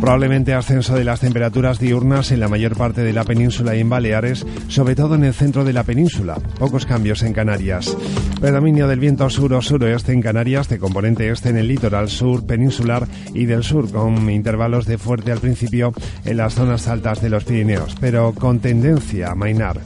Probablemente 0.00 0.54
ascenso 0.54 0.94
de 0.94 1.04
las 1.04 1.20
temperaturas 1.20 1.39
temperaturas 1.40 1.78
diurnas 1.78 2.32
en 2.32 2.40
la 2.40 2.48
mayor 2.48 2.76
parte 2.76 3.00
de 3.00 3.14
la 3.14 3.24
península 3.24 3.74
y 3.74 3.80
en 3.80 3.88
Baleares, 3.88 4.44
sobre 4.68 4.94
todo 4.94 5.14
en 5.14 5.24
el 5.24 5.32
centro 5.32 5.64
de 5.64 5.72
la 5.72 5.84
península. 5.84 6.34
Pocos 6.58 6.84
cambios 6.84 7.22
en 7.22 7.32
Canarias. 7.32 7.96
Predominio 8.42 8.86
del 8.86 9.00
viento 9.00 9.30
sur 9.30 9.54
o 9.54 9.62
suroeste 9.62 10.12
en 10.12 10.20
Canarias, 10.20 10.68
de 10.68 10.78
componente 10.78 11.30
este 11.30 11.48
en 11.48 11.56
el 11.56 11.68
litoral 11.68 12.10
sur 12.10 12.44
peninsular 12.44 13.08
y 13.32 13.46
del 13.46 13.64
sur, 13.64 13.90
con 13.90 14.28
intervalos 14.28 14.84
de 14.84 14.98
fuerte 14.98 15.32
al 15.32 15.38
principio 15.38 15.94
en 16.26 16.36
las 16.36 16.56
zonas 16.56 16.88
altas 16.88 17.22
de 17.22 17.30
los 17.30 17.44
Pirineos, 17.44 17.96
pero 17.98 18.34
con 18.34 18.58
tendencia 18.58 19.30
a 19.30 19.34
mainar. 19.34 19.80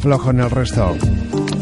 Flojo 0.00 0.30
en 0.30 0.40
el 0.40 0.50
resto. 0.50 0.96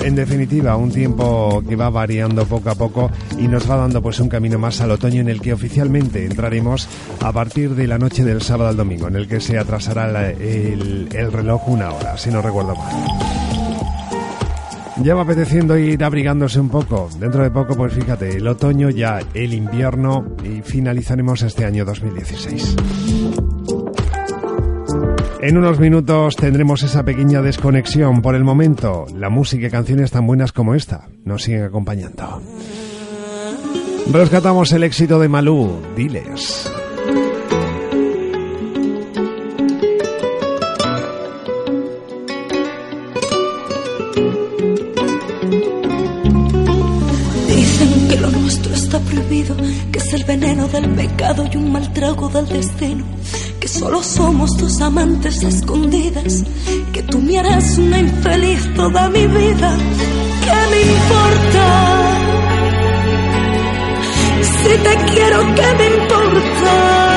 En 0.02 0.14
definitiva, 0.14 0.76
un 0.76 0.90
tiempo 0.90 1.62
que 1.66 1.76
va 1.76 1.90
variando 1.90 2.44
poco 2.46 2.70
a 2.70 2.74
poco 2.74 3.10
y 3.38 3.48
nos 3.48 3.68
va 3.70 3.76
dando 3.76 4.02
pues 4.02 4.20
un 4.20 4.28
camino 4.28 4.58
más 4.58 4.80
al 4.80 4.90
otoño 4.90 5.20
en 5.20 5.28
el 5.28 5.40
que 5.40 5.52
oficialmente 5.52 6.24
entraremos 6.24 6.88
a 7.20 7.32
partir 7.32 7.74
de 7.74 7.86
la 7.86 7.98
noche 7.98 8.24
del 8.24 8.42
sábado 8.42 8.68
al 8.70 8.76
domingo, 8.76 9.08
en 9.08 9.16
el 9.16 9.28
que 9.28 9.40
se 9.40 9.58
atrasará 9.58 10.30
el, 10.30 11.08
el 11.12 11.32
reloj 11.32 11.68
una 11.68 11.90
hora, 11.90 12.18
si 12.18 12.30
no 12.30 12.42
recuerdo 12.42 12.74
mal. 12.74 12.92
Ya 15.02 15.14
va 15.14 15.22
apeteciendo 15.22 15.76
ir 15.76 16.04
abrigándose 16.04 16.60
un 16.60 16.68
poco. 16.68 17.08
Dentro 17.18 17.42
de 17.42 17.50
poco, 17.50 17.74
pues 17.74 17.92
fíjate, 17.92 18.36
el 18.36 18.46
otoño 18.46 18.90
ya, 18.90 19.20
el 19.34 19.52
invierno 19.52 20.36
y 20.44 20.62
finalizaremos 20.62 21.42
este 21.42 21.64
año 21.64 21.84
2016. 21.84 22.76
En 25.44 25.58
unos 25.58 25.78
minutos 25.78 26.36
tendremos 26.36 26.82
esa 26.84 27.02
pequeña 27.02 27.42
desconexión. 27.42 28.22
Por 28.22 28.34
el 28.34 28.44
momento, 28.44 29.04
la 29.14 29.28
música 29.28 29.66
y 29.66 29.70
canciones 29.70 30.10
tan 30.10 30.26
buenas 30.26 30.52
como 30.52 30.74
esta 30.74 31.08
nos 31.22 31.42
siguen 31.42 31.64
acompañando. 31.64 32.40
Rescatamos 34.10 34.72
el 34.72 34.84
éxito 34.84 35.18
de 35.18 35.28
Malú, 35.28 35.82
Diles. 35.94 36.70
Dicen 47.48 48.08
que 48.08 48.16
lo 48.18 48.30
nuestro 48.30 48.72
está 48.72 48.98
prohibido, 48.98 49.56
que 49.92 49.98
es 49.98 50.14
el 50.14 50.24
veneno 50.24 50.68
del 50.68 50.88
pecado 50.94 51.44
y 51.52 51.56
un 51.58 51.70
mal 51.70 51.92
trago 51.92 52.30
del 52.30 52.48
destino, 52.48 53.04
solo 53.78 54.02
somos 54.02 54.50
dos 54.56 54.80
amantes 54.80 55.42
escondidas, 55.42 56.44
que 56.92 57.02
tú 57.02 57.18
me 57.18 57.38
harás 57.38 57.76
una 57.78 57.98
infeliz 57.98 58.72
toda 58.74 59.08
mi 59.08 59.26
vida. 59.26 59.76
¿Qué 60.44 60.60
me 60.70 60.80
importa? 60.92 61.66
Si 64.42 64.78
te 64.78 65.12
quiero, 65.12 65.54
¿qué 65.54 65.74
me 65.78 65.86
importa? 66.02 67.13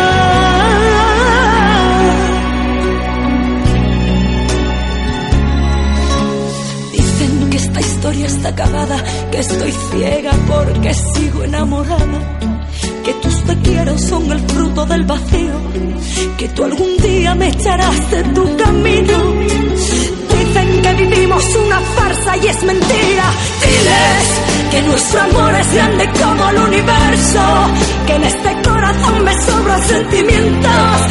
Historia 8.07 8.27
está 8.27 8.49
acabada, 8.49 9.03
que 9.31 9.39
estoy 9.39 9.71
ciega 9.91 10.31
porque 10.47 10.93
sigo 10.93 11.43
enamorada, 11.43 12.39
que 13.03 13.13
tus 13.15 13.43
te 13.43 13.57
quiero 13.57 13.97
son 13.97 14.31
el 14.31 14.39
fruto 14.39 14.85
del 14.85 15.03
vacío, 15.03 15.55
que 16.37 16.47
tú 16.49 16.63
algún 16.63 16.97
día 16.97 17.35
me 17.35 17.49
echarás 17.49 18.11
de 18.11 18.23
tu 18.23 18.57
camino. 18.57 19.17
Dicen 20.37 20.81
que 20.81 20.93
vivimos 20.93 21.43
una 21.65 21.79
farsa 21.81 22.37
y 22.37 22.47
es 22.47 22.63
mentira. 22.63 23.25
Diles 23.61 24.71
que 24.71 24.81
nuestro 24.83 25.21
amor 25.21 25.55
es 25.55 25.73
grande 25.73 26.09
como 26.21 26.49
el 26.49 26.57
universo, 26.59 27.41
que 28.05 28.13
en 28.13 28.23
este 28.23 28.69
corazón 28.69 29.23
me 29.25 29.41
sobran 29.41 29.83
sentimientos 29.83 31.01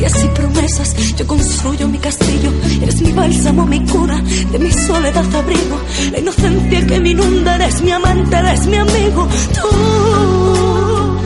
caricias 0.00 0.24
y 0.24 0.28
promesas. 0.28 1.16
Yo 1.16 1.26
construyo 1.26 1.88
mi 1.88 1.98
castillo, 1.98 2.50
eres 2.82 3.00
mi 3.02 3.12
bálsamo, 3.12 3.66
mi 3.66 3.80
cura, 3.86 4.16
de 4.52 4.58
mi 4.58 4.70
soledad 4.72 5.34
abrigo. 5.34 5.78
La 6.12 6.18
inocencia 6.18 6.86
que 6.86 7.00
me 7.00 7.10
inunda, 7.10 7.56
eres 7.56 7.82
mi 7.82 7.92
amante, 7.92 8.36
eres 8.36 8.66
mi 8.66 8.76
amigo. 8.76 9.28
Tú 9.54 11.18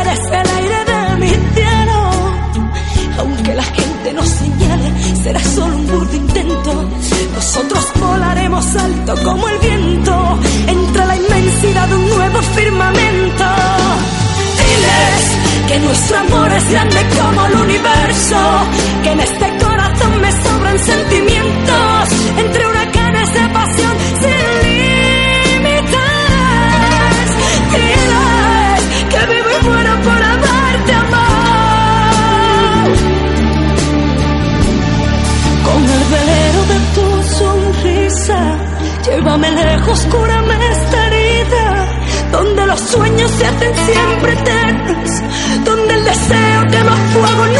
eres 0.00 0.20
el 0.20 0.48
aire 0.58 0.84
de 0.90 1.16
mi 1.20 1.28
cielo. 1.28 2.10
Aunque 3.18 3.54
la 3.54 3.62
gente 3.62 4.12
nos 4.14 4.28
señale, 4.28 4.92
será 5.22 5.40
solo 5.40 5.76
un 5.76 5.86
burdo 5.86 6.16
intento. 6.16 6.90
Nosotros 7.34 7.84
volaremos 8.00 8.76
alto 8.76 9.14
como 9.22 9.48
el 9.48 9.58
viento, 9.58 10.38
entre 10.66 11.06
la 11.06 11.16
inmensidad 11.16 11.88
de 11.88 11.96
un 11.96 12.08
nuevo 12.08 12.42
firmamento. 12.42 13.44
Diles 14.58 15.43
que 15.66 15.78
nuestro 15.78 16.18
amor 16.18 16.52
es 16.52 16.70
grande 16.70 17.06
como 17.18 17.46
el 17.46 17.54
universo, 17.54 18.36
que 19.02 19.10
en 19.12 19.20
este 19.20 19.56
corazón 19.64 20.20
me 20.20 20.32
sobran 20.32 20.78
sentimientos, 20.78 22.08
entre 22.38 22.66
huracanes 22.66 23.32
de 23.34 23.48
pasión 23.48 23.96
sin 24.20 24.62
límites. 24.68 25.98
Diles 27.74 28.80
que 29.10 29.26
vivo 29.32 29.48
y 29.60 29.64
muero 29.64 29.92
por 30.02 30.22
amarte, 30.22 30.92
amar. 30.92 32.88
Con 35.64 35.82
el 35.96 36.04
velero 36.14 36.60
de 36.72 36.78
tu 36.94 37.06
sonrisa, 37.38 38.40
llévame 39.04 39.50
lejos, 39.52 40.08
donde 40.10 40.43
los 42.74 42.90
sueños 42.90 43.30
se 43.30 43.46
hacen 43.46 43.72
siempre 43.86 44.32
eternos, 44.32 45.10
donde 45.64 45.94
el 45.94 46.04
deseo 46.04 46.66
quema 46.72 46.96
fuego 47.12 47.46
en 47.46 47.52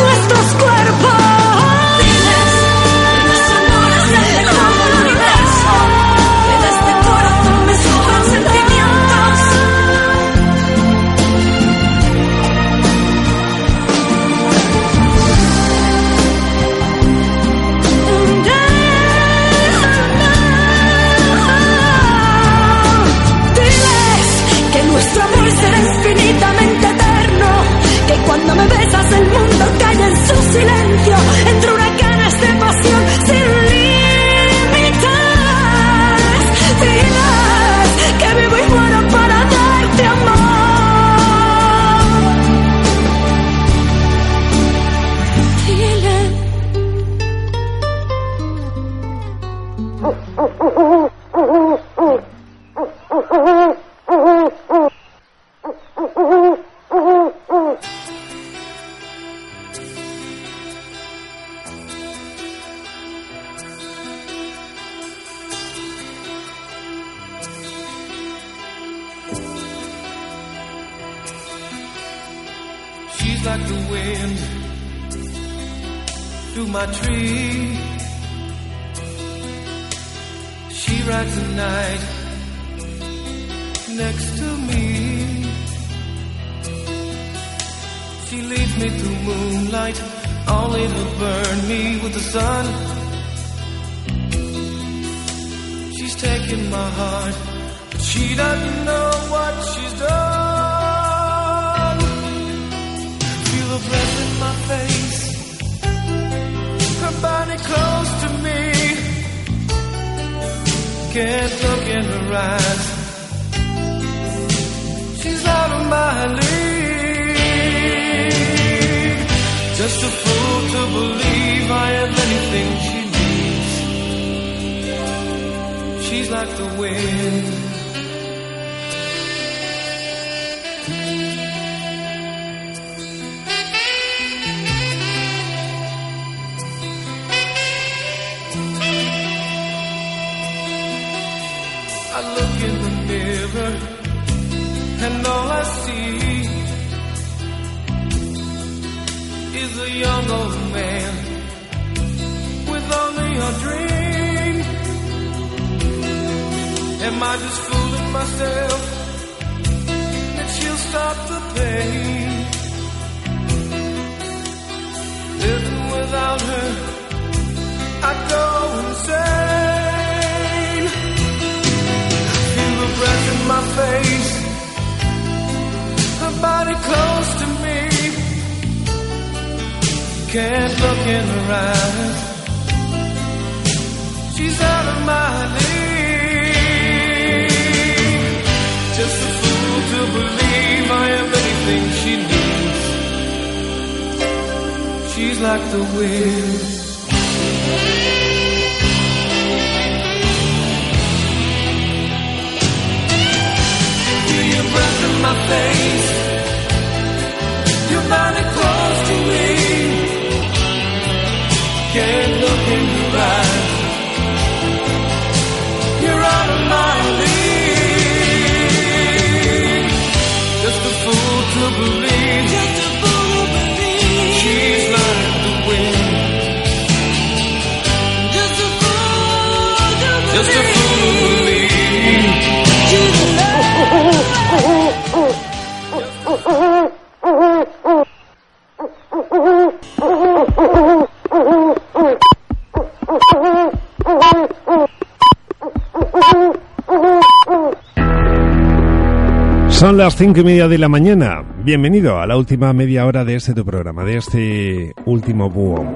Son 249.69 249.99
las 249.99 250.17
cinco 250.17 250.41
y 250.41 250.45
media 250.45 250.67
de 250.67 250.79
la 250.79 250.89
mañana. 250.89 251.45
Bienvenido 251.63 252.19
a 252.19 252.27
la 252.27 252.37
última 252.37 252.73
media 252.73 253.07
hora 253.07 253.25
de 253.25 253.37
este 253.37 253.55
tu 253.55 253.65
programa, 253.65 254.05
de 254.05 254.17
este 254.17 254.95
último 255.05 255.51
búho. 255.51 255.95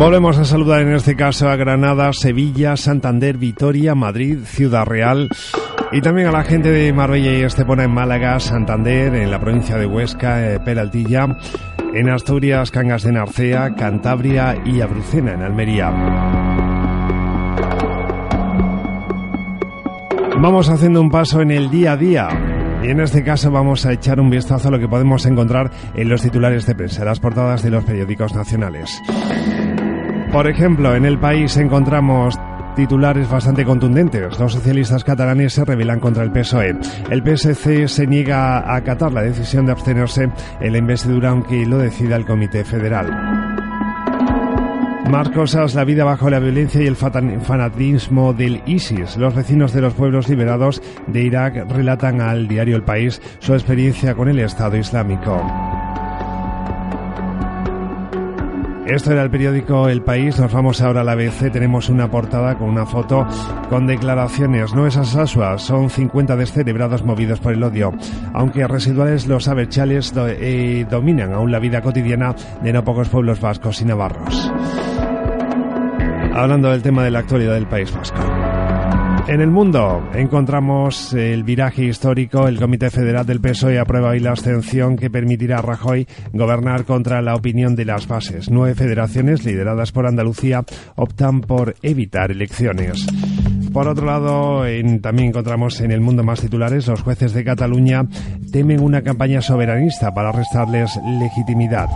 Volvemos 0.00 0.38
a 0.38 0.46
saludar 0.46 0.80
en 0.80 0.94
este 0.94 1.14
caso 1.14 1.50
a 1.50 1.56
Granada, 1.56 2.10
Sevilla, 2.14 2.74
Santander, 2.78 3.36
Vitoria, 3.36 3.94
Madrid, 3.94 4.38
Ciudad 4.46 4.86
Real 4.86 5.28
y 5.92 6.00
también 6.00 6.28
a 6.28 6.32
la 6.32 6.42
gente 6.42 6.70
de 6.70 6.90
Marbella 6.90 7.34
y 7.34 7.42
Estepona 7.42 7.84
en 7.84 7.90
Málaga, 7.90 8.40
Santander, 8.40 9.14
en 9.14 9.30
la 9.30 9.38
provincia 9.38 9.76
de 9.76 9.84
Huesca, 9.84 10.54
eh, 10.54 10.58
Peraltilla, 10.58 11.36
en 11.92 12.08
Asturias, 12.08 12.70
Cangas 12.70 13.02
de 13.02 13.12
Narcea, 13.12 13.74
Cantabria 13.74 14.56
y 14.64 14.80
Abrucena 14.80 15.34
en 15.34 15.42
Almería. 15.42 15.90
Vamos 20.40 20.70
haciendo 20.70 21.02
un 21.02 21.10
paso 21.10 21.42
en 21.42 21.50
el 21.50 21.68
día 21.68 21.92
a 21.92 21.96
día. 21.98 22.28
Y 22.82 22.88
en 22.88 23.00
este 23.00 23.22
caso 23.22 23.50
vamos 23.50 23.84
a 23.84 23.92
echar 23.92 24.18
un 24.18 24.30
vistazo 24.30 24.68
a 24.68 24.70
lo 24.70 24.78
que 24.78 24.88
podemos 24.88 25.26
encontrar 25.26 25.70
en 25.94 26.08
los 26.08 26.22
titulares 26.22 26.64
de 26.64 26.74
prensa, 26.74 27.04
las 27.04 27.20
portadas 27.20 27.62
de 27.62 27.68
los 27.68 27.84
periódicos 27.84 28.34
nacionales. 28.34 28.98
Por 30.32 30.46
ejemplo, 30.46 30.94
en 30.94 31.04
el 31.04 31.18
país 31.18 31.56
encontramos 31.56 32.38
titulares 32.76 33.28
bastante 33.28 33.64
contundentes. 33.64 34.38
Los 34.38 34.52
socialistas 34.52 35.02
catalanes 35.02 35.52
se 35.52 35.64
rebelan 35.64 35.98
contra 35.98 36.22
el 36.22 36.30
PSOE. 36.30 36.76
El 37.10 37.22
PSC 37.22 37.88
se 37.88 38.06
niega 38.06 38.58
a 38.58 38.76
acatar 38.76 39.12
la 39.12 39.22
decisión 39.22 39.66
de 39.66 39.72
abstenerse 39.72 40.30
en 40.60 40.72
la 40.72 40.78
investidura 40.78 41.30
aunque 41.30 41.66
lo 41.66 41.78
decida 41.78 42.14
el 42.14 42.26
Comité 42.26 42.64
Federal. 42.64 43.10
Más 45.10 45.28
cosas, 45.30 45.74
la 45.74 45.82
vida 45.82 46.04
bajo 46.04 46.30
la 46.30 46.38
violencia 46.38 46.80
y 46.80 46.86
el 46.86 46.94
fanatismo 46.94 48.32
del 48.32 48.62
ISIS. 48.66 49.16
Los 49.16 49.34
vecinos 49.34 49.72
de 49.72 49.80
los 49.80 49.94
pueblos 49.94 50.28
liberados 50.28 50.80
de 51.08 51.22
Irak 51.22 51.68
relatan 51.68 52.20
al 52.20 52.46
diario 52.46 52.76
El 52.76 52.84
País 52.84 53.20
su 53.40 53.54
experiencia 53.54 54.14
con 54.14 54.28
el 54.28 54.38
Estado 54.38 54.76
Islámico. 54.76 55.79
Esto 58.90 59.12
era 59.12 59.22
el 59.22 59.30
periódico 59.30 59.88
El 59.88 60.02
País. 60.02 60.36
Nos 60.40 60.52
vamos 60.52 60.82
ahora 60.82 61.02
a 61.02 61.04
la 61.04 61.12
ABC. 61.12 61.52
Tenemos 61.52 61.88
una 61.88 62.10
portada 62.10 62.58
con 62.58 62.68
una 62.68 62.84
foto 62.84 63.24
con 63.68 63.86
declaraciones. 63.86 64.74
No 64.74 64.84
es 64.84 64.96
Asasua, 64.96 65.58
son 65.58 65.90
50 65.90 66.34
descerebrados 66.34 67.04
movidos 67.04 67.38
por 67.38 67.52
el 67.52 67.62
odio. 67.62 67.92
Aunque 68.34 68.66
residuales, 68.66 69.28
los 69.28 69.46
aberchales 69.46 70.12
eh, 70.16 70.84
dominan 70.90 71.32
aún 71.32 71.52
la 71.52 71.60
vida 71.60 71.82
cotidiana 71.82 72.34
de 72.62 72.72
no 72.72 72.82
pocos 72.82 73.08
pueblos 73.08 73.40
vascos 73.40 73.80
y 73.80 73.84
navarros. 73.84 74.50
Hablando 76.34 76.70
del 76.70 76.82
tema 76.82 77.04
de 77.04 77.12
la 77.12 77.20
actualidad 77.20 77.54
del 77.54 77.68
País 77.68 77.94
Vasco. 77.94 78.39
En 79.28 79.40
el 79.40 79.50
mundo 79.50 80.08
encontramos 80.14 81.12
el 81.12 81.44
viraje 81.44 81.84
histórico. 81.84 82.48
El 82.48 82.58
Comité 82.58 82.90
Federal 82.90 83.24
del 83.24 83.40
PSOE 83.40 83.78
aprueba 83.78 84.10
hoy 84.10 84.20
la 84.20 84.30
abstención 84.30 84.96
que 84.96 85.10
permitirá 85.10 85.58
a 85.58 85.62
Rajoy 85.62 86.06
gobernar 86.32 86.84
contra 86.84 87.22
la 87.22 87.34
opinión 87.34 87.76
de 87.76 87.84
las 87.84 88.08
bases. 88.08 88.50
Nueve 88.50 88.74
federaciones 88.74 89.44
lideradas 89.44 89.92
por 89.92 90.06
Andalucía 90.06 90.64
optan 90.96 91.40
por 91.42 91.76
evitar 91.82 92.30
elecciones. 92.30 93.06
Por 93.72 93.86
otro 93.86 94.06
lado, 94.06 94.64
también 95.00 95.28
encontramos 95.28 95.80
en 95.80 95.92
el 95.92 96.00
mundo 96.00 96.24
más 96.24 96.40
titulares, 96.40 96.88
los 96.88 97.02
jueces 97.02 97.32
de 97.32 97.44
Cataluña 97.44 98.02
temen 98.50 98.80
una 98.80 99.02
campaña 99.02 99.40
soberanista 99.40 100.12
para 100.12 100.32
restarles 100.32 100.98
legitimidad. 101.20 101.86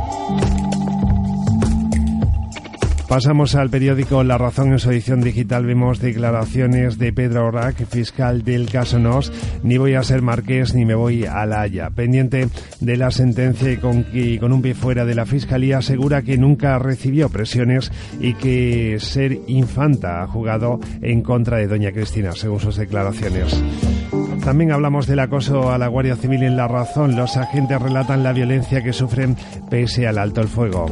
Pasamos 3.08 3.54
al 3.54 3.68
periódico 3.68 4.24
La 4.24 4.38
Razón 4.38 4.72
en 4.72 4.78
su 4.78 4.90
edición 4.90 5.20
digital. 5.20 5.66
Vemos 5.66 6.00
declaraciones 6.00 6.98
de 6.98 7.12
Pedro 7.12 7.46
Orac, 7.46 7.76
fiscal 7.86 8.42
del 8.42 8.70
caso 8.70 8.98
Nos. 8.98 9.30
Ni 9.62 9.76
voy 9.76 9.94
a 9.94 10.02
ser 10.02 10.22
marqués 10.22 10.74
ni 10.74 10.86
me 10.86 10.94
voy 10.94 11.26
a 11.26 11.44
la 11.44 11.60
Haya. 11.60 11.90
Pendiente 11.90 12.48
de 12.80 12.96
la 12.96 13.10
sentencia 13.10 13.70
y 13.70 13.76
con, 13.76 14.06
y 14.12 14.38
con 14.38 14.52
un 14.52 14.62
pie 14.62 14.74
fuera 14.74 15.04
de 15.04 15.14
la 15.14 15.26
fiscalía, 15.26 15.78
asegura 15.78 16.22
que 16.22 16.38
nunca 16.38 16.78
recibió 16.78 17.28
presiones 17.28 17.92
y 18.20 18.34
que 18.34 18.96
ser 19.00 19.38
infanta 19.48 20.22
ha 20.22 20.26
jugado 20.26 20.80
en 21.02 21.22
contra 21.22 21.58
de 21.58 21.68
doña 21.68 21.92
Cristina, 21.92 22.32
según 22.32 22.60
sus 22.60 22.76
declaraciones. 22.76 23.62
También 24.44 24.72
hablamos 24.72 25.06
del 25.06 25.20
acoso 25.20 25.70
a 25.70 25.78
la 25.78 25.88
Guardia 25.88 26.16
Civil 26.16 26.42
en 26.42 26.56
La 26.56 26.68
Razón. 26.68 27.16
Los 27.16 27.36
agentes 27.36 27.80
relatan 27.80 28.22
la 28.22 28.32
violencia 28.32 28.82
que 28.82 28.92
sufren 28.92 29.36
pese 29.68 30.06
al 30.06 30.18
alto 30.18 30.40
el 30.40 30.48
fuego. 30.48 30.86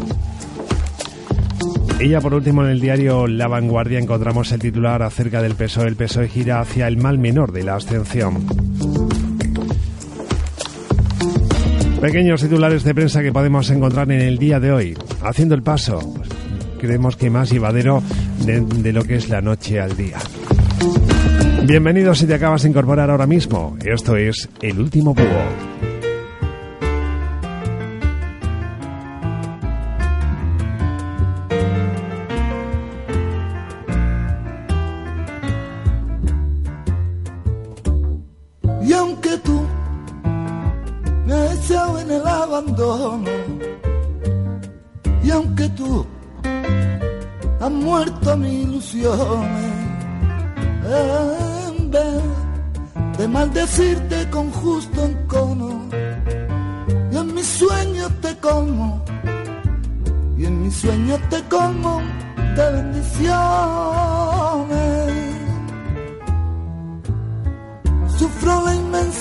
Ella, 2.02 2.20
por 2.20 2.34
último, 2.34 2.64
en 2.64 2.70
el 2.72 2.80
diario 2.80 3.28
La 3.28 3.46
Vanguardia 3.46 4.00
encontramos 4.00 4.50
el 4.50 4.58
titular 4.58 5.04
acerca 5.04 5.40
del 5.40 5.54
PSOE. 5.54 5.86
El 5.86 5.94
PSOE 5.94 6.28
gira 6.28 6.60
hacia 6.60 6.88
el 6.88 6.96
mal 6.96 7.16
menor 7.16 7.52
de 7.52 7.62
la 7.62 7.74
abstención. 7.74 8.44
Pequeños 12.00 12.42
titulares 12.42 12.82
de 12.82 12.92
prensa 12.92 13.22
que 13.22 13.32
podemos 13.32 13.70
encontrar 13.70 14.10
en 14.10 14.20
el 14.20 14.36
día 14.36 14.58
de 14.58 14.72
hoy. 14.72 14.98
Haciendo 15.22 15.54
el 15.54 15.62
paso, 15.62 16.00
creemos 16.80 17.16
que 17.16 17.30
más 17.30 17.52
llevadero 17.52 18.02
de, 18.44 18.62
de 18.62 18.92
lo 18.92 19.04
que 19.04 19.14
es 19.14 19.28
la 19.28 19.40
noche 19.40 19.78
al 19.78 19.96
día. 19.96 20.18
Bienvenidos 21.64 22.18
si 22.18 22.26
te 22.26 22.34
acabas 22.34 22.62
de 22.62 22.70
incorporar 22.70 23.10
ahora 23.10 23.28
mismo. 23.28 23.76
Esto 23.84 24.16
es 24.16 24.48
El 24.60 24.80
Último 24.80 25.14
Búho. 25.14 25.91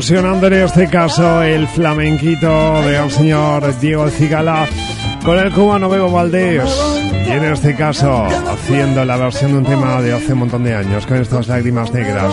fusionando 0.00 0.46
en 0.46 0.54
este 0.54 0.88
caso 0.88 1.42
el 1.42 1.68
flamenquito 1.68 2.80
de 2.80 3.02
un 3.02 3.10
señor 3.10 3.78
Diego 3.80 4.08
Cigala 4.08 4.66
con 5.22 5.38
el 5.38 5.52
cubano 5.52 5.90
Bebo 5.90 6.10
Valdés. 6.10 6.64
Y 7.26 7.32
en 7.32 7.44
este 7.44 7.74
caso, 7.74 8.24
haciendo 8.24 9.04
la 9.04 9.18
versión 9.18 9.52
de 9.52 9.58
un 9.58 9.66
tema 9.66 10.00
de 10.00 10.14
hace 10.14 10.32
un 10.32 10.38
montón 10.38 10.64
de 10.64 10.74
años, 10.74 11.06
con 11.06 11.18
estas 11.18 11.48
lágrimas 11.48 11.92
negras. 11.92 12.32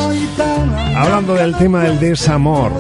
Hablando 0.95 1.34
del 1.34 1.57
tema 1.57 1.84
del 1.84 1.99
desamor. 1.99 2.72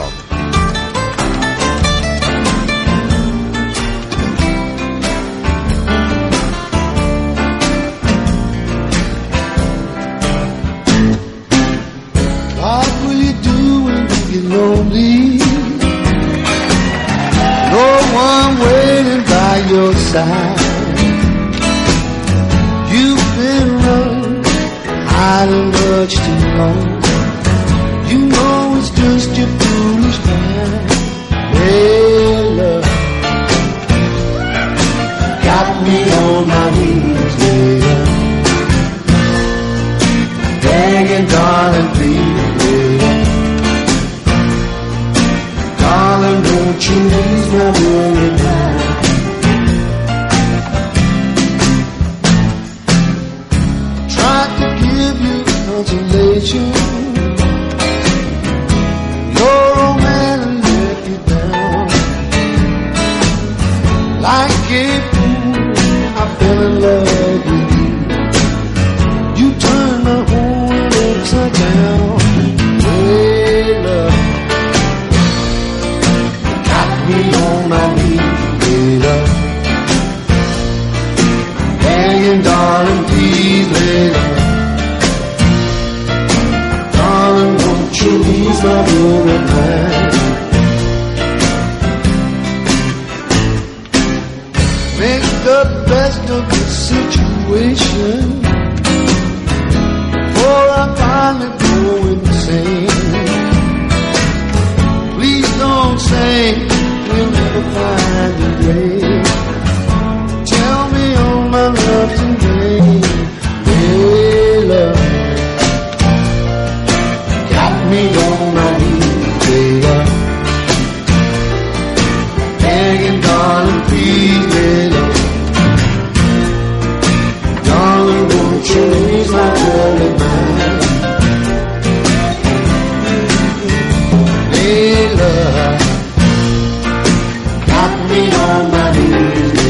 Thank 138.96 139.60
you. 139.60 139.65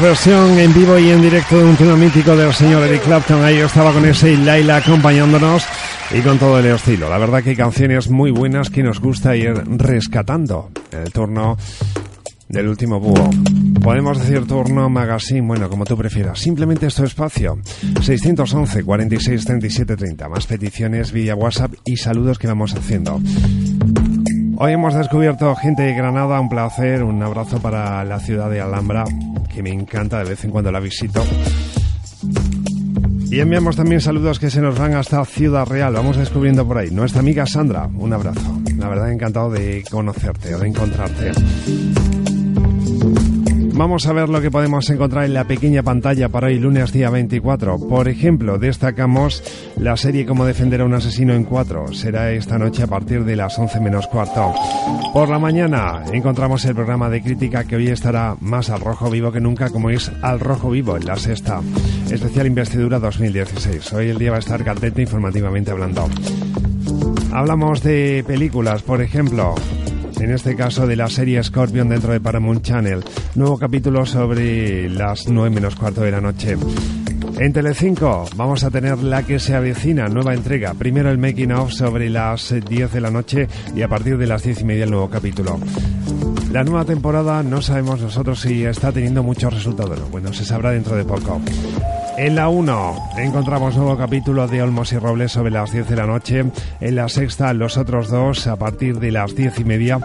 Versión 0.00 0.58
en 0.58 0.74
vivo 0.74 0.98
y 0.98 1.10
en 1.10 1.22
directo 1.22 1.58
de 1.58 1.64
un 1.64 1.76
tema 1.76 1.96
mítico 1.96 2.36
del 2.36 2.52
señor 2.52 2.82
Eric 2.84 3.02
Clapton. 3.02 3.42
Ahí 3.42 3.56
estaba 3.56 3.92
con 3.92 4.04
ese 4.04 4.36
Laila 4.36 4.76
acompañándonos 4.76 5.64
y 6.10 6.20
con 6.20 6.38
todo 6.38 6.58
el 6.58 6.66
estilo. 6.66 7.08
La 7.08 7.18
verdad 7.18 7.42
que 7.42 7.50
hay 7.50 7.56
canciones 7.56 8.08
muy 8.08 8.30
buenas 8.30 8.70
que 8.70 8.82
nos 8.82 9.00
gusta 9.00 9.34
ir 9.34 9.54
rescatando 9.66 10.70
el 10.92 11.12
turno 11.12 11.56
del 12.48 12.68
último 12.68 13.00
búho. 13.00 13.30
Podemos 13.82 14.18
decir 14.18 14.46
turno 14.46 14.88
magazine, 14.88 15.46
bueno, 15.46 15.68
como 15.68 15.84
tú 15.84 15.96
prefieras. 15.96 16.38
Simplemente 16.38 16.86
esto 16.86 17.04
espacio. 17.04 17.58
611 18.00 18.84
46 18.84 19.44
37 19.44 19.96
30. 19.96 20.28
Más 20.28 20.46
peticiones 20.46 21.12
vía 21.12 21.34
WhatsApp 21.34 21.74
y 21.84 21.96
saludos 21.96 22.38
que 22.38 22.46
vamos 22.46 22.74
haciendo. 22.74 23.20
Hoy 24.60 24.72
hemos 24.72 24.92
descubierto 24.92 25.54
gente 25.54 25.82
de 25.82 25.94
Granada, 25.94 26.40
un 26.40 26.48
placer, 26.48 27.04
un 27.04 27.22
abrazo 27.22 27.62
para 27.62 28.04
la 28.04 28.18
ciudad 28.18 28.50
de 28.50 28.60
Alhambra, 28.60 29.04
que 29.58 29.62
me 29.64 29.72
encanta, 29.72 30.20
de 30.20 30.30
vez 30.30 30.44
en 30.44 30.52
cuando 30.52 30.70
la 30.70 30.78
visito. 30.78 31.20
Y 33.28 33.40
enviamos 33.40 33.74
también 33.74 34.00
saludos 34.00 34.38
que 34.38 34.50
se 34.50 34.60
nos 34.60 34.78
van 34.78 34.94
hasta 34.94 35.24
Ciudad 35.24 35.66
Real, 35.66 35.94
vamos 35.94 36.16
descubriendo 36.16 36.64
por 36.64 36.78
ahí. 36.78 36.92
Nuestra 36.92 37.18
amiga 37.18 37.44
Sandra, 37.44 37.90
un 37.92 38.12
abrazo. 38.12 38.56
La 38.76 38.88
verdad 38.88 39.10
encantado 39.10 39.50
de 39.50 39.82
conocerte, 39.90 40.56
de 40.56 40.64
encontrarte. 40.64 41.32
Vamos 43.74 44.06
a 44.06 44.12
ver 44.12 44.28
lo 44.28 44.40
que 44.40 44.52
podemos 44.52 44.88
encontrar 44.90 45.24
en 45.24 45.34
la 45.34 45.42
pequeña 45.44 45.82
pantalla 45.82 46.28
para 46.28 46.46
hoy 46.46 46.60
lunes 46.60 46.92
día 46.92 47.10
24. 47.10 47.80
Por 47.80 48.06
ejemplo, 48.06 48.58
destacamos 48.58 49.42
la 49.78 49.96
serie 49.96 50.26
Cómo 50.26 50.44
defender 50.44 50.80
a 50.80 50.84
un 50.84 50.94
asesino 50.94 51.34
en 51.34 51.44
cuatro. 51.44 51.92
Será 51.92 52.32
esta 52.32 52.58
noche 52.58 52.82
a 52.82 52.86
partir 52.86 53.24
de 53.24 53.36
las 53.36 53.58
11 53.58 53.80
menos 53.80 54.06
cuarto. 54.08 54.52
Por 55.12 55.28
la 55.28 55.38
mañana 55.38 56.02
encontramos 56.12 56.64
el 56.64 56.74
programa 56.74 57.08
de 57.08 57.22
crítica 57.22 57.64
que 57.64 57.76
hoy 57.76 57.88
estará 57.88 58.36
más 58.40 58.70
al 58.70 58.80
rojo 58.80 59.10
vivo 59.10 59.32
que 59.32 59.40
nunca, 59.40 59.70
como 59.70 59.90
es 59.90 60.10
Al 60.22 60.40
Rojo 60.40 60.70
Vivo 60.70 60.96
en 60.96 61.06
la 61.06 61.16
sexta. 61.16 61.60
Especial 62.10 62.46
Investidura 62.46 62.98
2016. 62.98 63.92
Hoy 63.92 64.08
el 64.08 64.18
día 64.18 64.32
va 64.32 64.36
a 64.36 64.40
estar 64.40 64.64
candente 64.64 65.02
informativamente 65.02 65.70
hablando. 65.70 66.08
Hablamos 67.32 67.82
de 67.82 68.24
películas, 68.26 68.82
por 68.82 69.00
ejemplo, 69.00 69.54
en 70.18 70.32
este 70.32 70.56
caso 70.56 70.86
de 70.86 70.96
la 70.96 71.08
serie 71.08 71.42
Scorpion 71.42 71.88
dentro 71.88 72.12
de 72.12 72.20
Paramount 72.20 72.62
Channel. 72.62 73.04
Nuevo 73.34 73.58
capítulo 73.58 74.04
sobre 74.06 74.88
las 74.88 75.28
9 75.28 75.54
menos 75.54 75.76
cuarto 75.76 76.00
de 76.02 76.10
la 76.10 76.20
noche. 76.20 76.56
En 77.40 77.52
Telecinco 77.52 78.24
vamos 78.34 78.64
a 78.64 78.70
tener 78.70 78.98
la 78.98 79.22
que 79.22 79.38
se 79.38 79.54
avecina, 79.54 80.08
nueva 80.08 80.34
entrega. 80.34 80.74
Primero 80.74 81.08
el 81.08 81.18
making 81.18 81.52
of 81.52 81.70
sobre 81.70 82.10
las 82.10 82.52
10 82.52 82.92
de 82.92 83.00
la 83.00 83.12
noche 83.12 83.46
y 83.76 83.82
a 83.82 83.88
partir 83.88 84.18
de 84.18 84.26
las 84.26 84.42
10 84.42 84.62
y 84.62 84.64
media 84.64 84.84
el 84.84 84.90
nuevo 84.90 85.08
capítulo. 85.08 85.60
La 86.50 86.64
nueva 86.64 86.84
temporada 86.84 87.44
no 87.44 87.62
sabemos 87.62 88.00
nosotros 88.00 88.40
si 88.40 88.64
está 88.64 88.90
teniendo 88.90 89.22
muchos 89.22 89.54
resultados. 89.54 90.10
Bueno, 90.10 90.32
se 90.32 90.44
sabrá 90.44 90.72
dentro 90.72 90.96
de 90.96 91.04
poco. 91.04 91.40
En 92.18 92.34
la 92.34 92.48
1 92.48 93.10
encontramos 93.18 93.76
nuevo 93.76 93.96
capítulo 93.96 94.48
de 94.48 94.60
Olmos 94.60 94.92
y 94.92 94.98
Robles 94.98 95.30
sobre 95.30 95.52
las 95.52 95.70
10 95.70 95.88
de 95.88 95.94
la 95.94 96.04
noche. 96.04 96.46
En 96.80 96.96
la 96.96 97.08
sexta, 97.08 97.54
los 97.54 97.78
otros 97.78 98.10
dos 98.10 98.48
a 98.48 98.56
partir 98.56 98.98
de 98.98 99.12
las 99.12 99.36
10 99.36 99.60
y 99.60 99.64
media. 99.64 100.00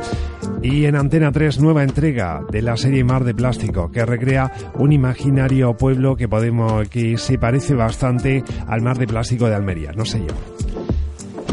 Y 0.62 0.86
en 0.86 0.96
Antena 0.96 1.32
3, 1.32 1.60
nueva 1.60 1.82
entrega 1.82 2.42
de 2.52 2.62
la 2.62 2.78
serie 2.78 3.04
Mar 3.04 3.24
de 3.24 3.34
Plástico, 3.34 3.92
que 3.92 4.06
recrea 4.06 4.52
un 4.76 4.92
imaginario 4.92 5.76
pueblo 5.76 6.16
que 6.16 6.30
podemos, 6.30 6.88
que 6.88 7.18
se 7.18 7.40
parece 7.40 7.74
bastante 7.74 8.44
al 8.68 8.84
Mar 8.84 9.00
de 9.00 9.08
Plástico 9.08 9.48
de 9.48 9.56
Almería, 9.56 9.92
no 9.94 10.06
sé 10.06 10.20
yo. 10.20 10.53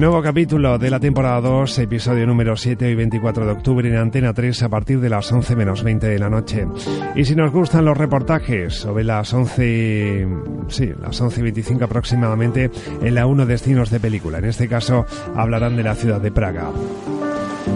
Nuevo 0.01 0.23
capítulo 0.23 0.79
de 0.79 0.89
la 0.89 0.99
temporada 0.99 1.43
2, 1.43 1.81
episodio 1.81 2.27
número 2.27 2.57
7 2.57 2.91
y 2.91 2.95
24 2.95 3.45
de 3.45 3.53
octubre 3.53 3.87
en 3.87 3.99
Antena 3.99 4.33
3 4.33 4.63
a 4.63 4.71
partir 4.71 4.99
de 4.99 5.11
las 5.11 5.31
11 5.31 5.55
menos 5.57 5.83
20 5.83 6.07
de 6.07 6.19
la 6.19 6.31
noche. 6.31 6.67
Y 7.15 7.27
si 7.27 7.37
nos 7.37 7.53
gustan 7.53 7.85
los 7.85 7.99
reportajes, 7.99 8.77
sobre 8.77 9.05
las 9.05 9.31
11, 9.31 10.27
sí, 10.69 10.91
las 10.99 11.21
11 11.21 11.41
y 11.41 11.43
25 11.43 11.85
aproximadamente, 11.85 12.71
en 13.03 13.15
la 13.15 13.27
1 13.27 13.45
Destinos 13.45 13.91
de 13.91 14.01
Película. 14.01 14.39
En 14.39 14.47
este 14.47 14.69
caso 14.69 15.05
hablarán 15.37 15.77
de 15.77 15.83
la 15.83 15.95
ciudad 15.95 16.23
de 16.23 16.33
Praga. 16.33 16.71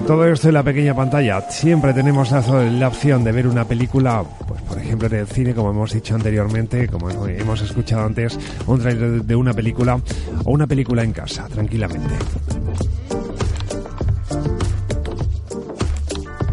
Todo 0.06 0.26
esto 0.26 0.48
en 0.48 0.54
la 0.54 0.62
pequeña 0.62 0.94
pantalla. 0.94 1.42
Siempre 1.50 1.94
tenemos 1.94 2.30
la, 2.30 2.88
opción 2.88 3.24
de 3.24 3.32
ver 3.32 3.46
una 3.46 3.64
película, 3.64 4.22
por 4.68 4.78
ejemplo 4.78 5.08
en 5.08 5.14
el 5.14 5.26
cine, 5.26 5.54
como 5.54 5.70
hemos 5.70 5.92
dicho 5.92 6.14
anteriormente, 6.14 6.88
como 6.88 7.10
hemos 7.10 7.60
escuchado 7.62 8.06
antes, 8.06 8.38
un 8.66 8.80
trailer 8.80 9.22
de 9.22 9.36
una 9.36 9.52
película 9.52 10.00
o 10.44 10.52
una 10.52 10.66
película 10.66 11.02
en 11.02 11.12
casa, 11.12 11.46
tranquilamente. 11.48 12.14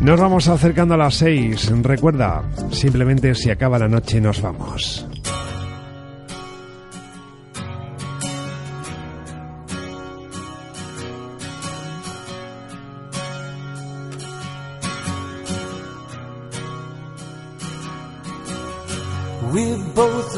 Nos 0.02 0.20
vamos 0.20 0.48
acercando 0.48 0.96
a 0.96 0.98
las 0.98 1.14
6. 1.16 1.72
Recuerda, 1.84 2.44
simplemente 2.72 3.36
si 3.36 3.52
acaba 3.52 3.78
la 3.78 3.88
noche 3.88 4.20
nos 4.20 4.42
vamos. 4.42 5.11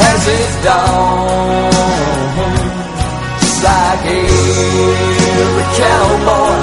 has 0.00 0.22
its 0.36 0.54
dawn. 0.64 1.70
Just 3.40 3.60
like 3.64 4.04
every 4.04 5.66
cowboy 5.80 6.58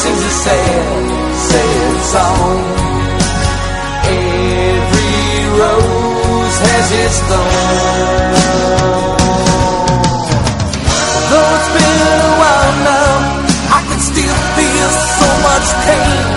sings 0.00 0.24
a 0.30 0.34
sad, 0.44 1.06
sad 1.48 1.96
song. 2.12 2.58
Every 4.06 5.14
rose 5.60 6.56
has 6.66 6.86
its 7.02 7.18
thorn. 7.28 8.76
Though 11.30 11.50
it's 11.56 11.70
been 11.76 11.98
a 12.06 12.30
while 12.40 12.74
now, 12.92 13.12
I 13.76 13.80
can 13.88 14.00
still 14.10 14.36
feel 14.56 14.90
so 15.18 15.28
much 15.46 15.68
pain. 15.86 16.35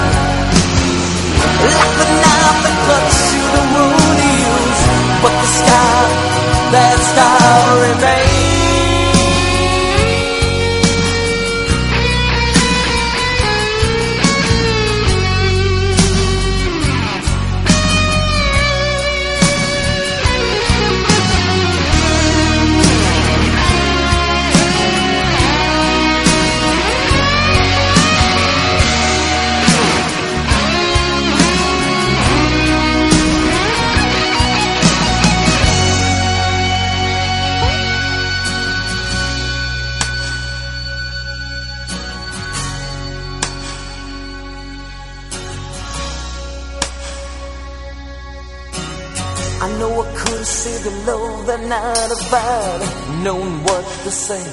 Could 50.60 50.84
the 50.84 50.92
love 51.08 51.48
that 51.48 51.64
if 52.12 52.34
I'd 52.36 53.24
known 53.24 53.64
what 53.64 53.86
to 54.04 54.12
say. 54.12 54.44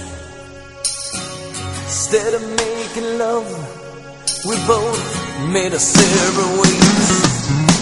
Instead 1.83 2.31
of 2.31 2.43
making 2.47 3.19
love, 3.19 3.51
we 4.47 4.55
both 4.70 5.03
made 5.51 5.73
a 5.74 5.83
separate 5.83 6.53
ways. 6.62 7.11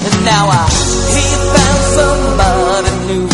And 0.09 0.17
now 0.25 0.49
I 0.49 0.65
you 1.13 1.37
found 1.53 1.81
somebody 2.01 2.93
new, 3.13 3.29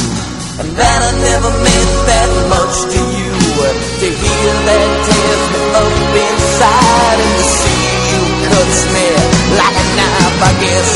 and 0.58 0.70
that 0.74 1.00
I 1.06 1.12
never 1.22 1.50
meant 1.54 1.94
that 2.10 2.30
much 2.50 2.76
to 2.90 3.00
you. 3.14 3.30
To 3.70 4.08
hear 4.10 4.52
that 4.66 4.90
tears 5.06 5.44
me 5.54 5.62
up 5.70 5.94
inside, 6.18 7.18
and 7.22 7.34
to 7.38 7.46
see 7.46 7.86
you 8.10 8.22
cuts 8.42 8.80
me 8.90 9.06
like 9.54 9.76
a 9.78 9.86
knife. 9.94 10.38
I 10.40 10.52
guess 10.58 10.90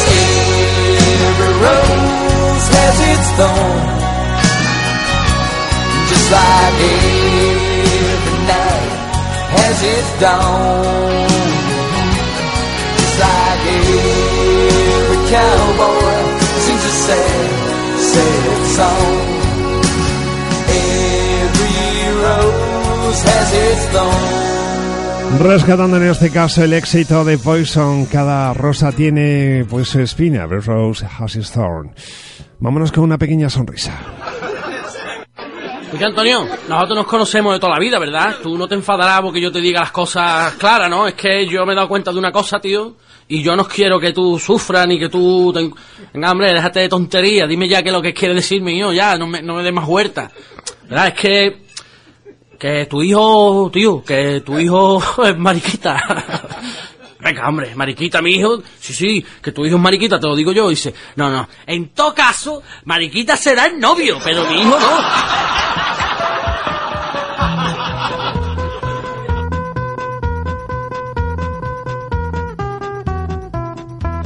every 1.31 1.53
has 1.63 2.04
Rescatando 25.41 25.97
en 25.97 26.05
este 26.05 26.31
caso 26.31 26.63
el 26.63 26.73
éxito 26.73 27.25
de 27.25 27.39
Poison, 27.39 28.07
cada 28.07 28.55
rosa 28.55 28.93
tiene 28.93 29.67
pues 29.69 29.89
su 29.89 30.01
espina, 30.01 30.45
Every 30.45 30.61
Rose 30.61 31.05
has 31.05 31.37
its 31.37 31.51
thorn. 31.51 31.91
Vámonos 32.59 32.93
con 32.93 33.05
una 33.05 33.19
pequeña 33.19 33.51
sonrisa. 33.51 34.01
Oye, 35.95 36.05
Antonio, 36.05 36.45
nosotros 36.69 36.97
nos 36.97 37.07
conocemos 37.07 37.53
de 37.53 37.61
toda 37.61 37.75
la 37.75 37.79
vida, 37.79 38.01
¿verdad? 38.01 38.37
Tú 38.43 38.59
no 38.59 38.67
te 38.67 38.75
enfadarás 38.75 39.21
porque 39.21 39.41
yo 39.41 39.53
te 39.53 39.61
diga 39.61 39.79
las 39.79 39.93
cosas 39.93 40.55
claras, 40.55 40.91
¿no? 40.91 41.07
Es 41.07 41.15
que 41.15 41.47
yo 41.47 41.65
me 41.65 41.73
he 41.73 41.77
dado 41.77 41.87
cuenta 41.89 42.11
de 42.11 42.19
una 42.19 42.33
cosa, 42.33 42.59
tío, 42.59 42.97
y 43.29 43.45
yo 43.45 43.55
no 43.55 43.65
quiero 43.65 44.01
que 44.01 44.13
tú 44.13 44.37
sufras 44.39 44.89
ni 44.89 44.99
que 44.99 45.09
tú... 45.09 45.53
Te... 45.53 45.71
Venga, 46.13 46.33
hombre, 46.33 46.53
déjate 46.53 46.81
de 46.81 46.89
tontería, 46.89 47.47
dime 47.47 47.69
ya 47.69 47.81
qué 47.83 47.91
es 47.91 47.95
lo 47.95 48.03
que 48.03 48.13
quieres 48.13 48.37
decirme 48.37 48.77
yo, 48.77 48.93
ya, 48.93 49.17
no 49.17 49.29
me, 49.29 49.41
no 49.41 49.55
me 49.55 49.63
des 49.63 49.73
más 49.73 49.87
huerta. 49.87 50.33
¿Verdad? 50.89 51.09
Es 51.09 51.15
que... 51.15 51.65
Que 52.59 52.87
tu 52.87 53.03
hijo, 53.03 53.71
tío, 53.73 54.03
que 54.03 54.41
tu 54.41 54.59
hijo 54.59 55.01
es 55.25 55.39
mariquita. 55.39 55.97
Venga, 57.25 57.49
hombre, 57.49 57.75
mariquita, 57.75 58.21
mi 58.21 58.33
hijo. 58.33 58.63
Sí, 58.79 58.93
sí, 58.93 59.27
que 59.43 59.51
tu 59.51 59.65
hijo 59.65 59.77
es 59.77 59.83
mariquita, 59.83 60.21
te 60.21 60.27
lo 60.27 60.37
digo 60.37 60.53
yo. 60.53 60.69
Dice, 60.69 60.93
no, 61.17 61.31
no. 61.31 61.49
En 61.67 61.89
todo 61.89 62.15
caso, 62.15 62.63
mariquita 62.85 63.35
será 63.35 63.65
el 63.65 63.81
novio, 63.81 64.19
pero 64.23 64.45
mi 64.45 64.61
hijo 64.61 64.79
no. 64.79 64.99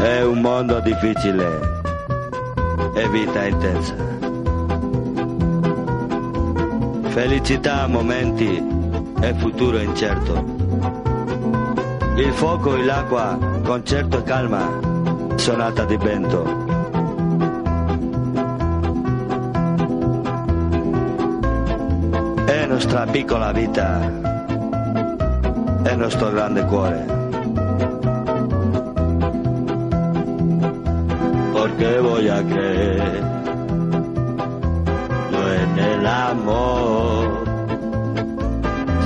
È 0.04 0.22
un 0.22 0.40
mondo 0.40 0.80
difficile 0.80 1.46
e 2.94 3.08
vita 3.10 3.46
intensa. 3.46 3.94
Felicità 7.10 7.82
a 7.82 7.86
momenti 7.86 8.60
e 9.20 9.34
futuro 9.34 9.78
incerto. 9.78 11.07
Il 12.18 12.32
fuoco 12.32 12.74
e 12.74 12.84
l'acqua 12.84 13.38
con 13.64 13.84
certa 13.84 14.22
calma, 14.22 14.68
sonata 15.36 15.84
di 15.84 15.96
vento. 15.96 16.66
È 22.44 22.66
nostra 22.66 23.06
piccola 23.06 23.52
vita, 23.52 24.00
è 25.82 25.94
nostro 25.94 26.30
grande 26.30 26.64
cuore. 26.64 27.16
Voy 31.78 32.28
a 32.28 32.42
creer 32.42 33.22
no 35.30 35.52
en 35.52 35.78
el 35.78 36.06
amor. 36.06 37.44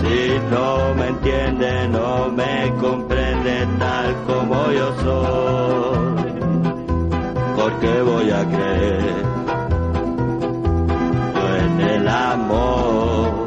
Si 0.00 0.40
no 0.50 0.94
me 0.94 1.08
entiende, 1.08 1.88
no 1.88 2.30
me 2.30 2.72
comprende 2.80 3.01
tal 3.78 4.16
como 4.26 4.70
yo 4.72 4.94
soy. 5.02 6.32
Porque 7.56 8.02
voy 8.02 8.30
a 8.30 8.44
creer 8.44 9.24
en 11.64 11.80
el 11.80 12.08
amor. 12.08 13.46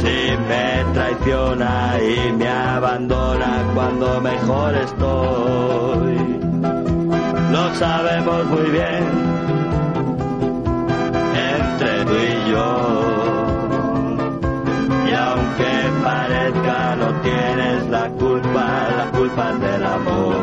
Si 0.00 0.36
me 0.48 0.84
traiciona 0.92 1.98
y 2.00 2.32
me 2.32 2.48
abandona 2.48 3.64
cuando 3.74 4.20
mejor 4.20 4.74
estoy. 4.74 6.40
Lo 7.52 7.74
sabemos 7.74 8.46
muy 8.46 8.70
bien 8.70 9.04
entre 11.34 12.04
tú 12.04 12.14
y 12.14 12.50
yo. 12.50 13.23
Aunque 15.56 16.02
parezca 16.02 16.96
no 16.96 17.20
tienes 17.20 17.86
la 17.88 18.08
culpa, 18.08 18.88
la 18.96 19.10
culpa 19.16 19.52
del 19.52 19.84
amor. 19.84 20.34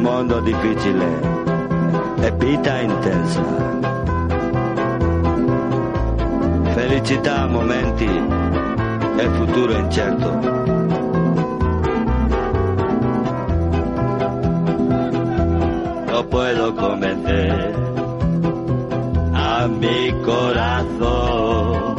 Mondo 0.00 0.40
difficile 0.40 1.06
e 2.20 2.30
vita 2.32 2.80
intensa. 2.80 3.42
Felicità 6.74 7.42
a 7.42 7.46
momenti 7.46 8.47
e 9.18 9.28
futuro 9.30 9.72
incerto. 9.78 10.30
No 16.12 16.28
puedo 16.30 16.74
convencer 16.76 17.74
a 19.34 19.68
mi 19.68 20.12
corazón. 20.24 21.96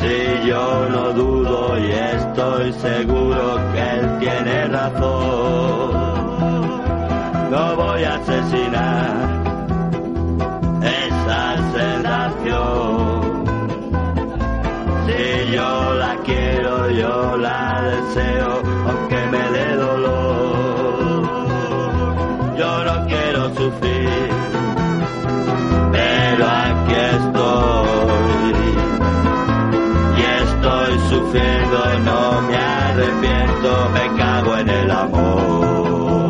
Si 0.00 0.48
yo 0.48 0.88
no 0.90 1.12
dudo 1.12 1.78
y 1.78 1.90
estoy 1.90 2.72
seguro 2.74 3.60
que 3.72 3.80
él 3.98 4.18
tiene 4.20 4.66
razón. 4.68 5.88
No 7.50 7.76
voy 7.76 8.04
a 8.04 8.14
asesinar 8.16 8.67
Si 15.08 15.24
yo 15.52 15.94
la 15.94 16.16
quiero, 16.22 16.90
yo 16.90 17.36
la 17.38 17.80
deseo, 17.90 18.62
aunque 18.88 19.18
me 19.32 19.42
dé 19.56 19.68
dolor. 19.76 21.22
Yo 22.58 22.84
no 22.84 23.06
quiero 23.06 23.42
sufrir, 23.54 24.28
pero 25.92 26.44
aquí 26.46 26.96
estoy. 27.16 28.66
Y 30.18 30.22
estoy 30.42 30.92
sufriendo, 31.08 31.78
no 32.04 32.20
me 32.42 32.56
arrepiento, 32.56 33.70
me 33.94 34.04
cago 34.18 34.50
en 34.58 34.68
el 34.68 34.90
amor. 34.90 36.28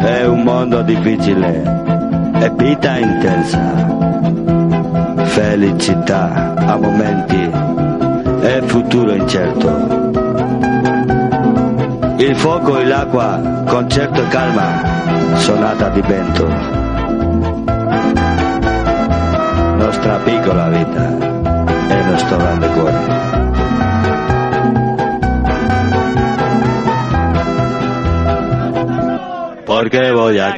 È 0.00 0.24
un 0.26 0.42
mondo 0.42 0.80
difficile 0.82 1.62
e 2.40 2.50
vita 2.56 2.96
intensa. 2.96 3.62
Felicità 5.26 6.57
a 6.68 6.76
momenti 6.76 7.50
e 8.42 8.62
futuro 8.66 9.14
incerto. 9.14 9.68
Il 12.18 12.36
fuoco 12.36 12.78
e 12.78 12.84
l'acqua, 12.84 13.40
concerto 13.66 14.20
e 14.20 14.28
calma, 14.28 14.82
sonata 15.36 15.88
di 15.88 16.02
vento. 16.02 16.46
Nostra 19.76 20.18
piccola 20.18 20.68
vita 20.68 21.16
e 21.88 22.02
nostro 22.10 22.36
grande 22.36 22.68
cuore. 22.68 23.16
Porque 29.64 30.12
voy 30.12 30.38
a 30.38 30.54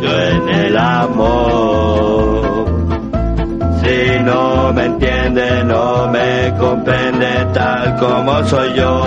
yo 0.00 0.18
en 0.18 0.48
el 0.48 0.76
amor. 0.78 1.57
Me 6.50 6.56
comprende 6.58 7.46
tal 7.52 7.96
como 7.96 8.44
soy 8.44 8.74
yo. 8.74 9.04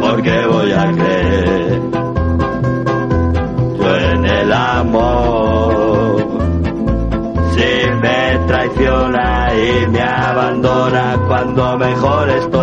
Porque 0.00 0.46
voy 0.46 0.72
a 0.72 0.90
creer 0.92 1.80
yo 3.78 3.96
en 3.96 4.24
el 4.24 4.52
amor. 4.52 6.26
Si 7.54 7.90
me 8.02 8.38
traiciona 8.46 9.48
y 9.54 9.86
me 9.88 10.02
abandona 10.02 11.16
cuando 11.28 11.78
mejor 11.78 12.28
estoy, 12.30 12.58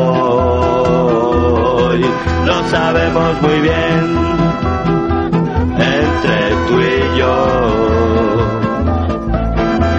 lo 2.46 2.64
sabemos 2.70 3.42
muy 3.42 3.60
bien 3.62 4.20
entre 5.78 6.56
tú 6.68 6.80
y 6.82 7.18
yo. 7.18 7.36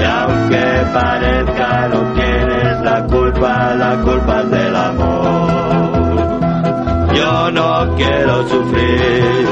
Y 0.00 0.04
aunque 0.04 0.64
parezca 0.92 1.88
no 1.88 1.98
tienes 2.14 2.31
la 2.31 2.31
culpa, 3.42 3.74
la 3.74 4.00
culpa 4.02 4.40
es 4.40 4.50
del 4.50 4.76
amor. 4.76 5.50
Yo 7.14 7.50
no 7.50 7.96
quiero 7.96 8.48
sufrir, 8.48 9.48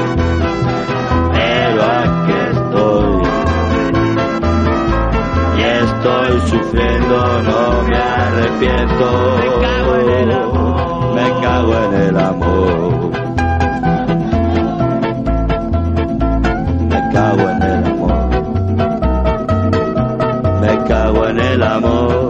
pero 1.33 1.83
aquí 1.83 2.33
estoy. 2.51 3.21
Y 5.57 5.61
estoy 5.61 6.39
sufriendo, 6.49 7.17
no 7.43 7.83
me 7.87 7.97
arrepiento. 7.97 9.05
Me 9.39 9.47
cago 9.61 9.93
en 9.95 10.09
el 10.09 10.31
amor. 10.31 11.15
Me 11.15 11.25
cago 11.41 11.73
en 11.83 11.93
el 11.93 12.17
amor. 12.17 13.11
Me 16.89 16.99
cago 17.13 17.49
en 17.49 17.61
el 17.61 17.85
amor. 17.85 18.29
Me 20.61 20.73
cago 20.87 21.27
en 21.27 21.39
el 21.39 21.63
amor. 21.63 22.20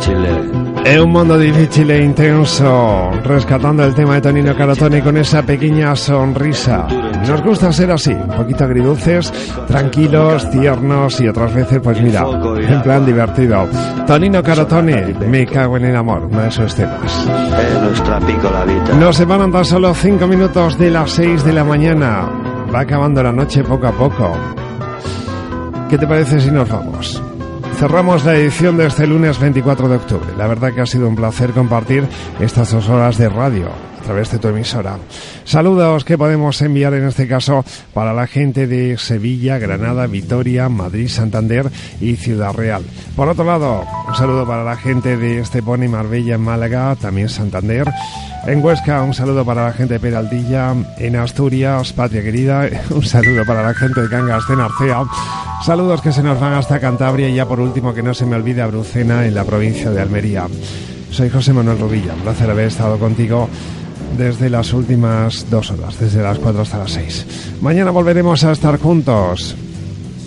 Mundo 0.00 0.18
difficile. 0.18 0.60
Es 0.84 1.00
un 1.00 1.10
mundo 1.10 1.38
difícil 1.38 1.90
e 1.90 2.04
intenso, 2.04 3.10
rescatando 3.22 3.84
el 3.84 3.94
tema 3.94 4.14
de 4.14 4.20
Tonino 4.22 4.56
Carotone 4.56 5.02
con 5.02 5.16
esa 5.16 5.42
pequeña 5.42 5.94
sonrisa. 5.94 6.86
Nos 7.28 7.42
gusta 7.42 7.72
ser 7.72 7.90
así, 7.90 8.12
un 8.12 8.28
poquito 8.28 8.64
agridulces, 8.64 9.32
tranquilos, 9.66 10.50
tiernos 10.50 11.20
y 11.20 11.28
otras 11.28 11.54
veces, 11.54 11.80
pues 11.82 12.00
mira, 12.00 12.24
en 12.58 12.82
plan 12.82 13.04
divertido. 13.04 13.68
Tonino 14.06 14.42
Carotone, 14.42 15.14
me 15.28 15.46
cago 15.46 15.76
en 15.76 15.84
el 15.84 15.96
amor, 15.96 16.26
uno 16.30 16.40
de 16.40 16.50
sus 16.50 16.74
temas. 16.74 17.26
Nos 18.98 19.16
separan 19.16 19.52
tan 19.52 19.64
solo 19.64 19.94
5 19.94 20.26
minutos 20.26 20.78
de 20.78 20.90
las 20.90 21.10
6 21.12 21.44
de 21.44 21.52
la 21.52 21.64
mañana. 21.64 22.28
Va 22.74 22.80
acabando 22.80 23.22
la 23.22 23.32
noche 23.32 23.62
poco 23.62 23.86
a 23.86 23.92
poco. 23.92 24.32
¿Qué 25.88 25.98
te 25.98 26.06
parece 26.06 26.40
si 26.40 26.50
nos 26.50 26.68
vamos? 26.68 27.29
Cerramos 27.80 28.26
la 28.26 28.34
edición 28.34 28.76
de 28.76 28.88
este 28.88 29.06
lunes 29.06 29.40
24 29.40 29.88
de 29.88 29.96
octubre. 29.96 30.28
La 30.36 30.46
verdad 30.46 30.74
que 30.74 30.82
ha 30.82 30.86
sido 30.86 31.08
un 31.08 31.16
placer 31.16 31.52
compartir 31.52 32.06
estas 32.38 32.72
dos 32.72 32.90
horas 32.90 33.16
de 33.16 33.30
radio 33.30 33.68
a 33.68 34.02
través 34.02 34.30
de 34.30 34.38
tu 34.38 34.48
emisora. 34.48 34.98
Saludos 35.44 36.04
que 36.04 36.18
podemos 36.18 36.60
enviar 36.60 36.92
en 36.92 37.06
este 37.06 37.26
caso 37.26 37.64
para 37.94 38.12
la 38.12 38.26
gente 38.26 38.66
de 38.66 38.98
Sevilla, 38.98 39.56
Granada, 39.56 40.06
Vitoria, 40.06 40.68
Madrid, 40.68 41.08
Santander 41.08 41.70
y 42.02 42.16
Ciudad 42.16 42.52
Real. 42.52 42.84
Por 43.16 43.28
otro 43.28 43.46
lado, 43.46 43.86
un 44.06 44.14
saludo 44.14 44.46
para 44.46 44.62
la 44.62 44.76
gente 44.76 45.16
de 45.16 45.38
Estepona 45.38 45.86
y 45.86 45.88
Marbella 45.88 46.34
en 46.34 46.42
Málaga, 46.42 46.94
también 46.96 47.30
Santander. 47.30 47.90
En 48.46 48.62
Huesca, 48.62 49.02
un 49.02 49.14
saludo 49.14 49.44
para 49.46 49.64
la 49.64 49.72
gente 49.72 49.94
de 49.94 50.00
Peraldilla. 50.00 50.74
En 50.98 51.16
Asturias, 51.16 51.94
patria 51.94 52.22
querida, 52.22 52.68
un 52.90 53.04
saludo 53.04 53.46
para 53.46 53.62
la 53.62 53.72
gente 53.72 54.02
de 54.02 54.08
Cangas 54.10 54.46
de 54.48 54.56
Narcea. 54.56 55.02
Saludos 55.62 56.00
que 56.00 56.10
se 56.10 56.22
nos 56.22 56.40
van 56.40 56.54
hasta 56.54 56.80
Cantabria 56.80 57.28
y 57.28 57.34
ya 57.34 57.46
por 57.46 57.60
último 57.60 57.92
que 57.92 58.02
no 58.02 58.14
se 58.14 58.24
me 58.24 58.34
olvide 58.34 58.62
a 58.62 58.66
Brucena 58.66 59.26
en 59.26 59.34
la 59.34 59.44
provincia 59.44 59.90
de 59.90 60.00
Almería. 60.00 60.46
Soy 61.10 61.28
José 61.28 61.52
Manuel 61.52 61.78
Rubilla, 61.78 62.14
un 62.14 62.20
placer 62.20 62.48
haber 62.50 62.68
estado 62.68 62.98
contigo 62.98 63.46
desde 64.16 64.48
las 64.48 64.72
últimas 64.72 65.50
dos 65.50 65.70
horas, 65.70 66.00
desde 66.00 66.22
las 66.22 66.38
4 66.38 66.62
hasta 66.62 66.78
las 66.78 66.92
6. 66.92 67.58
Mañana 67.60 67.90
volveremos 67.90 68.42
a 68.44 68.52
estar 68.52 68.78
juntos 68.78 69.54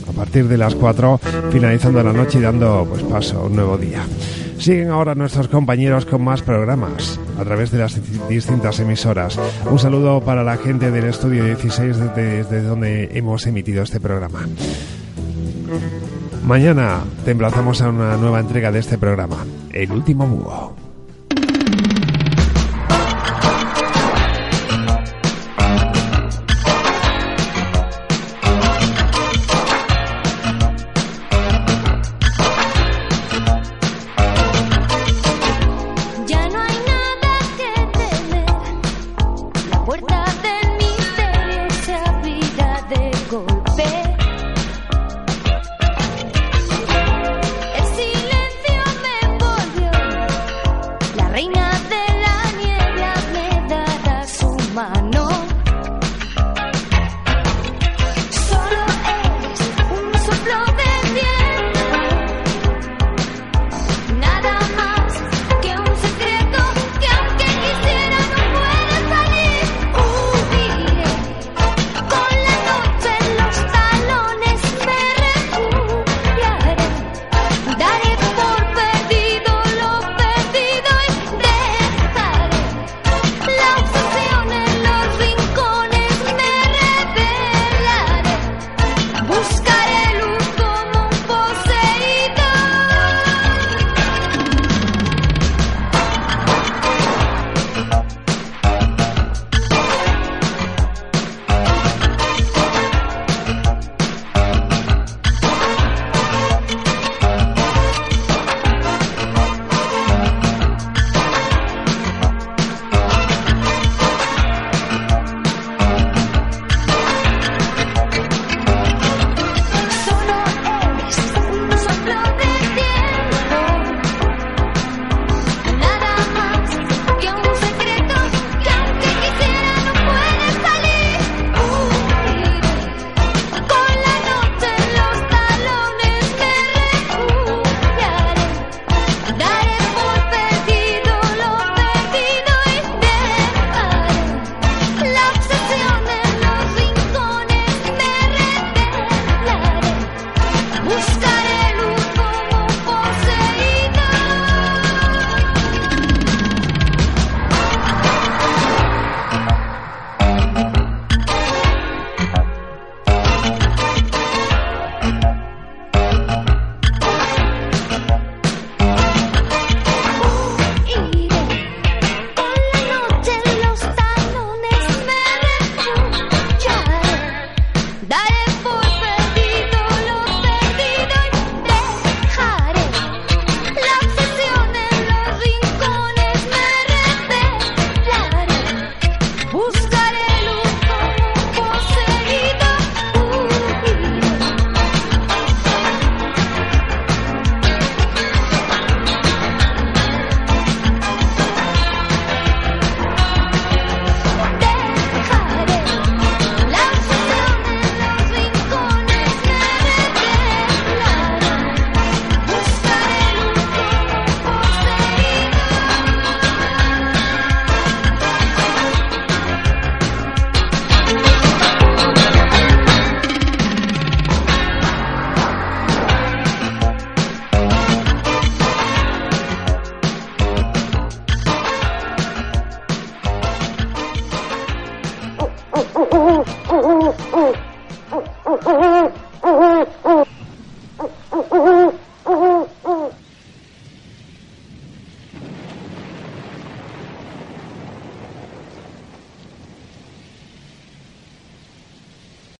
a 0.08 0.12
partir 0.12 0.48
de 0.48 0.58
las 0.58 0.76
4, 0.76 1.20
finalizando 1.52 2.04
la 2.04 2.14
noche 2.14 2.38
y 2.38 2.42
dando 2.42 2.86
pues 2.88 3.02
paso 3.02 3.40
a 3.40 3.44
un 3.46 3.56
nuevo 3.56 3.76
día. 3.76 4.04
Siguen 4.60 4.92
ahora 4.92 5.16
nuestros 5.16 5.48
compañeros 5.48 6.06
con 6.06 6.24
más 6.24 6.44
programas 6.44 7.20
a 7.40 7.44
través 7.44 7.72
de 7.72 7.80
las 7.80 8.00
distintas 8.30 8.80
emisoras. 8.80 9.40
Un 9.70 9.80
saludo 9.80 10.22
para 10.22 10.44
la 10.44 10.58
gente 10.58 10.92
del 10.92 11.06
estudio 11.06 11.44
16 11.44 11.98
desde, 11.98 12.44
desde 12.44 12.62
donde 12.62 13.10
hemos 13.14 13.48
emitido 13.48 13.82
este 13.82 14.00
programa. 14.00 14.48
Mañana 16.46 17.04
te 17.24 17.32
emplazamos 17.32 17.82
a 17.82 17.90
una 17.90 18.18
nueva 18.18 18.40
entrega 18.40 18.72
de 18.72 18.80
este 18.80 18.98
programa, 18.98 19.46
El 19.72 19.92
último 19.92 20.28
búho. 20.28 20.83